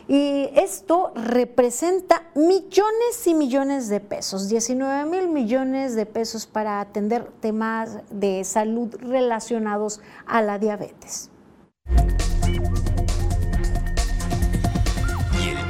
Y 0.09 0.51
esto 0.55 1.13
representa 1.15 2.25
millones 2.35 3.27
y 3.27 3.35
millones 3.35 3.89
de 3.89 4.01
pesos, 4.01 4.49
19 4.49 5.09
mil 5.09 5.29
millones 5.29 5.95
de 5.95 6.05
pesos 6.05 6.47
para 6.47 6.81
atender 6.81 7.31
temas 7.41 7.99
de 8.11 8.45
salud 8.45 8.95
relacionados 9.01 10.01
a 10.27 10.43
la 10.43 10.59
diabetes. 10.59 11.31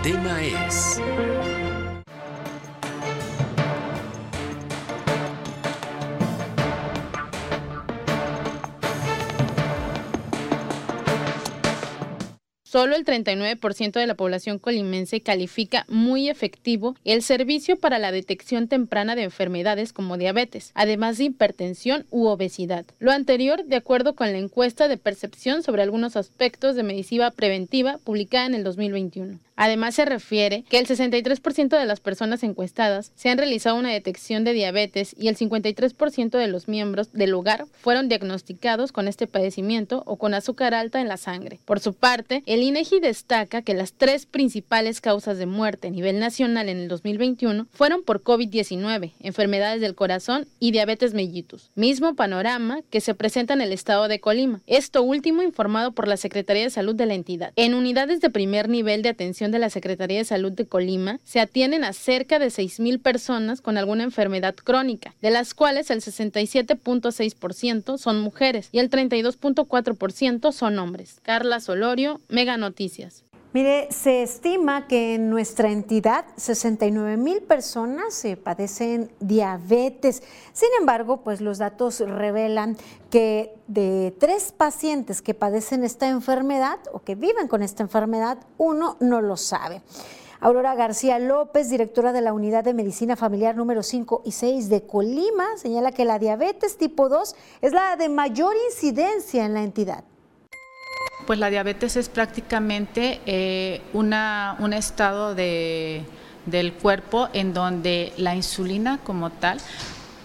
Tema 0.05 0.43
es... 0.43 1.01
Solo 12.75 12.97
el 12.97 13.05
39% 13.05 13.93
de 13.93 14.07
la 14.09 14.17
población 14.17 14.59
colimense 14.59 15.21
califica 15.21 15.87
muy 15.89 16.29
efectivo 16.29 16.97
el 17.05 17.23
servicio 17.23 17.77
para 17.77 18.01
la 18.01 18.11
detección 18.11 18.67
temprana 18.67 19.15
de 19.15 19.23
enfermedades 19.23 19.93
como 19.93 20.19
diabetes, 20.19 20.73
además 20.75 21.17
de 21.17 21.27
hipertensión 21.27 22.05
u 22.11 22.27
obesidad. 22.27 22.85
Lo 22.99 23.13
anterior, 23.13 23.65
de 23.65 23.77
acuerdo 23.77 24.17
con 24.17 24.33
la 24.33 24.39
encuesta 24.39 24.89
de 24.89 24.97
percepción 24.97 25.63
sobre 25.63 25.83
algunos 25.83 26.17
aspectos 26.17 26.75
de 26.75 26.83
medicina 26.83 27.31
preventiva 27.31 27.99
publicada 28.03 28.47
en 28.47 28.55
el 28.55 28.65
2021. 28.65 29.39
Además, 29.57 29.95
se 29.95 30.05
refiere 30.05 30.65
que 30.69 30.79
el 30.79 30.87
63% 30.87 31.79
de 31.79 31.87
las 31.87 32.01
personas 32.01 32.43
encuestadas 32.43 33.13
se 33.15 33.29
han 33.29 33.39
realizado 33.39 33.77
una 33.77 33.93
detección 33.93 34.45
de 34.45 34.53
diabetes 34.53 35.15
y 35.19 35.29
el 35.29 35.37
53% 35.37 36.39
de 36.39 36.49
los 36.49 36.69
miembros 36.69 37.13
del 37.13 37.35
hogar 37.35 37.67
fueron 37.73 38.09
diagnosticados 38.09 38.93
con 38.93 39.07
este 39.07 39.27
padecimiento 39.27 40.03
o 40.07 40.17
con 40.17 40.35
azúcar 40.35 40.75
alta 40.75 41.01
en 41.01 41.09
la 41.09 41.17
sangre. 41.17 41.61
Por 41.65 41.81
su 41.81 41.95
parte, 41.95 42.43
el 42.47 42.63
INEGI 42.63 43.01
destaca 43.01 43.63
que 43.63 43.75
las 43.75 43.93
tres 43.93 44.27
principales 44.27 45.01
causas 45.01 45.39
de 45.39 45.47
muerte 45.47 45.89
a 45.89 45.91
nivel 45.91 46.19
nacional 46.19 46.69
en 46.69 46.79
el 46.79 46.89
2021 46.89 47.67
fueron 47.71 48.03
por 48.03 48.23
COVID-19, 48.23 49.13
enfermedades 49.21 49.81
del 49.81 49.95
corazón 49.95 50.47
y 50.59 50.73
diabetes 50.73 51.15
mellitus. 51.15 51.71
Mismo 51.75 52.15
panorama 52.15 52.81
que 52.91 53.01
se 53.01 53.15
presenta 53.15 53.55
en 53.55 53.61
el 53.61 53.73
estado 53.73 54.09
de 54.09 54.21
Colima. 54.21 54.63
Esto 54.67 55.03
último 55.03 55.43
informado 55.43 55.93
por 55.93 56.09
la 56.09 56.17
Secretaría 56.17 56.65
de 56.65 56.71
Salud 56.71 56.95
de 56.95 57.07
la 57.07 57.15
entidad. 57.15 57.53
En 57.57 57.75
unidades 57.75 58.21
de 58.21 58.31
primer 58.31 58.69
nivel 58.69 59.03
de 59.03 59.11
atención 59.11 59.44
de 59.51 59.59
la 59.59 59.71
Secretaría 59.71 60.19
de 60.19 60.25
Salud 60.25 60.53
de 60.53 60.67
Colima, 60.67 61.21
se 61.25 61.41
atienden 61.41 61.85
a 61.85 61.93
cerca 61.93 62.39
de 62.39 62.47
6.000 62.47 63.01
personas 63.01 63.61
con 63.61 63.77
alguna 63.77 64.05
enfermedad 64.05 64.55
crónica, 64.55 65.15
de 65.21 65.31
las 65.31 65.55
cuales 65.55 65.91
el 65.91 66.01
67.6% 66.01 67.99
son 67.99 68.21
mujeres 68.21 68.69
y 68.73 68.79
el 68.79 68.91
32.4% 68.91 70.53
son 70.53 70.79
hombres. 70.79 71.21
Carla 71.23 71.61
Solorio, 71.61 72.21
Mega 72.29 72.57
Noticias. 72.57 73.25
Mire, 73.55 73.87
se 73.93 74.25
estima 74.25 74.89
que 74.89 75.15
en 75.15 75.31
nuestra 75.31 75.71
entidad 75.71 76.25
69 76.35 77.17
mil 77.17 77.41
personas 77.41 78.27
padecen 78.43 79.13
diabetes. 79.21 80.25
Sin 80.53 80.71
embargo, 80.81 81.19
pues 81.19 81.41
los 81.41 81.59
datos 81.59 82.01
revelan 82.01 82.77
que 83.11 83.55
de 83.69 84.13
tres 84.19 84.51
pacientes 84.51 85.23
que 85.23 85.35
padecen 85.35 85.85
esta 85.85 86.09
enfermedad 86.09 86.81
o 86.93 87.05
que 87.05 87.15
viven 87.15 87.47
con 87.47 87.63
esta 87.63 87.85
enfermedad, 87.85 88.39
uno 88.59 88.97
no 88.99 89.21
lo 89.21 89.37
sabe. 89.37 89.83
Aurora 90.41 90.75
García 90.75 91.21
López, 91.21 91.71
directora 91.71 92.13
de 92.13 92.23
la 92.23 92.33
Unidad 92.33 92.65
de 92.65 92.75
Medicina 92.75 93.15
Familiar 93.15 93.55
número 93.55 93.85
5 93.85 94.23
y 94.25 94.33
6 94.33 94.69
de 94.69 94.85
Colima, 94.85 95.47
señala 95.59 95.93
que 95.93 96.05
la 96.05 96.19
diabetes 96.19 96.77
tipo 96.77 97.09
2 97.09 97.37
es 97.63 97.73
la 97.73 97.95
de 97.95 98.09
mayor 98.09 98.57
incidencia 98.69 99.45
en 99.45 99.55
la 99.55 99.63
entidad. 99.63 100.03
Pues 101.27 101.39
la 101.39 101.49
diabetes 101.49 101.97
es 101.97 102.09
prácticamente 102.09 103.21
eh, 103.25 103.81
una, 103.93 104.57
un 104.59 104.73
estado 104.73 105.35
de, 105.35 106.05
del 106.47 106.75
cuerpo 106.75 107.29
en 107.33 107.55
donde 107.55 108.13
la 108.19 108.35
insulina 108.35 108.99
como 109.05 109.31
tal 109.31 109.59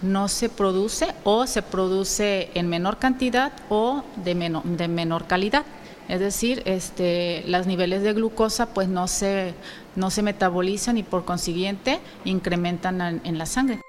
no 0.02 0.28
se 0.28 0.48
produce 0.48 1.08
o 1.24 1.46
se 1.46 1.62
produce 1.62 2.50
en 2.54 2.68
menor 2.68 2.98
cantidad 2.98 3.52
o 3.68 4.04
de 4.16 4.34
menor, 4.34 4.64
de 4.64 4.88
menor 4.88 5.26
calidad. 5.26 5.64
Es 6.08 6.20
decir, 6.20 6.62
este, 6.66 7.44
los 7.46 7.66
niveles 7.66 8.02
de 8.02 8.12
glucosa 8.12 8.74
pues 8.74 8.88
no 8.88 9.06
se, 9.08 9.54
no 9.96 10.10
se 10.10 10.22
metabolizan 10.22 10.98
y 10.98 11.02
por 11.02 11.24
consiguiente 11.24 12.00
incrementan 12.24 13.20
en 13.24 13.38
la 13.38 13.46
sangre 13.46 13.80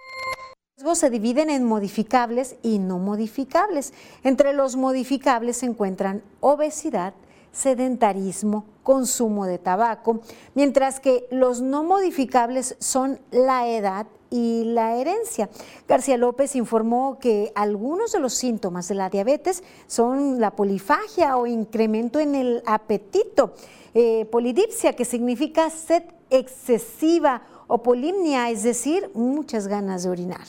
se 0.96 1.10
dividen 1.10 1.50
en 1.50 1.64
modificables 1.64 2.56
y 2.64 2.80
no 2.80 2.98
modificables. 3.00 3.94
Entre 4.24 4.54
los 4.54 4.76
modificables 4.76 5.58
se 5.58 5.68
encuentran 5.68 6.24
obesidad, 6.40 7.14
sedentarismo, 7.52 8.66
consumo 8.84 9.46
de 9.46 9.58
tabaco, 9.58 10.22
mientras 10.56 11.00
que 11.00 11.28
los 11.32 11.62
no 11.62 11.84
modificables 11.84 12.76
son 12.80 13.20
la 13.32 13.68
edad 13.68 14.08
y 14.30 14.64
la 14.66 14.96
herencia. 14.96 15.50
García 15.88 16.18
López 16.18 16.56
informó 16.56 17.20
que 17.20 17.52
algunos 17.56 18.14
de 18.14 18.20
los 18.20 18.34
síntomas 18.34 18.88
de 18.88 18.96
la 18.96 19.10
diabetes 19.10 19.64
son 19.88 20.40
la 20.40 20.52
polifagia 20.52 21.38
o 21.38 21.46
incremento 21.48 22.20
en 22.20 22.36
el 22.36 22.64
apetito, 22.66 23.54
eh, 23.94 24.26
polidipsia, 24.32 24.94
que 24.94 25.06
significa 25.06 25.70
sed 25.70 26.04
excesiva, 26.30 27.42
o 27.74 27.82
polimnia, 27.82 28.50
es 28.50 28.64
decir, 28.64 29.10
muchas 29.14 29.66
ganas 29.70 30.04
de 30.04 30.10
orinar. 30.10 30.46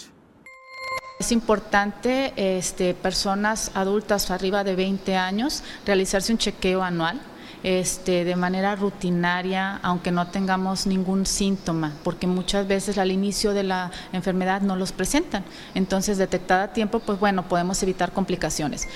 Es 1.23 1.31
importante, 1.31 2.33
este, 2.37 2.95
personas 2.95 3.71
adultas 3.75 4.33
arriba 4.33 4.65
de 4.65 4.75
20 4.75 5.15
años, 5.15 5.63
realizarse 5.87 6.33
un 6.33 6.39
chequeo 6.39 6.83
anual 6.83 7.21
este, 7.63 8.25
de 8.25 8.35
manera 8.35 8.75
rutinaria, 8.75 9.77
aunque 9.85 10.11
no 10.11 10.27
tengamos 10.27 10.85
ningún 10.85 11.25
síntoma, 11.25 11.93
porque 12.03 12.27
muchas 12.27 12.67
veces 12.67 12.99
al 12.99 13.13
inicio 13.13 13.55
de 13.55 13.63
la 13.63 13.93
enfermedad 14.13 14.63
no 14.63 14.75
los 14.75 14.91
presentan. 14.91 15.45
Entonces, 15.77 16.19
detectada 16.19 16.65
a 16.65 16.73
tiempo, 16.73 16.99
pues 16.99 17.21
bueno, 17.21 17.49
podemos 17.49 17.81
evitar 17.85 18.11
complicaciones. 18.11 18.89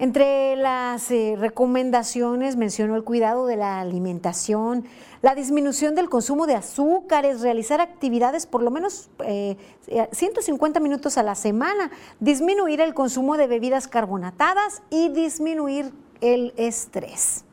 Entre 0.00 0.56
las 0.56 1.10
eh, 1.10 1.36
recomendaciones 1.38 2.56
mencionó 2.56 2.96
el 2.96 3.04
cuidado 3.04 3.44
de 3.44 3.56
la 3.56 3.80
alimentación, 3.80 4.86
la 5.20 5.34
disminución 5.34 5.94
del 5.94 6.08
consumo 6.08 6.46
de 6.46 6.54
azúcares, 6.54 7.42
realizar 7.42 7.82
actividades 7.82 8.46
por 8.46 8.62
lo 8.62 8.70
menos 8.70 9.10
150 9.18 10.78
eh, 10.78 10.82
minutos 10.82 11.18
a 11.18 11.22
la 11.22 11.34
semana, 11.34 11.90
disminuir 12.18 12.80
el 12.80 12.94
consumo 12.94 13.36
de 13.36 13.46
bebidas 13.46 13.88
carbonatadas 13.88 14.80
y 14.88 15.10
disminuir 15.10 15.92
el 16.22 16.54
estrés. 16.56 17.44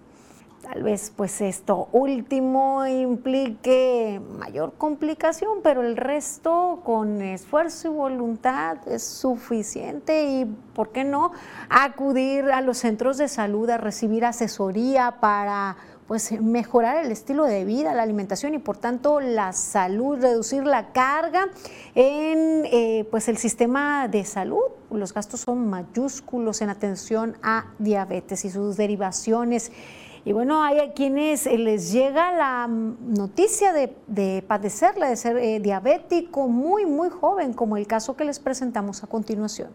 Tal 0.69 0.83
vez 0.83 1.13
pues 1.15 1.39
esto 1.39 1.87
último 1.93 2.85
implique 2.85 4.19
mayor 4.37 4.73
complicación, 4.77 5.59
pero 5.63 5.81
el 5.81 5.95
resto 5.95 6.81
con 6.83 7.21
esfuerzo 7.21 7.87
y 7.87 7.91
voluntad 7.91 8.77
es 8.85 9.01
suficiente 9.01 10.25
y, 10.25 10.45
¿por 10.73 10.89
qué 10.89 11.05
no?, 11.05 11.31
acudir 11.69 12.51
a 12.51 12.59
los 12.59 12.79
centros 12.79 13.17
de 13.17 13.29
salud 13.29 13.69
a 13.69 13.77
recibir 13.77 14.25
asesoría 14.25 15.19
para 15.21 15.77
pues 16.05 16.33
mejorar 16.41 17.03
el 17.05 17.13
estilo 17.13 17.45
de 17.45 17.63
vida, 17.63 17.93
la 17.93 18.03
alimentación 18.03 18.53
y 18.53 18.59
por 18.59 18.77
tanto 18.77 19.21
la 19.21 19.53
salud, 19.53 20.19
reducir 20.19 20.65
la 20.65 20.91
carga 20.91 21.47
en 21.95 22.63
eh, 22.65 23.07
pues 23.09 23.29
el 23.29 23.37
sistema 23.37 24.09
de 24.09 24.25
salud. 24.25 24.63
Los 24.91 25.13
gastos 25.13 25.41
son 25.41 25.69
mayúsculos 25.69 26.61
en 26.61 26.69
atención 26.69 27.37
a 27.41 27.71
diabetes 27.79 28.43
y 28.43 28.49
sus 28.49 28.75
derivaciones. 28.75 29.71
Y 30.27 30.33
bueno, 30.33 30.61
hay 30.61 30.79
a 30.79 30.91
quienes 30.91 31.47
eh, 31.47 31.57
les 31.57 31.93
llega 31.93 32.33
la 32.33 32.67
noticia 32.67 33.71
de, 33.71 34.43
padecerla, 34.45 35.07
de 35.07 35.15
ser 35.15 35.37
eh, 35.37 35.61
diabético 35.61 36.49
muy, 36.49 36.85
muy 36.85 37.07
joven, 37.07 37.53
como 37.53 37.77
el 37.77 37.87
caso 37.87 38.17
que 38.17 38.25
les 38.25 38.37
presentamos 38.37 39.05
a 39.05 39.07
continuación. 39.07 39.69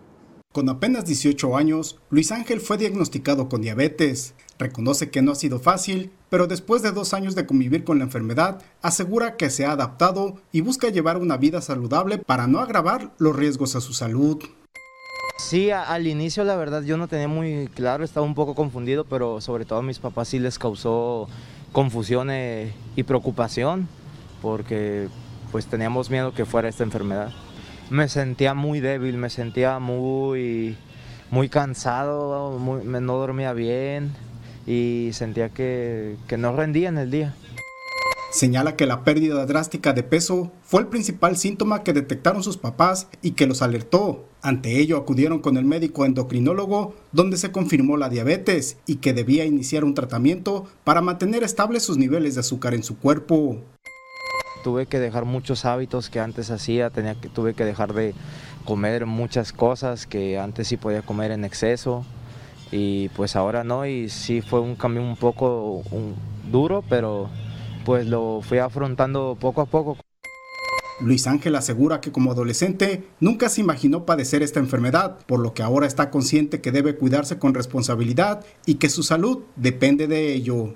Con 0.52 0.68
apenas 0.68 1.06
18 1.06 1.56
años, 1.56 1.98
Luis 2.10 2.32
Ángel 2.32 2.60
fue 2.60 2.76
diagnosticado 2.76 3.48
con 3.48 3.62
diabetes. 3.62 4.34
Reconoce 4.58 5.10
que 5.10 5.22
no 5.22 5.32
ha 5.32 5.36
sido 5.36 5.58
fácil, 5.58 6.12
pero 6.28 6.46
después 6.46 6.82
de 6.82 6.92
dos 6.92 7.14
años 7.14 7.34
de 7.34 7.46
convivir 7.46 7.84
con 7.84 7.96
la 7.96 8.04
enfermedad, 8.04 8.60
asegura 8.82 9.38
que 9.38 9.48
se 9.48 9.64
ha 9.64 9.72
adaptado 9.72 10.34
y 10.52 10.60
busca 10.60 10.90
llevar 10.90 11.16
una 11.16 11.38
vida 11.38 11.62
saludable 11.62 12.18
para 12.18 12.46
no 12.46 12.58
agravar 12.58 13.14
los 13.16 13.34
riesgos 13.34 13.74
a 13.74 13.80
su 13.80 13.94
salud. 13.94 14.44
Sí, 15.38 15.70
al 15.70 16.06
inicio 16.06 16.44
la 16.44 16.56
verdad 16.56 16.82
yo 16.82 16.96
no 16.96 17.08
tenía 17.08 17.28
muy 17.28 17.68
claro, 17.74 18.04
estaba 18.04 18.24
un 18.24 18.34
poco 18.34 18.54
confundido, 18.54 19.04
pero 19.04 19.40
sobre 19.40 19.64
todo 19.64 19.80
a 19.80 19.82
mis 19.82 19.98
papás 19.98 20.28
sí 20.28 20.38
les 20.38 20.58
causó 20.58 21.28
confusión 21.72 22.30
eh, 22.30 22.72
y 22.96 23.02
preocupación 23.02 23.88
porque 24.40 25.08
pues 25.50 25.66
teníamos 25.66 26.10
miedo 26.10 26.32
que 26.32 26.44
fuera 26.44 26.68
esta 26.68 26.84
enfermedad. 26.84 27.30
Me 27.90 28.08
sentía 28.08 28.54
muy 28.54 28.80
débil, 28.80 29.16
me 29.16 29.30
sentía 29.30 29.78
muy, 29.78 30.76
muy 31.30 31.48
cansado, 31.48 32.58
no 32.58 33.16
dormía 33.16 33.52
bien 33.52 34.12
y 34.66 35.10
sentía 35.12 35.50
que, 35.50 36.16
que 36.26 36.36
no 36.36 36.56
rendía 36.56 36.88
en 36.88 36.98
el 36.98 37.10
día. 37.10 37.34
Señala 38.32 38.76
que 38.76 38.86
la 38.86 39.04
pérdida 39.04 39.44
drástica 39.44 39.92
de 39.92 40.02
peso 40.02 40.50
fue 40.72 40.80
el 40.80 40.88
principal 40.88 41.36
síntoma 41.36 41.82
que 41.82 41.92
detectaron 41.92 42.42
sus 42.42 42.56
papás 42.56 43.06
y 43.20 43.32
que 43.32 43.46
los 43.46 43.60
alertó. 43.60 44.24
Ante 44.40 44.80
ello 44.80 44.96
acudieron 44.96 45.40
con 45.40 45.58
el 45.58 45.66
médico 45.66 46.06
endocrinólogo 46.06 46.94
donde 47.12 47.36
se 47.36 47.52
confirmó 47.52 47.98
la 47.98 48.08
diabetes 48.08 48.78
y 48.86 48.96
que 48.96 49.12
debía 49.12 49.44
iniciar 49.44 49.84
un 49.84 49.92
tratamiento 49.92 50.64
para 50.82 51.02
mantener 51.02 51.42
estables 51.42 51.82
sus 51.82 51.98
niveles 51.98 52.36
de 52.36 52.40
azúcar 52.40 52.72
en 52.72 52.84
su 52.84 52.98
cuerpo. 52.98 53.58
Tuve 54.64 54.86
que 54.86 54.98
dejar 54.98 55.26
muchos 55.26 55.66
hábitos 55.66 56.08
que 56.08 56.20
antes 56.20 56.50
hacía, 56.50 56.88
tenía 56.88 57.20
que, 57.20 57.28
tuve 57.28 57.52
que 57.52 57.66
dejar 57.66 57.92
de 57.92 58.14
comer 58.64 59.04
muchas 59.04 59.52
cosas 59.52 60.06
que 60.06 60.38
antes 60.38 60.68
sí 60.68 60.78
podía 60.78 61.02
comer 61.02 61.32
en 61.32 61.44
exceso 61.44 62.06
y 62.70 63.10
pues 63.10 63.36
ahora 63.36 63.62
no 63.62 63.84
y 63.84 64.08
sí 64.08 64.40
fue 64.40 64.60
un 64.60 64.76
cambio 64.76 65.02
un 65.02 65.16
poco 65.16 65.82
duro, 66.50 66.82
pero 66.88 67.28
pues 67.84 68.06
lo 68.06 68.40
fui 68.40 68.56
afrontando 68.56 69.36
poco 69.38 69.60
a 69.60 69.66
poco. 69.66 69.98
Luis 71.02 71.26
Ángel 71.26 71.56
asegura 71.56 72.00
que 72.00 72.12
como 72.12 72.32
adolescente 72.32 73.04
nunca 73.20 73.48
se 73.48 73.60
imaginó 73.60 74.06
padecer 74.06 74.42
esta 74.42 74.60
enfermedad, 74.60 75.18
por 75.26 75.40
lo 75.40 75.52
que 75.52 75.62
ahora 75.62 75.86
está 75.86 76.10
consciente 76.10 76.60
que 76.60 76.72
debe 76.72 76.96
cuidarse 76.96 77.38
con 77.38 77.54
responsabilidad 77.54 78.44
y 78.66 78.76
que 78.76 78.88
su 78.88 79.02
salud 79.02 79.40
depende 79.56 80.06
de 80.06 80.32
ello. 80.32 80.74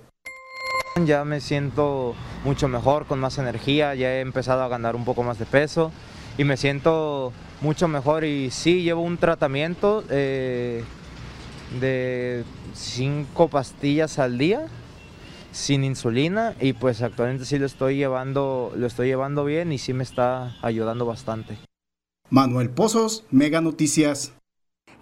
Ya 1.05 1.25
me 1.25 1.41
siento 1.41 2.15
mucho 2.45 2.69
mejor, 2.69 3.07
con 3.07 3.21
más 3.21 3.39
energía, 3.39 3.95
ya 3.95 4.15
he 4.15 4.21
empezado 4.21 4.63
a 4.63 4.69
ganar 4.69 4.97
un 4.97 5.05
poco 5.05 5.23
más 5.23 5.39
de 5.39 5.47
peso 5.47 5.93
y 6.39 6.45
me 6.45 6.57
siento 6.57 7.33
mucho 7.61 7.87
mejor 7.87 8.25
y 8.25 8.51
sí 8.51 8.83
llevo 8.83 9.03
un 9.03 9.19
tratamiento 9.19 10.05
eh, 10.11 10.85
de 11.81 12.45
cinco 12.75 13.49
pastillas 13.49 14.19
al 14.19 14.39
día 14.39 14.67
sin 15.57 15.85
insulina 15.85 16.55
y 16.61 16.75
pues 16.75 17.01
actualmente 17.03 17.47
sí 17.47 17.59
lo 17.59 17.67
estoy 17.67 17.97
llevando, 17.97 18.73
lo 18.77 18.87
estoy 18.87 19.09
llevando 19.09 19.45
bien 19.45 19.73
y 19.73 19.79
sí 19.79 19.95
me 19.95 20.05
está 20.05 20.55
ayudando 20.63 21.07
bastante. 21.07 21.57
Manuel 22.29 22.71
Pozos, 22.71 23.25
Mega 23.31 23.61
Noticias. 23.61 24.35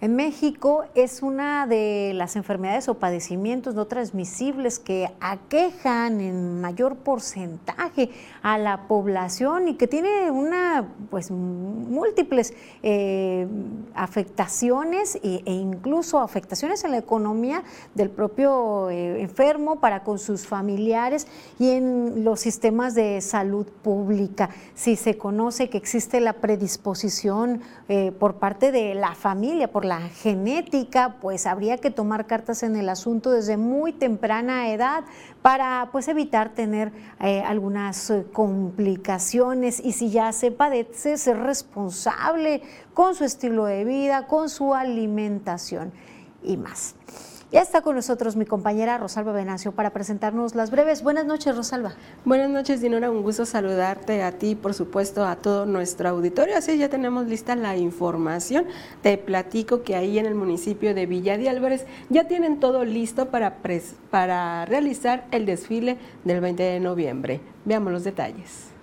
En 0.01 0.15
México 0.17 0.83
es 0.93 1.21
una 1.21 1.67
de 1.67 2.11
las 2.15 2.35
enfermedades 2.35 2.89
o 2.89 2.95
padecimientos 2.95 3.75
no 3.75 3.85
transmisibles 3.85 4.77
que 4.77 5.09
aquejan 5.21 6.19
en 6.19 6.59
mayor 6.59 6.97
porcentaje 6.97 8.09
a 8.43 8.57
la 8.57 8.87
población 8.87 9.69
y 9.69 9.75
que 9.75 9.87
tiene 9.87 10.31
una, 10.31 10.85
pues, 11.09 11.31
múltiples 11.31 12.53
eh, 12.83 13.47
afectaciones 13.93 15.17
e, 15.23 15.41
incluso 15.45 16.19
afectaciones 16.19 16.83
en 16.83 16.91
la 16.91 16.97
economía 16.97 17.63
del 17.93 18.09
propio 18.09 18.89
eh, 18.89 19.21
enfermo 19.21 19.79
para 19.79 20.03
con 20.03 20.19
sus 20.19 20.45
familiares 20.45 21.25
y 21.57 21.69
en 21.71 22.25
los 22.25 22.41
sistemas 22.41 22.95
de 22.95 23.21
salud 23.21 23.65
pública. 23.81 24.49
Si 24.73 24.97
se 24.97 25.17
conoce 25.17 25.69
que 25.69 25.77
existe 25.77 26.19
la 26.19 26.33
predisposición 26.33 27.61
eh, 27.87 28.11
por 28.11 28.35
parte 28.35 28.73
de 28.73 28.93
la 28.93 29.15
familia, 29.15 29.71
por 29.71 29.84
la 29.85 30.01
genética, 30.09 31.17
pues 31.21 31.45
habría 31.45 31.77
que 31.77 31.91
tomar 31.91 32.25
cartas 32.27 32.63
en 32.63 32.75
el 32.75 32.89
asunto 32.89 33.31
desde 33.31 33.57
muy 33.57 33.93
temprana 33.93 34.69
edad 34.71 35.03
para 35.41 35.89
pues 35.91 36.07
evitar 36.07 36.49
tener 36.53 36.91
eh, 37.19 37.41
algunas 37.41 38.09
eh, 38.09 38.25
complicaciones 38.33 39.79
y 39.83 39.93
si 39.93 40.09
ya 40.09 40.31
se 40.33 40.51
padece, 40.51 41.17
ser 41.17 41.37
responsable 41.37 42.61
con 42.93 43.15
su 43.15 43.23
estilo 43.23 43.65
de 43.65 43.85
vida, 43.85 44.27
con 44.27 44.49
su 44.49 44.73
alimentación 44.73 45.93
y 46.43 46.57
más. 46.57 46.95
Ya 47.55 47.61
está 47.61 47.81
con 47.81 47.95
nosotros 47.95 48.35
mi 48.35 48.45
compañera 48.45 48.97
Rosalba 48.97 49.31
Benacio 49.31 49.71
para 49.71 49.91
presentarnos 49.91 50.55
las 50.55 50.71
breves. 50.71 51.03
Buenas 51.03 51.25
noches, 51.25 51.55
Rosalba. 51.55 51.93
Buenas 52.25 52.49
noches, 52.49 52.81
Dinora. 52.81 53.09
Un 53.09 53.23
gusto 53.23 53.45
saludarte 53.45 54.23
a 54.23 54.33
ti, 54.33 54.55
por 54.55 54.73
supuesto, 54.73 55.25
a 55.25 55.37
todo 55.37 55.65
nuestro 55.65 56.09
auditorio. 56.09 56.57
Así 56.57 56.77
ya 56.77 56.89
tenemos 56.89 57.27
lista 57.27 57.55
la 57.55 57.77
información. 57.77 58.65
Te 59.01 59.17
platico 59.17 59.83
que 59.83 59.95
ahí 59.95 60.19
en 60.19 60.25
el 60.25 60.35
municipio 60.35 60.93
de 60.93 61.05
Villa 61.05 61.37
de 61.37 61.47
Álvarez 61.47 61.85
ya 62.09 62.27
tienen 62.27 62.59
todo 62.59 62.83
listo 62.83 63.29
para, 63.29 63.59
para 64.11 64.65
realizar 64.65 65.25
el 65.31 65.45
desfile 65.45 65.97
del 66.25 66.41
20 66.41 66.61
de 66.61 66.79
noviembre. 66.81 67.39
Veamos 67.63 67.93
los 67.93 68.03
detalles. 68.03 68.74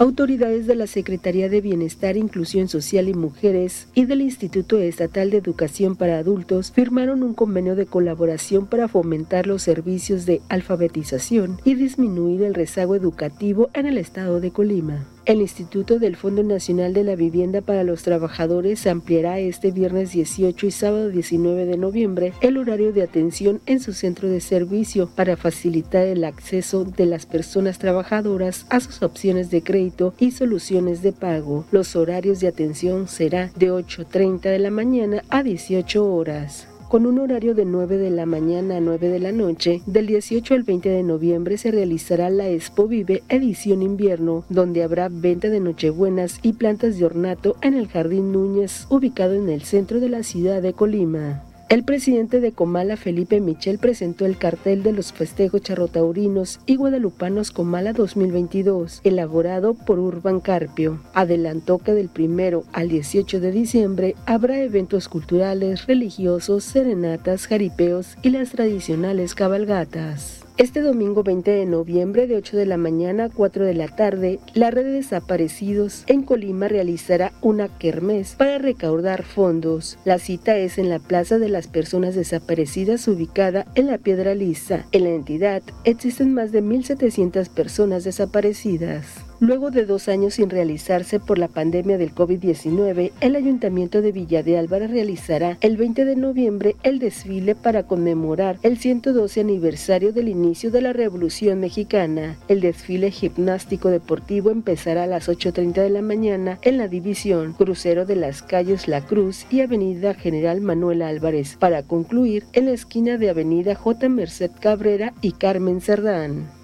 Autoridades 0.00 0.68
de 0.68 0.76
la 0.76 0.86
Secretaría 0.86 1.48
de 1.48 1.60
Bienestar, 1.60 2.16
Inclusión 2.16 2.68
Social 2.68 3.08
y 3.08 3.14
Mujeres 3.14 3.88
y 3.96 4.04
del 4.04 4.22
Instituto 4.22 4.78
Estatal 4.78 5.30
de 5.30 5.38
Educación 5.38 5.96
para 5.96 6.18
Adultos 6.18 6.70
firmaron 6.70 7.24
un 7.24 7.34
convenio 7.34 7.74
de 7.74 7.86
colaboración 7.86 8.66
para 8.66 8.86
fomentar 8.86 9.48
los 9.48 9.62
servicios 9.62 10.24
de 10.24 10.40
alfabetización 10.48 11.58
y 11.64 11.74
disminuir 11.74 12.44
el 12.44 12.54
rezago 12.54 12.94
educativo 12.94 13.70
en 13.74 13.86
el 13.86 13.98
estado 13.98 14.40
de 14.40 14.52
Colima. 14.52 15.04
El 15.28 15.42
Instituto 15.42 15.98
del 15.98 16.16
Fondo 16.16 16.42
Nacional 16.42 16.94
de 16.94 17.04
la 17.04 17.14
Vivienda 17.14 17.60
para 17.60 17.84
los 17.84 18.02
Trabajadores 18.02 18.86
ampliará 18.86 19.38
este 19.38 19.72
viernes 19.72 20.12
18 20.12 20.66
y 20.66 20.70
sábado 20.70 21.10
19 21.10 21.66
de 21.66 21.76
noviembre 21.76 22.32
el 22.40 22.56
horario 22.56 22.94
de 22.94 23.02
atención 23.02 23.60
en 23.66 23.80
su 23.80 23.92
centro 23.92 24.30
de 24.30 24.40
servicio 24.40 25.06
para 25.06 25.36
facilitar 25.36 26.06
el 26.06 26.24
acceso 26.24 26.86
de 26.86 27.04
las 27.04 27.26
personas 27.26 27.78
trabajadoras 27.78 28.64
a 28.70 28.80
sus 28.80 29.02
opciones 29.02 29.50
de 29.50 29.62
crédito 29.62 30.14
y 30.18 30.30
soluciones 30.30 31.02
de 31.02 31.12
pago. 31.12 31.66
Los 31.72 31.94
horarios 31.94 32.40
de 32.40 32.48
atención 32.48 33.06
será 33.06 33.50
de 33.54 33.70
8.30 33.70 34.40
de 34.40 34.58
la 34.58 34.70
mañana 34.70 35.24
a 35.28 35.42
18 35.42 36.10
horas 36.10 36.68
con 36.88 37.06
un 37.06 37.18
horario 37.18 37.54
de 37.54 37.64
9 37.64 37.98
de 37.98 38.10
la 38.10 38.26
mañana 38.26 38.76
a 38.78 38.80
9 38.80 39.08
de 39.08 39.18
la 39.18 39.32
noche. 39.32 39.82
Del 39.86 40.06
18 40.06 40.54
al 40.54 40.62
20 40.62 40.88
de 40.88 41.02
noviembre 41.02 41.58
se 41.58 41.70
realizará 41.70 42.30
la 42.30 42.48
Expo 42.48 42.88
Vive 42.88 43.22
edición 43.28 43.82
invierno, 43.82 44.44
donde 44.48 44.82
habrá 44.82 45.08
venta 45.10 45.48
de 45.48 45.60
nochebuenas 45.60 46.40
y 46.42 46.54
plantas 46.54 46.98
de 46.98 47.04
ornato 47.04 47.56
en 47.62 47.74
el 47.74 47.88
Jardín 47.88 48.32
Núñez, 48.32 48.86
ubicado 48.90 49.34
en 49.34 49.48
el 49.48 49.62
centro 49.62 50.00
de 50.00 50.08
la 50.08 50.22
ciudad 50.22 50.62
de 50.62 50.72
Colima. 50.72 51.47
El 51.68 51.84
presidente 51.84 52.40
de 52.40 52.52
Comala, 52.52 52.96
Felipe 52.96 53.40
Michel, 53.40 53.78
presentó 53.78 54.24
el 54.24 54.38
cartel 54.38 54.82
de 54.82 54.92
los 54.92 55.12
festejos 55.12 55.60
charrotaurinos 55.60 56.60
y 56.64 56.76
guadalupanos 56.76 57.50
Comala 57.50 57.92
2022, 57.92 59.02
elaborado 59.04 59.74
por 59.74 59.98
Urban 59.98 60.40
Carpio. 60.40 60.98
Adelantó 61.12 61.76
que 61.76 61.92
del 61.92 62.08
primero 62.08 62.64
al 62.72 62.88
18 62.88 63.40
de 63.40 63.52
diciembre 63.52 64.16
habrá 64.24 64.62
eventos 64.62 65.10
culturales, 65.10 65.86
religiosos, 65.86 66.64
serenatas, 66.64 67.46
jaripeos 67.46 68.16
y 68.22 68.30
las 68.30 68.52
tradicionales 68.52 69.34
cabalgatas. 69.34 70.47
Este 70.58 70.80
domingo 70.80 71.22
20 71.22 71.52
de 71.52 71.66
noviembre 71.66 72.26
de 72.26 72.34
8 72.34 72.56
de 72.56 72.66
la 72.66 72.76
mañana 72.76 73.26
a 73.26 73.28
4 73.28 73.64
de 73.64 73.74
la 73.74 73.86
tarde, 73.86 74.40
la 74.54 74.72
red 74.72 74.86
de 74.86 74.90
desaparecidos 74.90 76.02
en 76.08 76.24
Colima 76.24 76.66
realizará 76.66 77.32
una 77.42 77.68
kermés 77.78 78.34
para 78.34 78.58
recaudar 78.58 79.22
fondos. 79.22 80.00
La 80.04 80.18
cita 80.18 80.56
es 80.56 80.78
en 80.78 80.88
la 80.88 80.98
Plaza 80.98 81.38
de 81.38 81.48
las 81.48 81.68
Personas 81.68 82.16
Desaparecidas 82.16 83.06
ubicada 83.06 83.66
en 83.76 83.86
la 83.86 83.98
Piedra 83.98 84.34
Lisa. 84.34 84.84
En 84.90 85.04
la 85.04 85.10
entidad 85.10 85.62
existen 85.84 86.34
más 86.34 86.50
de 86.50 86.60
1.700 86.60 87.48
personas 87.50 88.02
desaparecidas. 88.02 89.27
Luego 89.40 89.70
de 89.70 89.86
dos 89.86 90.08
años 90.08 90.34
sin 90.34 90.50
realizarse 90.50 91.20
por 91.20 91.38
la 91.38 91.46
pandemia 91.46 91.96
del 91.96 92.12
COVID-19, 92.12 93.12
el 93.20 93.36
Ayuntamiento 93.36 94.02
de 94.02 94.10
Villa 94.10 94.42
de 94.42 94.58
Álvarez 94.58 94.90
realizará 94.90 95.56
el 95.60 95.76
20 95.76 96.04
de 96.04 96.16
noviembre 96.16 96.74
el 96.82 96.98
desfile 96.98 97.54
para 97.54 97.84
conmemorar 97.84 98.58
el 98.64 98.78
112 98.78 99.40
aniversario 99.40 100.12
del 100.12 100.28
inicio 100.28 100.72
de 100.72 100.80
la 100.80 100.92
Revolución 100.92 101.60
Mexicana. 101.60 102.36
El 102.48 102.60
desfile 102.60 103.12
gimnástico 103.12 103.90
deportivo 103.90 104.50
empezará 104.50 105.04
a 105.04 105.06
las 105.06 105.28
8.30 105.28 105.82
de 105.82 105.90
la 105.90 106.02
mañana 106.02 106.58
en 106.62 106.76
la 106.76 106.88
división 106.88 107.52
crucero 107.52 108.06
de 108.06 108.16
las 108.16 108.42
calles 108.42 108.88
La 108.88 109.02
Cruz 109.02 109.46
y 109.50 109.60
Avenida 109.60 110.14
General 110.14 110.60
Manuel 110.60 111.00
Álvarez, 111.00 111.56
para 111.60 111.84
concluir 111.84 112.44
en 112.54 112.66
la 112.66 112.72
esquina 112.72 113.18
de 113.18 113.30
Avenida 113.30 113.76
J. 113.76 114.08
Merced 114.08 114.50
Cabrera 114.60 115.14
y 115.20 115.30
Carmen 115.30 115.80
Cerdán. 115.80 116.58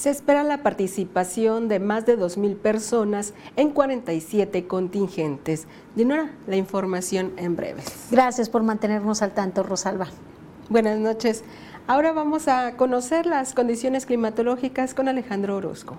Se 0.00 0.08
espera 0.08 0.44
la 0.44 0.62
participación 0.62 1.68
de 1.68 1.78
más 1.78 2.06
de 2.06 2.18
2.000 2.18 2.56
personas 2.56 3.34
en 3.56 3.68
47 3.68 4.66
contingentes. 4.66 5.66
Dinora, 5.94 6.30
la 6.46 6.56
información 6.56 7.34
en 7.36 7.54
breves. 7.54 8.06
Gracias 8.10 8.48
por 8.48 8.62
mantenernos 8.62 9.20
al 9.20 9.32
tanto, 9.32 9.62
Rosalba. 9.62 10.06
Buenas 10.70 10.98
noches. 10.98 11.44
Ahora 11.86 12.12
vamos 12.12 12.48
a 12.48 12.78
conocer 12.78 13.26
las 13.26 13.52
condiciones 13.52 14.06
climatológicas 14.06 14.94
con 14.94 15.06
Alejandro 15.06 15.56
Orozco. 15.58 15.98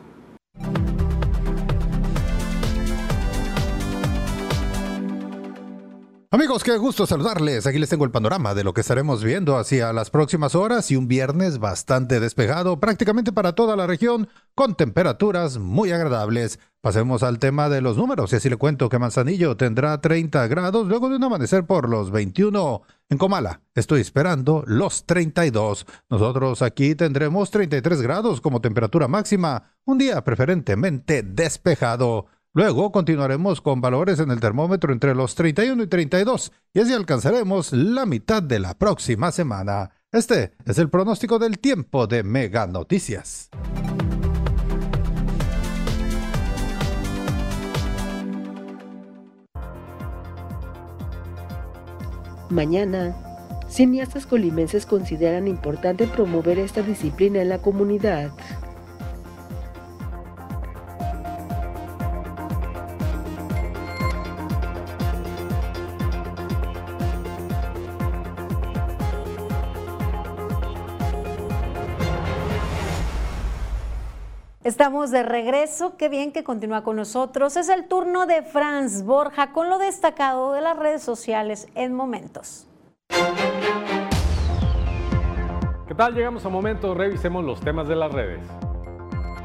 Amigos, 6.34 6.64
qué 6.64 6.78
gusto 6.78 7.06
saludarles. 7.06 7.68
Aquí 7.68 7.78
les 7.78 7.90
tengo 7.90 8.06
el 8.06 8.12
panorama 8.12 8.54
de 8.54 8.64
lo 8.64 8.74
que 8.74 8.80
estaremos 8.80 9.22
viendo 9.22 9.58
hacia 9.58 9.92
las 9.92 10.10
próximas 10.10 10.56
horas 10.56 10.90
y 10.90 10.96
un 10.96 11.10
viernes 11.10 11.60
bastante 11.60 12.22
despejado 12.22 12.80
prácticamente 12.80 13.34
para 13.34 13.52
toda 13.52 13.76
la 13.76 13.86
región 13.86 14.30
con 14.56 14.76
temperaturas 14.76 15.58
muy 15.58 15.92
agradables. 15.92 16.58
Pasemos 16.80 17.22
al 17.24 17.38
tema 17.38 17.68
de 17.68 17.82
los 17.82 17.98
números 17.98 18.32
y 18.32 18.38
así 18.38 18.50
le 18.50 18.56
cuento 18.56 18.88
que 18.88 18.98
Manzanillo 18.98 19.58
tendrá 19.58 20.00
30 20.00 20.48
grados 20.48 20.88
luego 20.88 21.10
de 21.10 21.18
un 21.18 21.24
amanecer 21.26 21.66
por 21.66 21.90
los 21.90 22.12
21. 22.12 22.82
En 23.10 23.18
Comala 23.18 23.60
estoy 23.76 24.00
esperando 24.00 24.64
los 24.66 25.06
32. 25.06 25.86
Nosotros 26.10 26.62
aquí 26.62 26.96
tendremos 26.96 27.52
33 27.52 28.02
grados 28.02 28.40
como 28.40 28.62
temperatura 28.62 29.10
máxima, 29.10 29.74
un 29.84 29.98
día 29.98 30.24
preferentemente 30.24 31.24
despejado. 31.24 32.28
Luego 32.54 32.92
continuaremos 32.92 33.62
con 33.62 33.80
valores 33.80 34.20
en 34.20 34.30
el 34.30 34.42
termómetro 34.42 34.92
entre 34.92 35.16
los 35.16 35.36
31 35.36 35.84
y 35.84 35.88
32 35.88 36.52
y 36.74 36.82
así 36.82 36.92
alcanzaremos 36.92 37.72
la 37.72 38.06
mitad 38.06 38.44
de 38.44 38.60
la 38.60 38.78
próxima 38.78 39.32
semana. 39.32 39.92
Este 40.12 40.52
es 40.66 40.78
el 40.78 40.90
pronóstico 40.90 41.40
del 41.40 41.60
tiempo 41.60 42.08
de 42.08 42.24
Mega 42.24 42.68
Noticias. 42.68 43.50
Mañana, 52.50 53.16
cineastas 53.70 54.26
colimenses 54.26 54.86
consideran 54.86 55.48
importante 55.48 56.06
promover 56.06 56.60
esta 56.60 56.82
disciplina 56.82 57.42
en 57.42 57.48
la 57.48 57.60
comunidad. 57.60 58.32
Estamos 74.64 75.10
de 75.10 75.24
regreso, 75.24 75.98
qué 75.98 76.08
bien 76.08 76.32
que 76.32 76.44
continúa 76.44 76.84
con 76.84 76.96
nosotros. 76.96 77.58
Es 77.58 77.68
el 77.68 77.88
turno 77.88 78.28
de 78.28 78.44
Franz 78.44 79.02
Borja 79.04 79.54
con 79.54 79.70
lo 79.70 79.80
destacado 79.80 80.54
de 80.54 80.62
las 80.62 80.78
redes 80.78 81.02
sociales 81.02 81.68
en 81.74 81.96
momentos. 81.96 82.68
¿Qué 85.88 85.96
tal? 85.96 86.14
Llegamos 86.14 86.46
a 86.46 86.50
momento, 86.50 86.94
revisemos 86.94 87.44
los 87.44 87.60
temas 87.60 87.88
de 87.88 87.96
las 87.96 88.12
redes. 88.12 88.42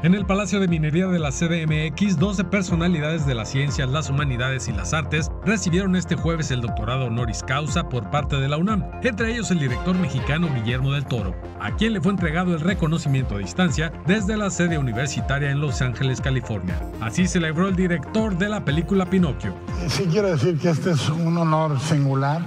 En 0.03 0.13
el 0.13 0.27
Palacio 0.27 0.59
de 0.59 0.67
Minería 0.67 1.07
de 1.07 1.17
la 1.17 1.31
CDMX, 1.31 2.19
12 2.19 2.43
personalidades 2.43 3.25
de 3.25 3.33
las 3.33 3.49
ciencias, 3.49 3.89
las 3.89 4.11
humanidades 4.11 4.67
y 4.67 4.71
las 4.71 4.93
artes 4.93 5.31
recibieron 5.43 5.95
este 5.95 6.15
jueves 6.15 6.51
el 6.51 6.61
doctorado 6.61 7.07
honoris 7.07 7.41
causa 7.41 7.89
por 7.89 8.11
parte 8.11 8.35
de 8.35 8.47
la 8.47 8.57
UNAM, 8.57 8.83
entre 9.01 9.31
ellos 9.31 9.49
el 9.49 9.57
director 9.57 9.97
mexicano 9.97 10.49
Guillermo 10.53 10.91
del 10.91 11.07
Toro, 11.07 11.35
a 11.59 11.75
quien 11.75 11.93
le 11.93 12.01
fue 12.01 12.11
entregado 12.11 12.53
el 12.53 12.59
reconocimiento 12.59 13.35
a 13.35 13.39
distancia 13.39 13.91
desde 14.05 14.37
la 14.37 14.51
sede 14.51 14.77
universitaria 14.77 15.49
en 15.49 15.61
Los 15.61 15.81
Ángeles, 15.81 16.21
California. 16.21 16.79
Así 17.01 17.27
celebró 17.27 17.67
el 17.67 17.75
director 17.75 18.37
de 18.37 18.49
la 18.49 18.63
película 18.63 19.07
Pinocchio. 19.07 19.55
Sí 19.87 20.05
quiero 20.11 20.29
decir 20.29 20.59
que 20.59 20.69
este 20.69 20.91
es 20.91 21.09
un 21.09 21.35
honor 21.37 21.79
singular. 21.79 22.43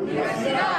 Universidad. 0.00 0.73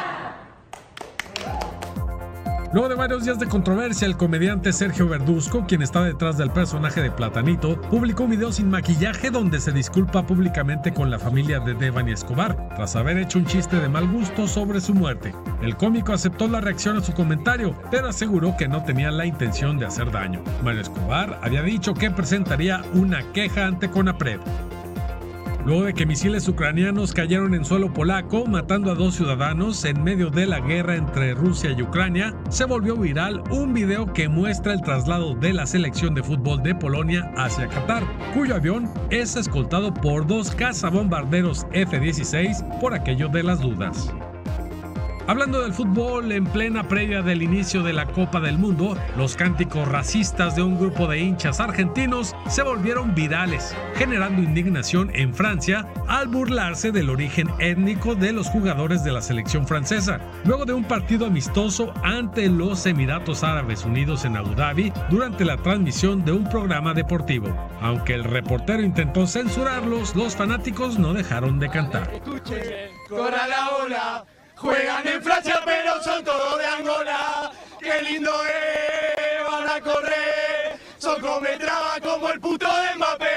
Luego 2.76 2.90
de 2.90 2.96
varios 2.96 3.24
días 3.24 3.40
de 3.40 3.48
controversia, 3.48 4.06
el 4.06 4.18
comediante 4.18 4.74
Sergio 4.74 5.08
Verduzco, 5.08 5.66
quien 5.66 5.82
está 5.82 6.04
detrás 6.04 6.38
del 6.38 6.52
personaje 6.52 7.02
de 7.02 7.10
Platanito, 7.10 7.80
publicó 7.84 8.26
un 8.26 8.32
video 8.32 8.52
sin 8.52 8.70
maquillaje 8.70 9.30
donde 9.30 9.62
se 9.62 9.72
disculpa 9.72 10.28
públicamente 10.28 10.94
con 10.94 11.10
la 11.10 11.18
familia 11.18 11.62
de 11.62 11.74
Devani 11.74 12.12
Escobar, 12.12 12.68
tras 12.76 12.98
haber 12.98 13.18
hecho 13.18 13.40
un 13.40 13.46
chiste 13.46 13.78
de 13.78 13.88
mal 13.88 14.12
gusto 14.12 14.46
sobre 14.46 14.82
su 14.82 14.94
muerte. 14.94 15.34
El 15.62 15.78
cómico 15.78 16.12
aceptó 16.12 16.50
la 16.50 16.60
reacción 16.60 16.98
a 16.98 17.02
su 17.02 17.14
comentario, 17.14 17.80
pero 17.92 18.10
aseguró 18.10 18.58
que 18.58 18.68
no 18.68 18.84
tenía 18.84 19.10
la 19.10 19.26
intención 19.26 19.78
de 19.78 19.86
hacer 19.86 20.12
daño. 20.12 20.44
Mario 20.62 20.82
Escobar 20.82 21.40
había 21.42 21.62
dicho 21.62 21.94
que 21.94 22.12
presentaría 22.12 22.82
una 22.94 23.24
queja 23.32 23.68
ante 23.68 23.90
Conapred. 23.90 24.42
Luego 25.66 25.86
de 25.86 25.96
que 25.96 26.06
misiles 26.06 26.48
ucranianos 26.48 27.12
cayeron 27.12 27.56
en 27.56 27.66
suelo 27.66 27.92
polaco, 27.92 28.46
matando 28.46 28.92
a 28.92 28.96
dos 28.96 29.16
ciudadanos 29.16 29.84
en 29.84 30.04
medio 30.04 30.30
de 30.30 30.46
la 30.46 30.60
guerra 30.60 30.96
entre 30.96 31.34
Rusia 31.34 31.72
y 31.72 31.82
Ucrania, 31.82 32.36
se 32.50 32.66
volvió 32.66 32.96
viral 32.96 33.42
un 33.50 33.74
video 33.74 34.14
que 34.14 34.30
muestra 34.30 34.74
el 34.74 34.82
traslado 34.82 35.34
de 35.34 35.54
la 35.54 35.66
selección 35.66 36.14
de 36.14 36.22
fútbol 36.22 36.62
de 36.62 36.76
Polonia 36.76 37.32
hacia 37.36 37.68
Qatar, 37.68 38.04
cuyo 38.36 38.54
avión 38.54 38.88
es 39.10 39.36
escoltado 39.36 39.92
por 39.92 40.28
dos 40.28 40.52
cazabombarderos 40.52 41.66
F-16 41.72 42.80
por 42.80 42.94
aquello 42.94 43.28
de 43.28 43.42
las 43.42 43.60
dudas. 43.60 44.14
Hablando 45.28 45.62
del 45.62 45.74
fútbol, 45.74 46.32
en 46.32 46.46
plena 46.46 46.88
previa 46.88 47.24
del 47.24 47.42
inicio 47.42 47.82
de 47.82 47.94
la 47.94 48.06
Copa 48.06 48.40
del 48.40 48.60
Mundo, 48.60 48.96
los 49.18 49.36
cánticos 49.36 49.88
racistas 49.88 50.56
de 50.56 50.62
un 50.62 50.78
grupo 50.78 51.08
de 51.08 51.18
hinchas 51.18 51.60
argentinos 51.60 52.36
se 52.48 52.62
volvieron 52.62 53.16
virales, 53.16 53.76
generando 53.96 54.44
indignación 54.44 55.10
en 55.16 55.34
Francia 55.34 55.88
al 56.08 56.28
burlarse 56.28 56.92
del 56.92 57.10
origen 57.10 57.50
étnico 57.58 58.14
de 58.14 58.34
los 58.34 58.50
jugadores 58.50 59.04
de 59.04 59.14
la 59.14 59.22
selección 59.24 59.68
francesa, 59.68 60.20
luego 60.46 60.66
de 60.66 60.74
un 60.74 60.84
partido 60.84 61.26
amistoso 61.26 61.92
ante 62.04 62.48
los 62.48 62.86
Emiratos 62.86 63.44
Árabes 63.44 63.84
Unidos 63.84 64.26
en 64.26 64.38
Abu 64.38 64.54
Dhabi 64.54 64.94
durante 65.10 65.44
la 65.44 65.58
transmisión 65.58 66.24
de 66.24 66.34
un 66.34 66.48
programa 66.48 66.94
deportivo. 66.94 67.48
Aunque 67.82 68.14
el 68.14 68.26
reportero 68.26 68.84
intentó 68.84 69.26
censurarlos, 69.26 70.16
los 70.16 70.36
fanáticos 70.36 71.00
no 71.00 71.16
dejaron 71.16 71.58
de 71.58 71.70
cantar. 71.70 72.12
Juegan 74.66 75.08
en 75.08 75.22
Francia, 75.22 75.62
pero 75.64 76.02
son 76.02 76.24
todos 76.24 76.58
de 76.58 76.66
Angola. 76.66 77.52
Qué 77.80 78.02
lindo 78.02 78.32
es, 78.46 79.46
van 79.46 79.70
a 79.70 79.80
correr. 79.80 80.80
Son 80.98 81.22
come 81.22 81.50
como 82.02 82.30
el 82.30 82.40
puto 82.40 82.66
de 82.66 82.96
Mbappé. 82.96 83.28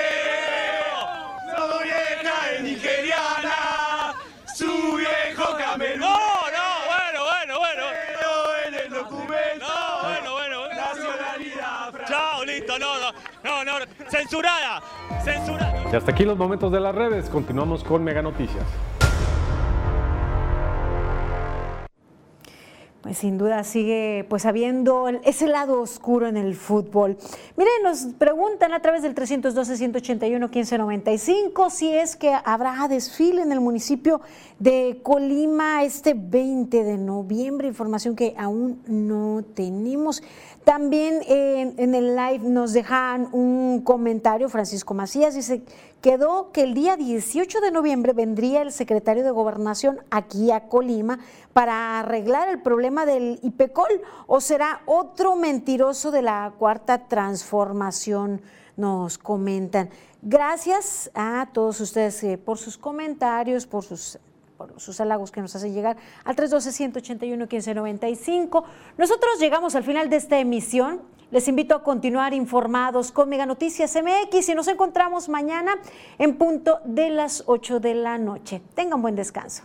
Su 1.55 1.85
vieja 1.85 2.51
es 2.51 2.63
nigeriana, 2.63 4.15
su 4.57 4.97
viejo 4.97 5.55
camerún. 5.59 6.01
No, 6.01 6.17
no, 6.17 6.67
bueno, 6.87 7.25
bueno, 7.25 7.59
bueno. 7.59 7.83
Pero 8.07 8.31
en 8.67 8.75
el 8.75 8.91
documento. 8.91 9.67
No, 9.69 10.09
bueno, 10.09 10.33
bueno. 10.33 10.61
bueno. 10.61 10.75
Nacionalidad 10.81 11.93
francesa. 11.93 12.07
Chao, 12.07 12.45
listo, 12.47 12.79
no, 12.79 12.95
no, 13.45 13.65
no, 13.65 13.81
no. 13.81 13.87
Censurada, 14.09 14.83
censurada. 15.23 15.93
Y 15.93 15.95
hasta 15.95 16.11
aquí 16.11 16.25
los 16.25 16.39
momentos 16.39 16.73
de 16.73 16.81
las 16.81 16.95
redes. 16.95 17.29
Continuamos 17.29 17.85
con 17.85 18.03
Mega 18.03 18.23
Noticias. 18.23 18.65
Pues 23.09 23.17
sin 23.17 23.39
duda 23.39 23.65
sigue 23.65 24.27
pues 24.29 24.45
habiendo 24.45 25.09
ese 25.09 25.47
lado 25.47 25.81
oscuro 25.81 26.27
en 26.27 26.37
el 26.37 26.55
fútbol. 26.55 27.17
Miren, 27.57 27.73
nos 27.83 28.05
preguntan 28.19 28.75
a 28.75 28.83
través 28.83 29.01
del 29.01 29.15
312-181-1595 29.15 31.71
si 31.71 31.91
es 31.91 32.17
que 32.17 32.35
habrá 32.45 32.87
desfile 32.87 33.41
en 33.41 33.51
el 33.51 33.61
municipio 33.61 34.21
de 34.59 35.01
Colima 35.03 35.85
este 35.85 36.13
20 36.13 36.85
de 36.85 36.99
noviembre, 36.99 37.69
información 37.69 38.15
que 38.15 38.35
aún 38.37 38.83
no 38.87 39.43
tenemos. 39.55 40.23
También 40.65 41.23
en 41.27 41.95
el 41.95 42.15
live 42.15 42.41
nos 42.41 42.75
dejan 42.75 43.31
un 43.33 43.81
comentario, 43.85 44.51
Francisco 44.51 44.93
Macías 44.93 45.35
dice, 45.35 45.63
quedó 46.01 46.53
que 46.53 46.63
el 46.63 46.75
día 46.75 46.97
18 46.97 47.61
de 47.61 47.71
noviembre 47.71 48.13
vendría 48.13 48.63
el 48.63 48.73
secretario 48.73 49.25
de 49.25 49.31
Gobernación 49.31 50.01
aquí 50.11 50.51
a 50.51 50.69
Colima 50.69 51.19
para 51.53 51.99
arreglar 52.01 52.49
el 52.49 52.63
problema 52.63 53.05
del 53.07 53.41
IPECOL 53.43 54.03
o 54.27 54.41
será 54.41 54.83
otro 54.87 55.37
mentiroso 55.37 56.11
de 56.11 56.23
la 56.23 56.53
cuarta 56.59 57.09
transformación, 57.09 58.41
nos 58.77 59.19
comentan. 59.19 59.91
Gracias 60.23 61.11
a 61.15 61.49
todos 61.53 61.81
ustedes 61.81 62.23
eh, 62.23 62.39
por 62.39 62.59
sus 62.59 62.79
comentarios, 62.79 63.67
por 63.67 63.85
sus 63.85 64.19
sus 64.77 65.01
halagos 65.01 65.31
que 65.31 65.41
nos 65.41 65.57
hacen 65.57 65.73
llegar 65.73 65.97
al 66.25 66.37
312-181-1595. 66.37 68.65
Nosotros 68.97 69.39
llegamos 69.39 69.75
al 69.75 69.85
final 69.85 70.11
de 70.11 70.17
esta 70.17 70.39
emisión. 70.39 71.01
Les 71.31 71.47
invito 71.47 71.75
a 71.75 71.83
continuar 71.83 72.33
informados 72.33 73.13
con 73.13 73.29
Mega 73.29 73.45
Noticias 73.45 73.95
MX 73.97 74.49
y 74.49 74.55
nos 74.55 74.67
encontramos 74.69 75.29
mañana 75.29 75.75
en 76.19 76.37
punto 76.37 76.81
de 76.85 77.11
las 77.11 77.43
8 77.47 77.81
de 77.81 77.95
la 77.95 78.17
noche. 78.17 78.63
Tengan 78.75 79.03
buen 79.03 79.15
descanso. 79.15 79.65